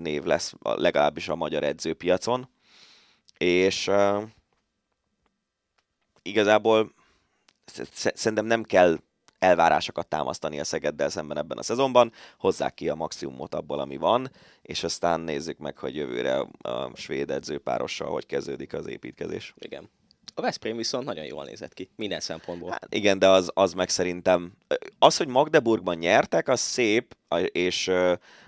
[0.00, 2.48] név lesz, legalábbis a magyar edzőpiacon.
[3.38, 3.90] És
[6.22, 6.92] igazából
[7.64, 8.98] sz- sz- szerintem nem kell
[9.40, 14.30] elvárásokat támasztani a Szegeddel szemben ebben a szezonban, hozzák ki a maximumot abból, ami van,
[14.62, 19.54] és aztán nézzük meg, hogy jövőre a svéd edzőpárossal hogy kezdődik az építkezés.
[19.58, 19.90] Igen.
[20.34, 22.70] A Veszprém viszont nagyon jól nézett ki, minden szempontból.
[22.70, 24.52] Hát igen, de az, az meg szerintem...
[24.98, 27.16] Az, hogy Magdeburgban nyertek, az szép,
[27.52, 27.90] és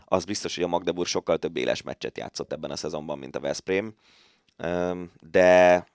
[0.05, 3.41] az biztos, hogy a Magdeburg sokkal több éles meccset játszott ebben a szezonban, mint a
[3.41, 3.95] Veszprém.
[5.31, 5.87] De,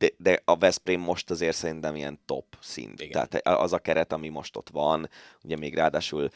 [0.00, 3.00] de, de a Veszprém most azért szerintem ilyen top szint.
[3.00, 3.28] Igen.
[3.28, 5.08] Tehát az a keret, ami most ott van,
[5.42, 6.30] ugye még ráadásul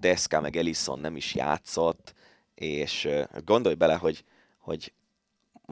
[0.00, 2.14] Deska meg Ellison nem is játszott,
[2.54, 3.08] és
[3.44, 4.24] gondolj bele, hogy,
[4.58, 4.92] hogy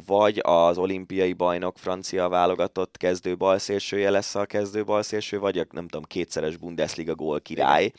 [0.06, 5.88] vagy az olimpiai bajnok francia válogatott kezdő balszélsője lesz a kezdő balszélső, vagy a nem
[5.88, 7.92] tudom, kétszeres Bundesliga gól király.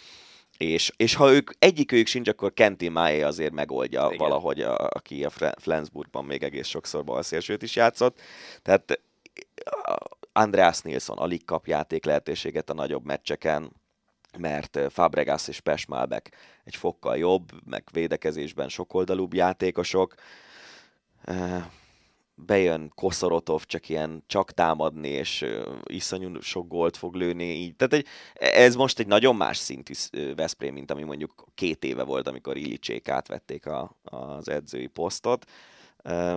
[0.58, 4.18] És, és ha ők egyikőjük sincs, akkor Kenty Maé azért megoldja Igen.
[4.18, 5.30] Valahogy, a, aki a
[5.60, 8.20] Flensburgban még egész sokszor balszélsőt is játszott.
[8.62, 9.00] Tehát
[10.32, 13.72] Andreas Nilsson alig kap játék lehetőséget a nagyobb meccseken,
[14.38, 16.32] mert Fabregas és Pesmalbek
[16.64, 20.16] egy fokkal jobb, meg védekezésben sokoldalúbb játékosok.
[22.46, 25.46] Bejön Koszorotov csak ilyen csak támadni, és
[25.84, 27.44] iszonyú sok gólt fog lőni.
[27.44, 27.76] Így.
[27.76, 29.94] Tehát egy, ez most egy nagyon más szintű
[30.36, 35.46] Veszprém, mint ami mondjuk két éve volt, amikor Illicsék átvették a, az edzői posztot.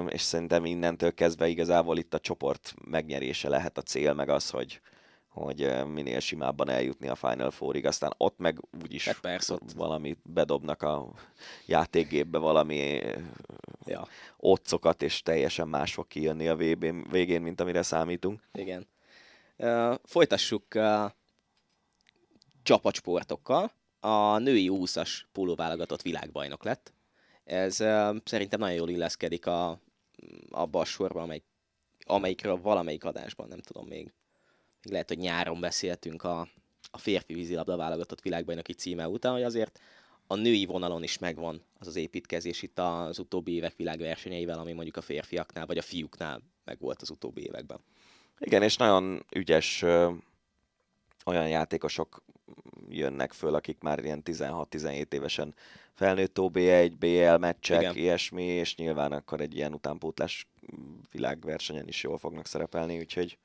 [0.08, 4.80] És szerintem innentől kezdve igazából itt a csoport megnyerése lehet a cél, meg az, hogy,
[5.30, 10.16] hogy minél simábban eljutni a Final Fourig, aztán ott meg úgyis Hát persze, ott- valami
[10.22, 11.12] bedobnak a
[11.66, 13.00] játékgépbe valami
[13.86, 14.06] Ja,
[14.36, 18.40] otcokat, és teljesen más fog kijönni a VB végén, mint amire számítunk.
[18.52, 18.86] igen.
[19.56, 21.10] Uh, folytassuk uh,
[22.62, 23.72] csapatsportokkal.
[24.00, 26.92] A női 20-as pólóválogatott világbajnok lett.
[27.44, 29.80] Ez uh, szerintem nagyon jól illeszkedik a,
[30.50, 31.42] abba a sorba, amely,
[32.06, 34.12] amelyikről valamelyik adásban, nem tudom még,
[34.82, 36.48] még lehet, hogy nyáron beszéltünk a,
[36.90, 39.80] a férfi vízilabda válogatott világbajnoki címe után, hogy azért
[40.26, 44.96] a női vonalon is megvan az az építkezés itt az utóbbi évek világversenyeivel, ami mondjuk
[44.96, 47.80] a férfiaknál vagy a fiúknál megvolt az utóbbi években.
[48.38, 50.12] Igen, és nagyon ügyes ö,
[51.24, 52.22] olyan játékosok
[52.88, 55.54] jönnek föl, akik már ilyen 16-17 évesen
[55.92, 57.96] felnőtt OB1, BL meccsek, Igen.
[57.96, 60.46] Ilyesmi, és nyilván akkor egy ilyen utánpótlás
[61.12, 63.38] világversenyen is jól fognak szerepelni, úgyhogy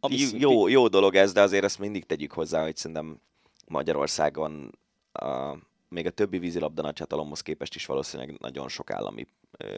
[0.00, 3.20] Ami jó, jó, dolog ez, de azért ezt mindig tegyük hozzá, hogy szerintem
[3.66, 4.78] Magyarországon
[5.12, 5.56] a,
[5.88, 9.26] még a többi vízilabda nagyhatalomhoz képest is valószínűleg nagyon sok állami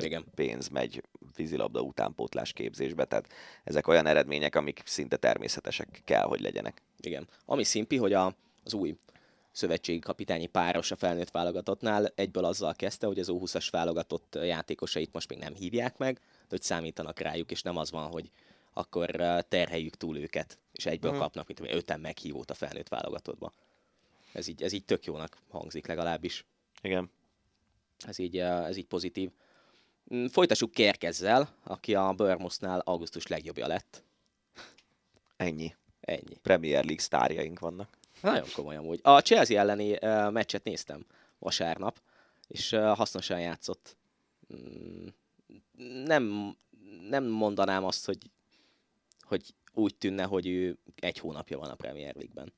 [0.00, 0.24] Igen.
[0.34, 1.02] pénz megy
[1.36, 3.28] vízilabda utánpótlás képzésbe, tehát
[3.64, 6.82] ezek olyan eredmények, amik szinte természetesek kell, hogy legyenek.
[7.00, 7.28] Igen.
[7.44, 8.96] Ami szimpi, hogy a, az új
[9.52, 15.28] szövetségi kapitányi páros a felnőtt válogatottnál egyből azzal kezdte, hogy az U20-as válogatott játékosait most
[15.28, 18.30] még nem hívják meg, de hogy számítanak rájuk, és nem az van, hogy
[18.72, 21.20] akkor eh, terheljük túl őket, és egyből Mhm.
[21.20, 23.52] kapnak, mint öten meghívót a felnőtt válogatottba.
[24.32, 26.44] Ez így, ez így tök jónak hangzik legalábbis.
[26.82, 27.10] Igen.
[28.06, 29.30] Ez így, eh, ez így pozitív.
[30.14, 34.02] Mm, Folytassuk Kerkezzel, aki a Bournemouthnál augusztus legjobbja lett.
[35.36, 35.74] Ennyi.
[36.00, 36.36] Ennyi.
[36.42, 37.98] Premier League sztárjaink vannak.
[38.22, 39.00] Nagyon komoly amúgy.
[39.02, 41.06] A Chelsea elleni uh, meccset néztem
[41.38, 42.00] vasárnap,
[42.48, 43.96] és uh, hasznosan játszott.
[44.54, 45.06] Mm,
[46.04, 46.56] Nem,
[47.08, 48.18] nem mondanám azt, hogy,
[49.30, 52.52] hogy úgy tűnne, hogy ő egy hónapja van a Premier League-ben.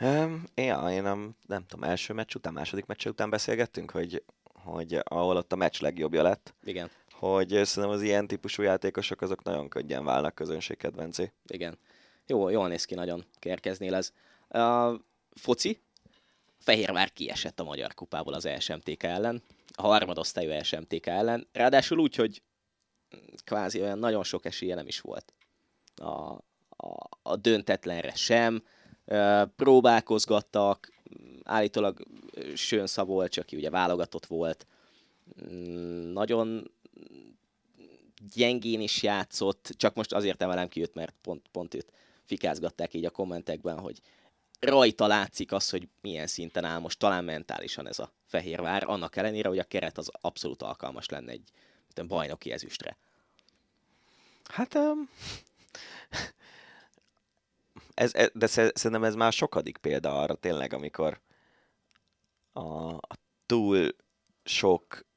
[0.00, 4.98] Um, ja, én nem, nem tudom, első meccs után, második meccs után beszélgettünk, hogy, hogy
[5.04, 9.68] ahol ott a meccs legjobbja lett, Igen, hogy szerintem az ilyen típusú játékosok azok nagyon
[9.68, 11.32] könnyen válnak közönségkedvencé.
[11.46, 11.78] igen.
[12.26, 14.12] Jó, jól néz ki nagyon Kerkeznél ez.
[14.48, 15.00] Uh,
[15.34, 15.80] foci.
[16.58, 19.42] Fehérvár kiesett a Magyar Kupából az SMTK ellen,
[19.72, 22.42] a harmadosztályú SMTK ellen, ráadásul úgy, hogy
[23.44, 25.32] kvázi olyan nagyon sok esélye nem is volt.
[25.94, 26.10] A,
[26.76, 28.62] a, a döntetlenre sem,
[29.56, 30.92] próbálkozgattak,
[31.42, 32.06] állítólag
[32.54, 34.66] Sönszab volt, csak ki ugye válogatott volt,
[35.52, 36.70] mm, nagyon
[38.34, 41.92] gyengén is játszott, csak most azért emelem ki őt, mert pont, pont őt
[42.24, 44.00] fikázgatták így a kommentekben, hogy
[44.60, 49.48] rajta látszik az, hogy milyen szinten áll most talán mentálisan ez a Fehérvár, annak ellenére,
[49.48, 51.50] hogy a keret az abszolút alkalmas lenne egy
[52.06, 52.96] bajnoki ezüstre.
[54.44, 55.08] Hát um,
[57.94, 61.20] ez, ez, de szerintem ez már sokadik példa arra tényleg, amikor
[62.52, 63.16] a, a
[63.46, 63.88] túl
[64.44, 65.08] sok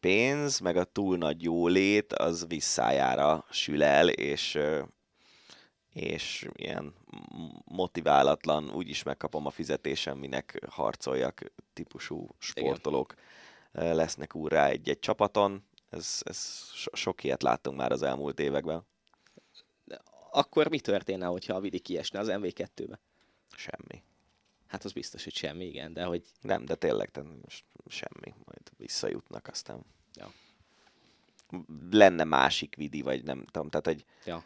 [0.00, 4.58] pénz, meg a túl nagy jólét, az visszájára sül el, és,
[5.92, 6.94] és ilyen
[7.64, 13.24] motiválatlan, úgyis megkapom a fizetésem, minek harcoljak típusú sportolók Igen.
[13.72, 15.64] Lesznek úrrá egy-egy csapaton.
[15.90, 18.86] Ez, ez sok ilyet láttunk már az elmúlt években.
[20.30, 23.00] Akkor mi történne, hogyha a Vidi kiesne az MV2-be?
[23.56, 24.02] Semmi.
[24.66, 26.24] Hát az biztos, hogy semmi, igen, de hogy...
[26.40, 27.22] Nem, de tényleg de
[27.86, 29.84] semmi, majd visszajutnak aztán.
[30.14, 30.32] Ja.
[31.90, 34.04] Lenne másik vidi, vagy nem tudom, tehát egy...
[34.24, 34.44] Ja.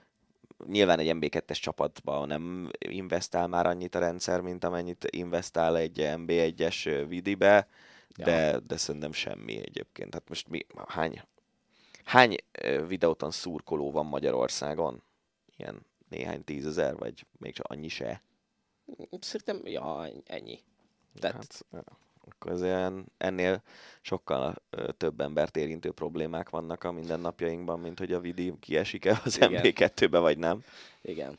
[0.66, 7.04] Nyilván egy MB2-es csapatban nem investál már annyit a rendszer, mint amennyit investál egy MB1-es
[7.08, 7.68] vidibe,
[8.16, 8.24] ja.
[8.24, 10.14] de, de szerintem semmi egyébként.
[10.14, 11.22] Hát most mi, hány,
[12.04, 12.36] hány
[12.86, 15.02] videóton szurkoló van Magyarországon?
[15.56, 18.22] Ilyen néhány tízezer, vagy még csak annyi se?
[19.20, 20.60] Szerintem, ja, ennyi.
[21.20, 21.64] Tehát...
[21.70, 21.84] Hát,
[22.24, 23.62] akkor azért ennél
[24.00, 24.62] sokkal
[24.96, 30.38] több embert érintő problémák vannak a mindennapjainkban, mint hogy a Vidi kiesik-e az MB2-be, vagy
[30.38, 30.64] nem.
[31.02, 31.38] Igen.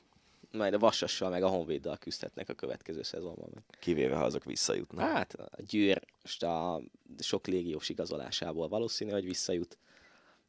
[0.57, 3.49] Majd a Vassassal meg a Honvéddal küzdhetnek a következő szezonban.
[3.79, 5.09] Kivéve, ha azok visszajutnak.
[5.09, 6.81] Hát a Győr most a
[7.19, 9.77] sok légiós igazolásából valószínű, hogy visszajut,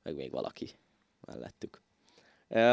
[0.02, 0.70] meg még valaki
[1.20, 1.82] mellettük.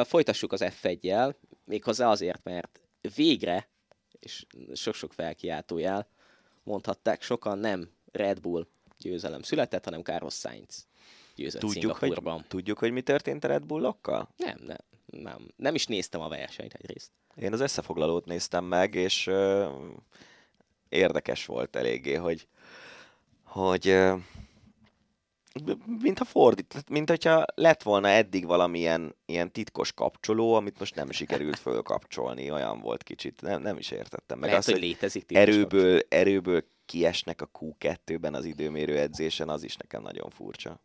[0.04, 1.34] Folytassuk az F1-jel,
[1.64, 2.82] méghozzá azért, mert
[3.16, 3.70] végre
[4.20, 6.08] és sok-sok felkiáltójel
[6.64, 8.68] mondhatták, sokan nem Red Bull
[8.98, 10.88] győzelem született, hanem Carlos Sainz
[11.36, 14.30] győzött tudjuk, hogy, tudjuk, hogy mi történt a Red Bullokkal?
[14.38, 14.78] Nem, nem,
[15.12, 15.48] nem.
[15.56, 17.12] Nem is néztem a versenyt egyrészt.
[17.36, 19.68] Én az összefoglalót néztem meg, és uh,
[20.90, 22.48] érdekes volt eléggé, hogy,
[23.44, 24.20] hogy uh,
[26.02, 31.60] mintha fordít, mint hogyha lett volna eddig valamilyen ilyen titkos kapcsoló, amit most nem sikerült
[31.60, 34.50] fölkapcsolni, olyan volt kicsit, nem, nem is értettem meg.
[34.50, 40.02] Lehet, azt, hogy létezik erőből, erőből kiesnek a Q2-ben az időmérő edzésen, az is nekem
[40.02, 40.80] nagyon furcsa.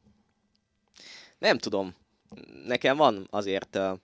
[1.38, 1.94] Nem tudom.
[2.64, 3.76] Nekem van azért...
[3.76, 3.98] Uh...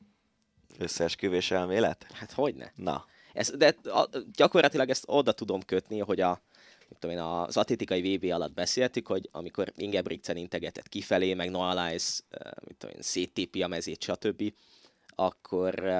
[0.79, 2.07] Összeesküvés elmélet?
[2.13, 2.73] Hát hogyne.
[2.77, 3.07] Na.
[3.33, 6.43] Ez, de a, gyakorlatilag ezt oda tudom kötni, hogy a,
[6.99, 12.23] tudom én, az atlétikai VB alatt beszéltük, hogy amikor Ingebrigtsen integetett kifelé, meg Noah Lyles,
[12.67, 14.53] mit tudom én, széttépi a mezét, stb.,
[15.15, 15.93] akkor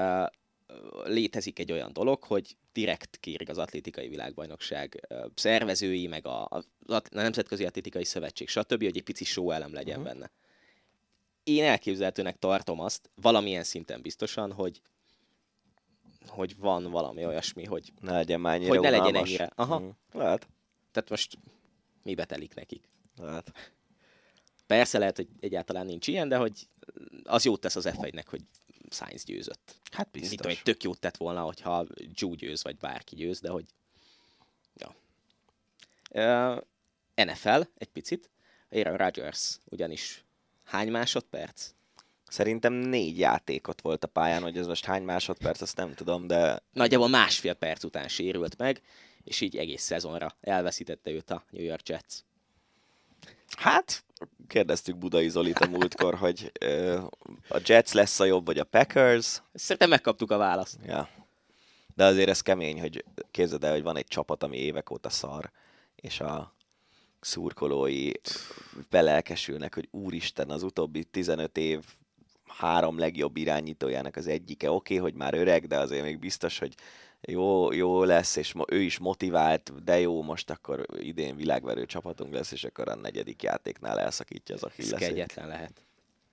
[1.03, 6.63] létezik egy olyan dolog, hogy direkt kérik az atlétikai világbajnokság szervezői, meg a, a,
[6.93, 10.13] a Nemzetközi Atlétikai Szövetség, stb., hogy egy pici show elem legyen uh-huh.
[10.13, 10.31] benne.
[11.43, 14.81] Én elképzelhetőnek tartom azt, valamilyen szinten biztosan, hogy
[16.27, 19.51] hogy van valami olyasmi, hogy ne legyen már hogy ne legyen ennyire.
[19.55, 19.79] Aha.
[19.79, 19.89] Mm.
[20.11, 20.47] Lehet.
[20.91, 21.37] Tehát most
[22.03, 22.89] mi betelik nekik?
[23.21, 23.51] Hát.
[24.67, 26.67] Persze lehet, hogy egyáltalán nincs ilyen, de hogy
[27.23, 28.41] az jót tesz az f nek hogy
[28.89, 29.75] Sainz győzött.
[29.91, 30.29] Hát biztos.
[30.29, 33.65] Mit tudom, tök jót tett volna, hogyha Joe győz, vagy bárki győz, de hogy...
[34.75, 34.95] Ja.
[36.11, 36.61] Uh,
[37.25, 38.29] NFL egy picit.
[38.69, 40.22] Aaron Rodgers ugyanis
[40.63, 41.71] hány másodperc?
[42.27, 46.61] Szerintem négy játékot volt a pályán, hogy ez most hány másodperc, azt nem tudom, de...
[46.71, 48.81] Nagyjából másfél perc után sérült meg,
[49.23, 52.15] és így egész szezonra elveszítette őt a New York Jets.
[53.57, 54.03] Hát,
[54.47, 57.01] kérdeztük Budai Zolit a múltkor, hogy ö,
[57.49, 59.41] a Jets lesz a jobb, vagy a Packers.
[59.53, 60.77] Szerintem megkaptuk a választ.
[60.85, 61.09] Ja.
[61.95, 65.51] De azért ez kemény, hogy képzeld el, hogy van egy csapat, ami évek óta szar,
[65.95, 66.52] és a
[67.25, 68.11] szurkolói
[68.89, 71.79] belelkesülnek, hogy úristen, az utóbbi 15 év
[72.47, 74.71] három legjobb irányítójának az egyike.
[74.71, 76.75] Oké, okay, hogy már öreg, de azért még biztos, hogy
[77.21, 82.51] jó, jó lesz, és ő is motivált, de jó, most akkor idén világverő csapatunk lesz,
[82.51, 85.01] és akkor a negyedik játéknál elszakítja az Achillesét.
[85.01, 85.81] Ez kegyetlen lehet.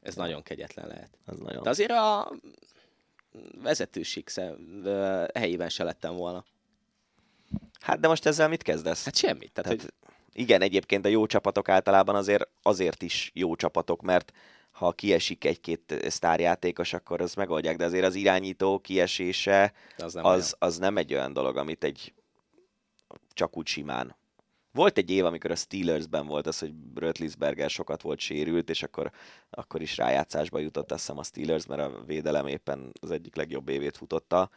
[0.02, 0.22] Ez ja.
[0.22, 1.18] nagyon kegyetlen lehet.
[1.26, 1.62] Ez nagyon.
[1.62, 2.32] De azért a
[3.62, 4.28] vezetőség
[5.34, 6.44] helyében se lettem volna.
[7.80, 9.04] Hát de most ezzel mit kezdesz?
[9.04, 9.52] Hát semmit.
[9.52, 10.10] Tehát, Tehát hogy...
[10.32, 14.32] Igen, egyébként a jó csapatok általában azért azért is jó csapatok, mert
[14.70, 20.54] ha kiesik egy-két sztárjátékos, akkor az megoldják, de azért az irányító kiesése az nem, az,
[20.58, 22.14] az nem egy olyan dolog, amit egy
[23.32, 24.16] csak úgy simán.
[24.72, 29.10] Volt egy év, amikor a Steelersben volt az, hogy Rötlisberger sokat volt sérült, és akkor,
[29.50, 33.68] akkor is rájátszásba jutott, azt hiszem a Steelers, mert a védelem éppen az egyik legjobb
[33.68, 34.50] évét futotta.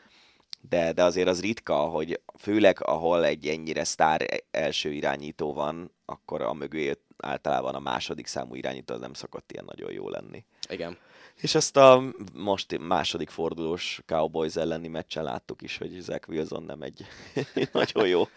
[0.69, 6.41] De, de azért az ritka, hogy főleg ahol egy ennyire sztár első irányító van, akkor
[6.41, 10.45] a mögé általában a második számú irányító az nem szokott ilyen nagyon jó lenni.
[10.69, 10.97] Igen.
[11.35, 12.03] És ezt a
[12.33, 17.05] most második fordulós Cowboys elleni meccsen láttuk is, hogy Zach Wilson nem egy
[17.71, 18.27] nagyon jó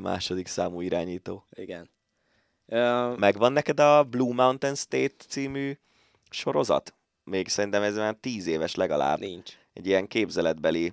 [0.00, 1.46] második számú irányító.
[1.50, 1.90] Igen.
[2.66, 5.78] Uh, Megvan neked a Blue Mountain State című
[6.30, 6.94] sorozat?
[7.24, 9.18] Még szerintem ez már tíz éves legalább.
[9.18, 9.52] nincs.
[9.72, 10.92] Egy ilyen képzeletbeli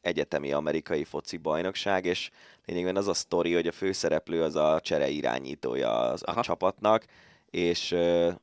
[0.00, 2.30] egyetemi amerikai foci bajnokság, és
[2.64, 6.42] lényegében az a sztori, hogy a főszereplő az a csere irányítója az, a Aha.
[6.42, 7.04] csapatnak,
[7.50, 7.92] és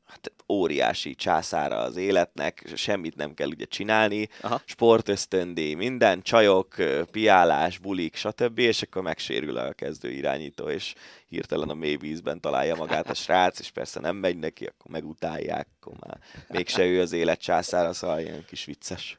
[0.05, 4.61] hát óriási császára az életnek, semmit nem kell ugye csinálni, Aha.
[4.65, 6.75] sportösztöndíj, minden, csajok,
[7.11, 10.93] piálás, bulik, stb., és akkor megsérül a kezdő irányító, és
[11.27, 15.67] hirtelen a mély vízben találja magát a srác, és persze nem megy neki, akkor megutálják,
[15.79, 19.17] akkor már mégse ő az élet császára, szóval ilyen kis vicces.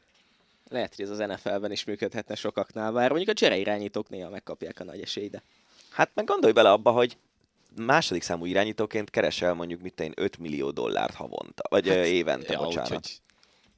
[0.71, 4.81] Lehet, hogy ez az NFL-ben is működhetne sokaknál, bár mondjuk a csere irányítók néha megkapják
[4.81, 5.43] a nagy esélyt, de
[5.91, 7.17] Hát meg gondolj bele abba, hogy
[7.77, 12.59] második számú irányítóként keresel mondjuk mit én 5 millió dollárt havonta, vagy hát, évente, ja,
[12.59, 12.91] bocsánat.
[12.91, 13.23] úgyhogy-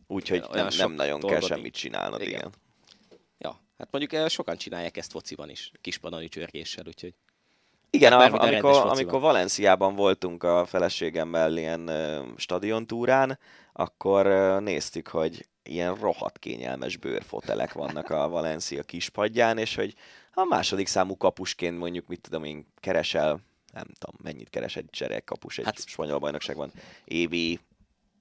[0.09, 2.33] Úgyhogy olyan nem, nem nagyon kell dolgod semmit csinálnod, igen.
[2.33, 2.53] Igen.
[3.39, 7.15] Ja, hát mondjuk sokan csinálják ezt fociban is, kispadoni csörgéssel, úgyhogy
[7.97, 13.39] Igen, rendes amikor, amikor Valenciában voltunk a feleségemmel ilyen uh, stadiontúrán,
[13.73, 19.95] akkor uh, néztük, hogy ilyen rohadt kényelmes bőrfotelek vannak a Valencia kispadján, és hogy
[20.33, 23.41] a második számú kapusként mondjuk, mit tudom én, keresel,
[23.73, 26.73] nem tudom, mennyit keres egy cserek kapus egy Hát- spanyol bajnokságban,
[27.05, 27.61] évi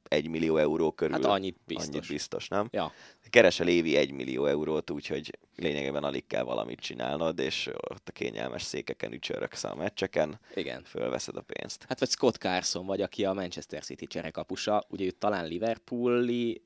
[0.07, 1.13] egy millió euró körül.
[1.13, 1.87] hát annyit biztos.
[1.87, 2.67] Annyit biztos, nem?
[2.71, 2.91] Ja,
[3.35, 8.61] Keresel évi egy millió eurót, úgyhogy lényegében alig kell valamit csinálnod, és ott a kényelmes
[8.61, 10.83] székeken ücsöröksz a meccseken, igen.
[10.83, 11.85] fölveszed a pénzt.
[11.87, 16.61] Hát vagy Scott Carson vagy, aki a Manchester City cserekapusa, ugye ő talán Liverpooli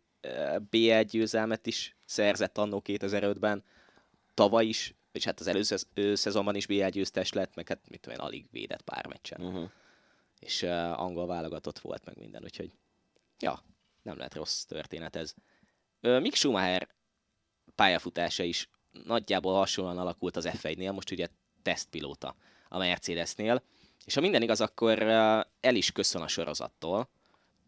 [0.70, 3.64] BL győzelmet is szerzett annó 2005-ben,
[4.34, 5.76] tavaly is, és hát az előző
[6.16, 9.42] szezonban is BL győztes lett, meg hát mit tudom én, alig védett pár meccsen.
[9.42, 9.70] Uh-huh.
[10.40, 12.72] És uh, angol válogatott volt meg minden, úgyhogy
[13.40, 13.64] ja,
[14.02, 15.34] nem lehet rossz történet ez.
[16.00, 16.88] Mick Schumacher
[17.76, 18.70] pályafutása is
[19.04, 21.28] nagyjából hasonlóan alakult az F1-nél, most ugye
[21.62, 22.36] tesztpilóta
[22.70, 23.64] a Mercedesnél,
[24.06, 25.02] és ha minden igaz, akkor
[25.60, 27.10] el is köszön a sorozattól.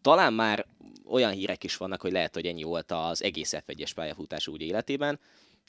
[0.01, 0.65] Talán már
[1.05, 5.19] olyan hírek is vannak, hogy lehet, hogy ennyi volt az egész F1-es pályafutás úgy életében,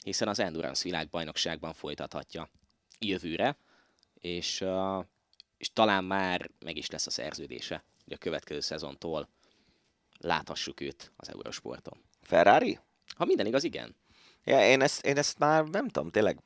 [0.03, 2.49] hiszen az Endurance világbajnokságban folytathatja
[2.99, 3.57] jövőre,
[4.13, 4.65] és,
[5.57, 9.29] és talán már meg is lesz a szerződése, hogy a következő szezontól
[10.23, 11.97] láthassuk őt az Eurosporton.
[12.21, 12.79] Ferrari?
[13.15, 13.95] Ha minden igaz, igen.
[14.43, 16.39] Ja, én ezt, én ezt már nem tudom, tényleg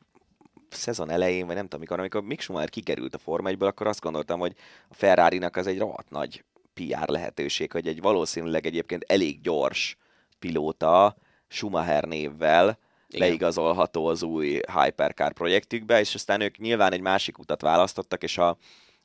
[0.70, 4.02] szezon elején, vagy nem tudom mikor, amikor Mick Schumacher kikerült a Forma 1 akkor azt
[4.02, 4.56] gondoltam, hogy
[4.90, 6.44] a Ferrari-nak az egy rohadt nagy
[6.74, 9.98] PR lehetőség, hogy egy valószínűleg egyébként elég gyors
[10.40, 11.16] pilóta
[11.48, 13.28] Schumacher névvel Igen.
[13.28, 18.58] leigazolható az új Hypercar projektükbe, és aztán ők nyilván egy másik utat választottak, és a,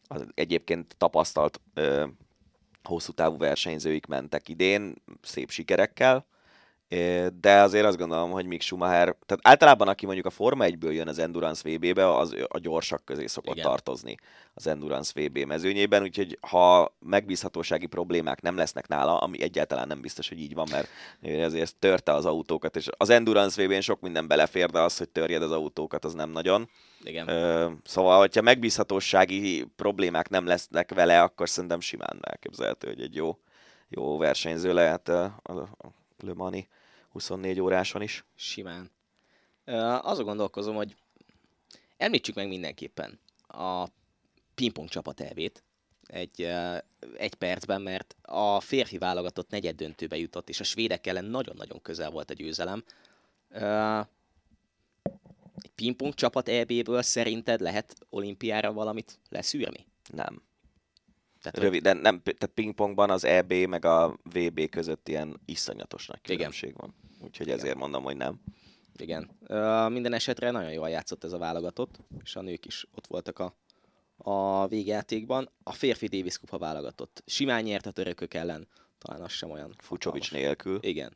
[0.09, 2.07] az egyébként tapasztalt ö,
[2.85, 6.27] hosszú távú versenyzőik mentek idén, szép sikerekkel,
[7.41, 11.09] de azért azt gondolom, hogy Mick Schumacher, tehát általában aki mondjuk a Forma 1-ből jön
[11.09, 13.67] az Endurance VB-be, az a gyorsak közé szokott Igen.
[13.67, 14.17] tartozni
[14.55, 20.29] az Endurance VB mezőnyében, úgyhogy ha megbízhatósági problémák nem lesznek nála, ami egyáltalán nem biztos,
[20.29, 20.89] hogy így van, mert
[21.21, 25.09] ő azért törte az autókat, és az Endurance VB-n sok minden belefér, de az, hogy
[25.09, 26.69] törjed az autókat, az nem nagyon.
[27.05, 27.29] Igen.
[27.29, 33.39] Ö, szóval, hogyha megbízhatósági problémák nem lesznek vele, akkor szerintem simán elképzelhető, hogy egy jó,
[33.89, 36.69] jó versenyző lehet ö, a, a Le Mani
[37.13, 38.25] 24 óráson is.
[38.35, 38.91] Simán.
[40.03, 40.97] Azon gondolkozom, hogy
[41.97, 43.87] említsük meg mindenképpen a
[44.55, 45.63] pingpong csapat elvét
[46.07, 46.49] egy,
[47.17, 52.11] egy percben, mert a férfi válogatott negyed döntőbe jutott, és a svédek ellen nagyon-nagyon közel
[52.11, 52.85] volt a győzelem.
[55.57, 59.87] Egy pingpong csapat EB-ből szerinted lehet olimpiára valamit leszűrni?
[60.13, 60.43] Nem.
[61.43, 66.19] Tehát, Rövid, de nem, tehát pingpongban az EB meg a VB között ilyen iszonyatos nagy
[66.23, 66.37] Igen.
[66.37, 66.95] különbség van.
[67.21, 67.59] Úgyhogy Igen.
[67.59, 68.41] ezért mondom, hogy nem.
[68.97, 69.31] Igen.
[69.93, 73.57] Minden esetre nagyon jól játszott ez a válogatott, és a nők is ott voltak a,
[74.17, 75.51] a végjátékban.
[75.63, 77.23] A férfi Davis kupa válogatott.
[77.27, 80.79] Simán nyert a törökök ellen, talán az sem olyan Fucsovics nélkül.
[80.83, 81.13] Igen.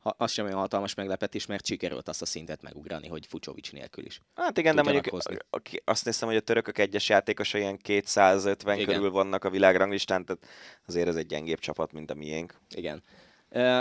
[0.00, 4.04] Ha, az sem olyan hatalmas meglepetés, mert sikerült azt a szintet megugrani, hogy Fucsovics nélkül
[4.04, 4.20] is.
[4.34, 5.36] Hát igen, de mondjuk hozni.
[5.84, 8.94] azt néztem, hogy a törökök egyes játékosa ilyen 250 Igen.
[8.94, 10.46] körül vannak a világranglistán, tehát
[10.86, 12.60] azért ez egy gyengébb csapat, mint a miénk.
[12.68, 13.02] Igen.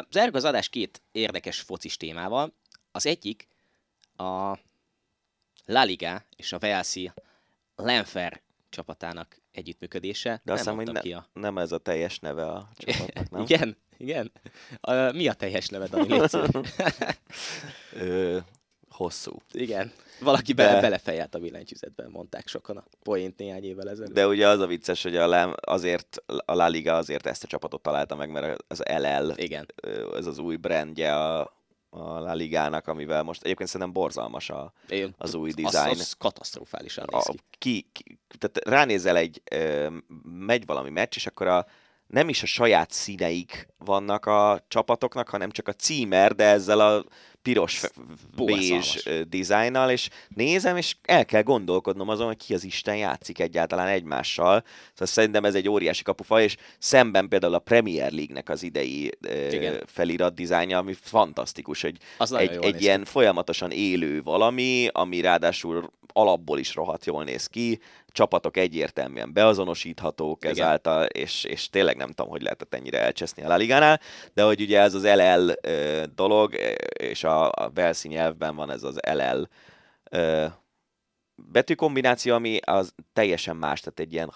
[0.09, 2.53] Zárjuk az adás két érdekes focis témával.
[2.91, 3.47] Az egyik
[4.15, 4.57] a
[5.65, 7.11] La Liga és a Velszi
[7.75, 10.41] Lenfer csapatának együttműködése.
[10.43, 11.27] De azt hiszem, hogy ne, ki a...
[11.33, 13.41] nem ez a teljes neve a csapatnak, nem?
[13.47, 14.31] Igen, igen.
[14.81, 16.19] A, mi a teljes neved, Dani?
[17.93, 18.37] Ö,
[18.89, 19.41] hosszú.
[19.51, 19.91] igen.
[20.19, 24.13] Valaki De- bele, belefejelt a billentyűzetben, mondták sokan a poént néhány évvel ezelőtt.
[24.13, 27.47] De ugye az a vicces, hogy a Lem azért, a La Liga azért ezt a
[27.47, 29.65] csapatot találta meg, mert az LL, Igen.
[30.15, 31.39] ez az új brandje a,
[31.89, 35.99] a La Ligának, amivel most egyébként szerintem borzalmas a, Én, az új az, design.
[35.99, 37.39] az katasztrofálisan néz a, ki.
[37.57, 39.87] ki, ki, tehát ránézel egy, ö,
[40.23, 41.65] megy valami meccs, és akkor a,
[42.09, 47.03] nem is a saját színeik vannak a csapatoknak, hanem csak a címer, de ezzel a
[47.41, 47.81] piros,
[48.35, 53.87] bézs dizájnnal, és nézem, és el kell gondolkodnom azon, hogy ki az Isten játszik egyáltalán
[53.87, 54.63] egymással.
[54.91, 59.11] Szóval szerintem ez egy óriási kapufa, és szemben például a Premier League-nek az idei
[59.51, 59.83] Igen.
[59.85, 66.59] felirat dizájnja, ami fantasztikus, hogy Az egy, egy ilyen folyamatosan élő valami, ami ráadásul alapból
[66.59, 67.79] is rohadt jól néz ki,
[68.11, 70.51] csapatok egyértelműen beazonosíthatók Igen.
[70.51, 73.99] ezáltal, és, és tényleg nem tudom, hogy lehetett ennyire elcseszni a La Ligánál,
[74.33, 75.51] de hogy ugye ez az LL
[76.15, 76.55] dolog,
[76.93, 79.47] és a, a Velszi nyelvben van ez az LL
[80.11, 80.45] ö,
[81.35, 84.31] betűkombináció, ami az teljesen más, tehát egy ilyen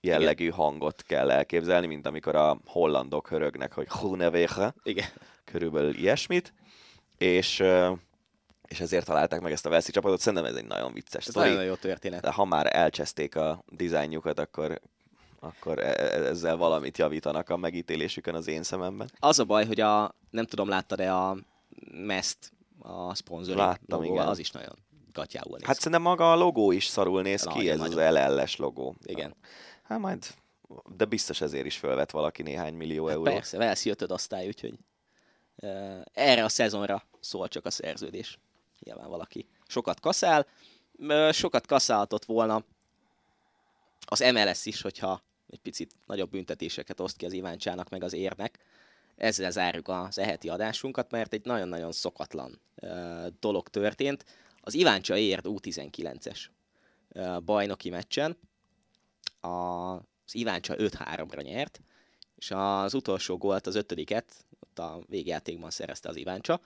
[0.00, 5.08] jellegű hangot kell elképzelni, mint amikor a hollandok hörögnek, hogy Groenewegen, Igen.
[5.44, 6.54] körülbelül ilyesmit,
[7.18, 7.92] és, ö,
[8.68, 10.20] és ezért találták meg ezt a Velszi csapatot.
[10.20, 12.20] Szerintem ez egy nagyon vicces Ez nagyon jó történet.
[12.20, 14.80] De ha már elcseszték a dizájnjukat, akkor,
[15.40, 19.10] akkor e- e- ezzel valamit javítanak a megítélésükön az én szememben.
[19.18, 21.36] Az a baj, hogy a, nem tudom, láttad-e a
[21.90, 24.28] MEST, a szponzori Láttam, logóval, igen.
[24.28, 24.76] az is nagyon
[25.12, 28.12] gatyául néz Hát szerintem maga a logó is szarul néz ki, Nagyon, ez az nagyon.
[28.12, 28.94] LL-es logó.
[29.02, 29.34] Igen.
[29.82, 30.26] Hát majd,
[30.96, 33.32] de biztos ezért is fölvet valaki néhány millió Hát euró.
[33.32, 34.78] persze, Velszi ötöd osztály, úgyhogy
[35.56, 38.38] uh, erre a szezonra szól csak a szerződés.
[38.78, 40.46] Nyilván valaki sokat kaszál.
[41.30, 42.64] Sokat kaszálhatott volna
[44.06, 48.58] az MLS is, hogyha egy picit nagyobb büntetéseket oszt ki az Iváncsának meg az érnek.
[49.16, 52.60] Ezzel zárjuk az eheti adásunkat, mert egy nagyon-nagyon szokatlan
[53.40, 54.24] dolog történt.
[54.60, 56.40] Az Iváncsa érd U19-es
[57.08, 58.36] uh, bajnoki meccsen
[59.40, 61.80] az Iváncsa 5-3-ra nyert,
[62.36, 66.60] és az utolsó gólt, az ötödiket, ott a végjátékban szerezte az Iváncsa.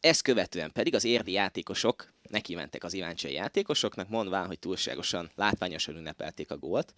[0.00, 5.96] Ezt követően pedig az érdi játékosok neki mentek az iváncsai játékosoknak, mondván, hogy túlságosan látványosan
[5.96, 6.94] ünnepelték a gólt.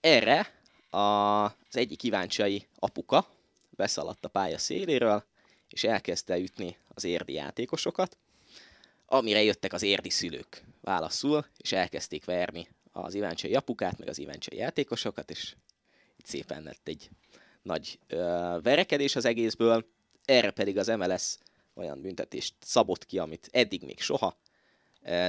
[0.00, 0.61] Erre
[0.92, 3.28] a- az egyik iváncsai apuka
[3.70, 5.24] beszaladt a pálya széléről,
[5.68, 8.16] és elkezdte ütni az érdi játékosokat,
[9.06, 14.58] amire jöttek az érdi szülők válaszul, és elkezdték verni az iváncsai apukát, meg az iváncsai
[14.58, 15.54] játékosokat, és
[16.16, 17.10] itt szépen lett egy
[17.62, 19.86] nagy ö, verekedés az egészből.
[20.24, 21.36] Erre pedig az MLS
[21.74, 24.36] olyan büntetést szabott ki, amit eddig még soha.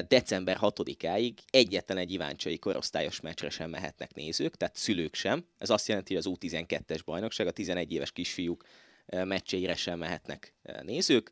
[0.07, 5.45] December 6-áig egyetlen egy iváncsai korosztályos meccsre sem mehetnek nézők, tehát szülők sem.
[5.57, 8.63] Ez azt jelenti, hogy az U12-es bajnokság, a 11 éves kisfiúk
[9.05, 11.31] meccseire sem mehetnek nézők.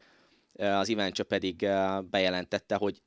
[0.53, 1.55] Az Iváncsa pedig
[2.09, 3.01] bejelentette, hogy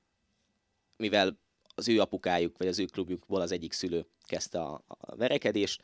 [0.97, 1.39] mivel
[1.75, 5.83] az ő apukájuk, vagy az ő klubjukból az egyik szülő kezdte a, a verekedést,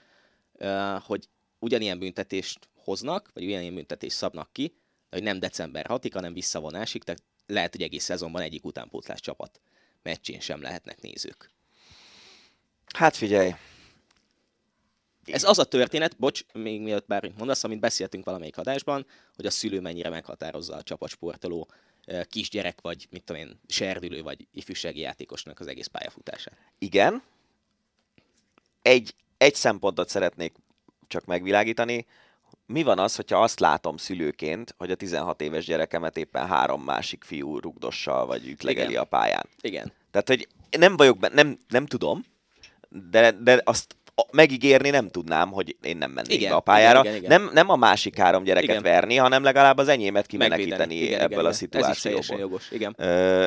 [0.98, 1.28] hogy
[1.58, 4.66] ugyanilyen büntetést hoznak, vagy ugyanilyen büntetést szabnak ki,
[5.10, 9.60] de hogy nem december 6-ig, hanem visszavonásig, tehát lehet, hogy egész szezonban egyik utánpótlás csapat
[10.02, 11.50] meccsén sem lehetnek nézők.
[12.94, 13.52] Hát figyelj,
[15.24, 19.06] Ez az a történet, bocs, még mielőtt bármit mondasz, amit beszéltünk valamelyik adásban,
[19.36, 21.68] hogy a szülő mennyire meghatározza a csapatsportoló
[22.28, 26.58] kisgyerek, vagy mit tudom én, serdülő, vagy ifjúsági játékosnak az egész pályafutását.
[26.78, 27.22] igen.
[28.82, 30.56] Egy, egy szempontot szeretnék
[31.06, 32.06] csak megvilágítani.
[32.72, 37.24] Mi van az, hogyha azt látom szülőként, hogy a 16 éves gyerekemet éppen három másik
[37.24, 39.02] fiú rugdossa, vagy ütlegeli Igen.
[39.02, 39.46] a pályán?
[39.60, 39.92] Igen.
[40.10, 40.48] Tehát, hogy
[40.78, 42.24] nem vagyok benne, nem, nem tudom,
[42.88, 43.96] de, de azt
[44.32, 47.00] megígérni nem tudnám, hogy én nem mennék Igen, be a pályára.
[47.00, 47.40] igen, igen, igen.
[47.40, 48.82] Nem, nem a másik három gyereket Igen.
[48.82, 51.82] verni, hanem legalább az enyémet kimenekíteni Igen, ebből igen, a igen.
[51.82, 52.38] Ez is szituációból.
[52.38, 52.70] jogos.
[52.70, 52.94] Igen.
[52.98, 53.46] Ö,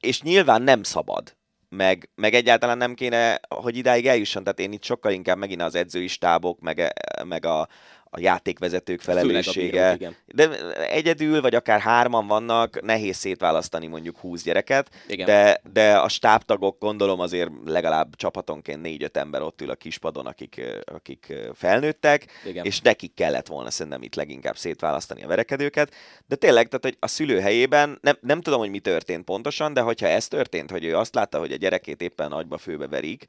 [0.00, 1.36] és nyilván nem szabad,
[1.68, 5.74] meg, meg egyáltalán nem kéne, hogy idáig eljusson, tehát én itt sokkal inkább megint az
[5.74, 6.92] edzői stábok, meg,
[7.24, 7.68] meg a,
[8.10, 9.96] a játékvezetők a felelőssége.
[9.96, 10.14] bírók.
[10.26, 15.26] De egyedül, vagy akár hárman vannak, nehéz szétválasztani mondjuk 20 gyereket, Igen.
[15.26, 20.62] de, de a stábtagok gondolom azért legalább csapatonként négy-öt ember ott ül a kispadon, akik,
[20.84, 22.64] akik felnőttek, Igen.
[22.64, 25.94] és nekik kellett volna szerintem itt leginkább szétválasztani a verekedőket.
[26.26, 29.80] De tényleg, tehát hogy a szülő helyében nem, nem tudom, hogy mi történt pontosan, de
[29.80, 33.26] hogyha ez történt, hogy ő azt látta, hogy a gyerekét éppen nagyba főbe verik,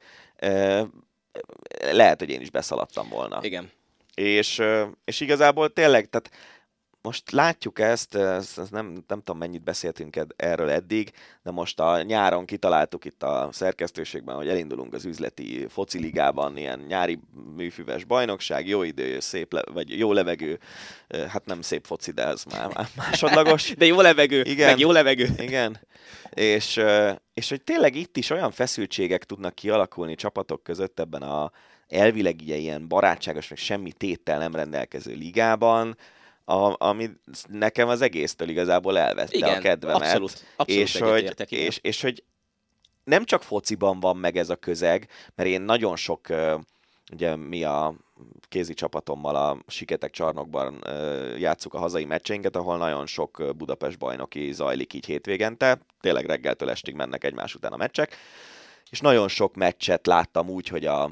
[1.92, 3.38] lehet, hogy én is beszaladtam volna.
[3.42, 3.70] Igen.
[4.18, 4.62] És,
[5.04, 6.30] és igazából tényleg, tehát
[7.02, 11.10] most látjuk ezt, ezt, ezt nem, nem tudom mennyit beszéltünk ed, erről eddig,
[11.42, 17.18] de most a nyáron kitaláltuk itt a szerkesztőségben, hogy elindulunk az üzleti fociligában, ilyen nyári
[17.56, 20.58] műfüves bajnokság, jó idő, szép le, vagy jó levegő,
[21.28, 23.74] hát nem szép foci, de ez már másodlagos.
[23.74, 25.28] de jó levegő, igen, meg jó levegő.
[25.36, 25.80] Igen,
[26.30, 26.80] és,
[27.34, 31.52] és hogy tényleg itt is olyan feszültségek tudnak kialakulni csapatok között ebben a
[31.88, 35.96] elvileg ilyen barátságos, meg semmi téttel nem rendelkező ligában,
[36.44, 37.10] a, ami
[37.48, 40.00] nekem az egésztől igazából elvette Igen, a kedvemet.
[40.00, 42.24] Abszolút, abszolút és, hogy, értek, és, és hogy
[43.04, 46.26] nem csak fociban van meg ez a közeg, mert én nagyon sok,
[47.12, 47.94] ugye mi a
[48.48, 50.84] kézi csapatommal a Siketek csarnokban
[51.38, 56.94] játszuk a hazai meccseinket, ahol nagyon sok Budapest bajnoki zajlik így hétvégente, tényleg reggeltől estig
[56.94, 58.16] mennek egymás után a meccsek,
[58.90, 61.10] és nagyon sok meccset láttam úgy, hogy a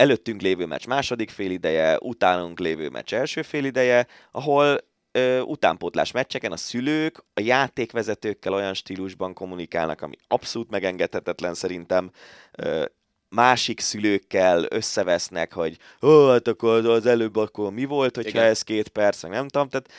[0.00, 4.78] előttünk lévő meccs második félideje, utánunk lévő meccs első félideje, ahol
[5.12, 12.10] ö, utánpótlás meccseken a szülők a játékvezetőkkel olyan stílusban kommunikálnak, ami abszolút megengedhetetlen szerintem.
[12.52, 12.84] Ö,
[13.28, 18.50] másik szülőkkel összevesznek, hogy ó, hát akkor az előbb akkor mi volt, hogyha Igen.
[18.50, 19.92] ez két perc, nem tudom, tehát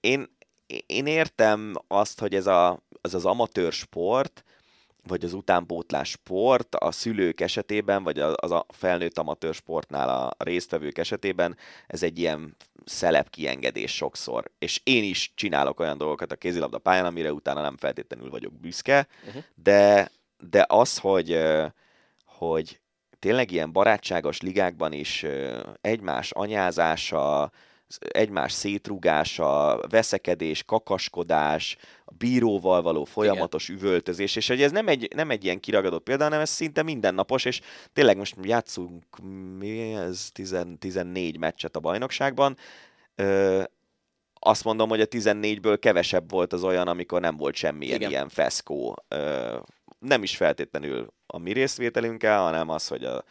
[0.00, 0.36] én,
[0.86, 4.44] én értem azt, hogy ez a, az, az amatőr sport,
[5.06, 10.98] vagy az utánpótlás sport a szülők esetében, vagy az a felnőtt amatőr sportnál a résztvevők
[10.98, 11.56] esetében,
[11.86, 14.50] ez egy ilyen szelep kiengedés sokszor.
[14.58, 19.06] És én is csinálok olyan dolgokat a kézilabda pályán, amire utána nem feltétlenül vagyok büszke,
[19.26, 19.42] uh-huh.
[19.54, 21.40] de, de az, hogy,
[22.24, 22.80] hogy
[23.18, 25.26] tényleg ilyen barátságos ligákban is
[25.80, 27.50] egymás anyázása,
[27.98, 33.80] egymás szétrúgása, veszekedés, kakaskodás, a bíróval való folyamatos Igen.
[33.80, 37.44] üvöltözés, és hogy ez nem egy, nem egy ilyen kiragadott példa, hanem ez szinte mindennapos,
[37.44, 37.60] és
[37.92, 39.04] tényleg most játszunk,
[39.58, 42.56] mi ez, 10, 14 meccset a bajnokságban,
[43.14, 43.62] Ö,
[44.38, 48.10] azt mondom, hogy a 14-ből kevesebb volt az olyan, amikor nem volt semmilyen Igen.
[48.10, 48.96] ilyen feszkó.
[49.08, 49.56] Ö,
[49.98, 53.24] nem is feltétlenül a mi részvételünkkel, hanem az, hogy a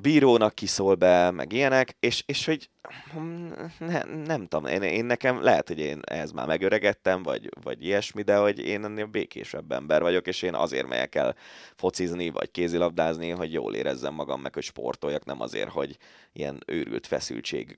[0.00, 2.70] bírónak kiszól be, meg ilyenek, és, és hogy
[3.12, 7.84] hm, ne, nem tudom, én, én nekem lehet, hogy én ehhez már megöregettem, vagy, vagy
[7.84, 11.36] ilyesmi, de hogy én ennél békésebb ember vagyok, és én azért megyek el
[11.76, 15.96] focizni, vagy kézilabdázni, hogy jól érezzem magam, meg hogy sportoljak, nem azért, hogy
[16.32, 17.76] ilyen őrült feszültség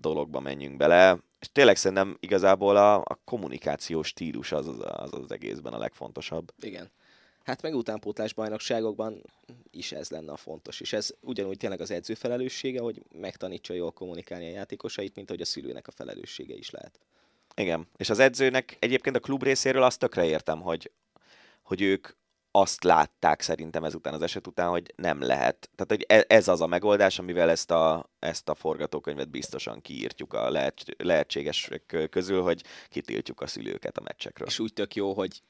[0.00, 1.18] dologba menjünk bele.
[1.40, 6.52] És tényleg szerintem igazából a, a kommunikációs stílus az az, az az egészben a legfontosabb.
[6.60, 6.90] Igen.
[7.44, 9.22] Hát meg utánpótlás bajnokságokban
[9.70, 10.80] is ez lenne a fontos.
[10.80, 15.40] És ez ugyanúgy tényleg az edző felelőssége, hogy megtanítsa jól kommunikálni a játékosait, mint hogy
[15.40, 16.98] a szülőnek a felelőssége is lehet.
[17.56, 20.90] Igen, és az edzőnek egyébként a klub részéről azt tökre értem, hogy,
[21.62, 22.08] hogy ők
[22.50, 25.70] azt látták szerintem ezután az eset után, hogy nem lehet.
[25.74, 30.32] Tehát, hogy e, ez az a megoldás, amivel ezt a, ezt a forgatókönyvet biztosan kiírtjuk
[30.32, 34.48] a lehet, lehetségesek közül, hogy kitiltjuk a szülőket a meccsekről.
[34.48, 35.42] És úgy tök jó, hogy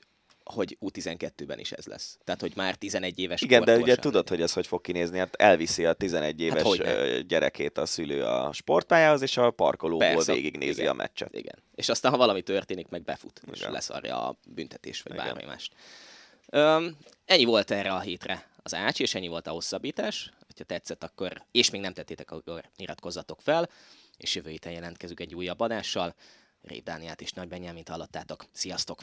[0.44, 2.18] hogy U12-ben is ez lesz.
[2.24, 5.34] Tehát, hogy már 11 éves Igen, de ugye tudod, hogy ez hogy fog kinézni, hát
[5.34, 10.80] elviszi a 11 éves hát gyerekét a szülő a sportpályához, és a parkolóból Persze, végignézi
[10.80, 11.34] igen, a meccset.
[11.34, 11.58] Igen.
[11.74, 13.54] És aztán, ha valami történik, meg befut, igen.
[13.54, 15.26] és leszarja a büntetés, vagy igen.
[15.26, 15.72] bármi mást.
[16.50, 20.30] Öm, ennyi volt erre a hétre az ács, és ennyi volt a hosszabbítás.
[20.58, 23.68] Ha tetszett, akkor, és még nem tettétek, akkor iratkozzatok fel,
[24.16, 26.14] és jövő héten jelentkezünk egy újabb adással.
[26.62, 28.44] Rév Dániát és Nagy Benyámint hallottátok.
[28.52, 29.02] Sziasztok!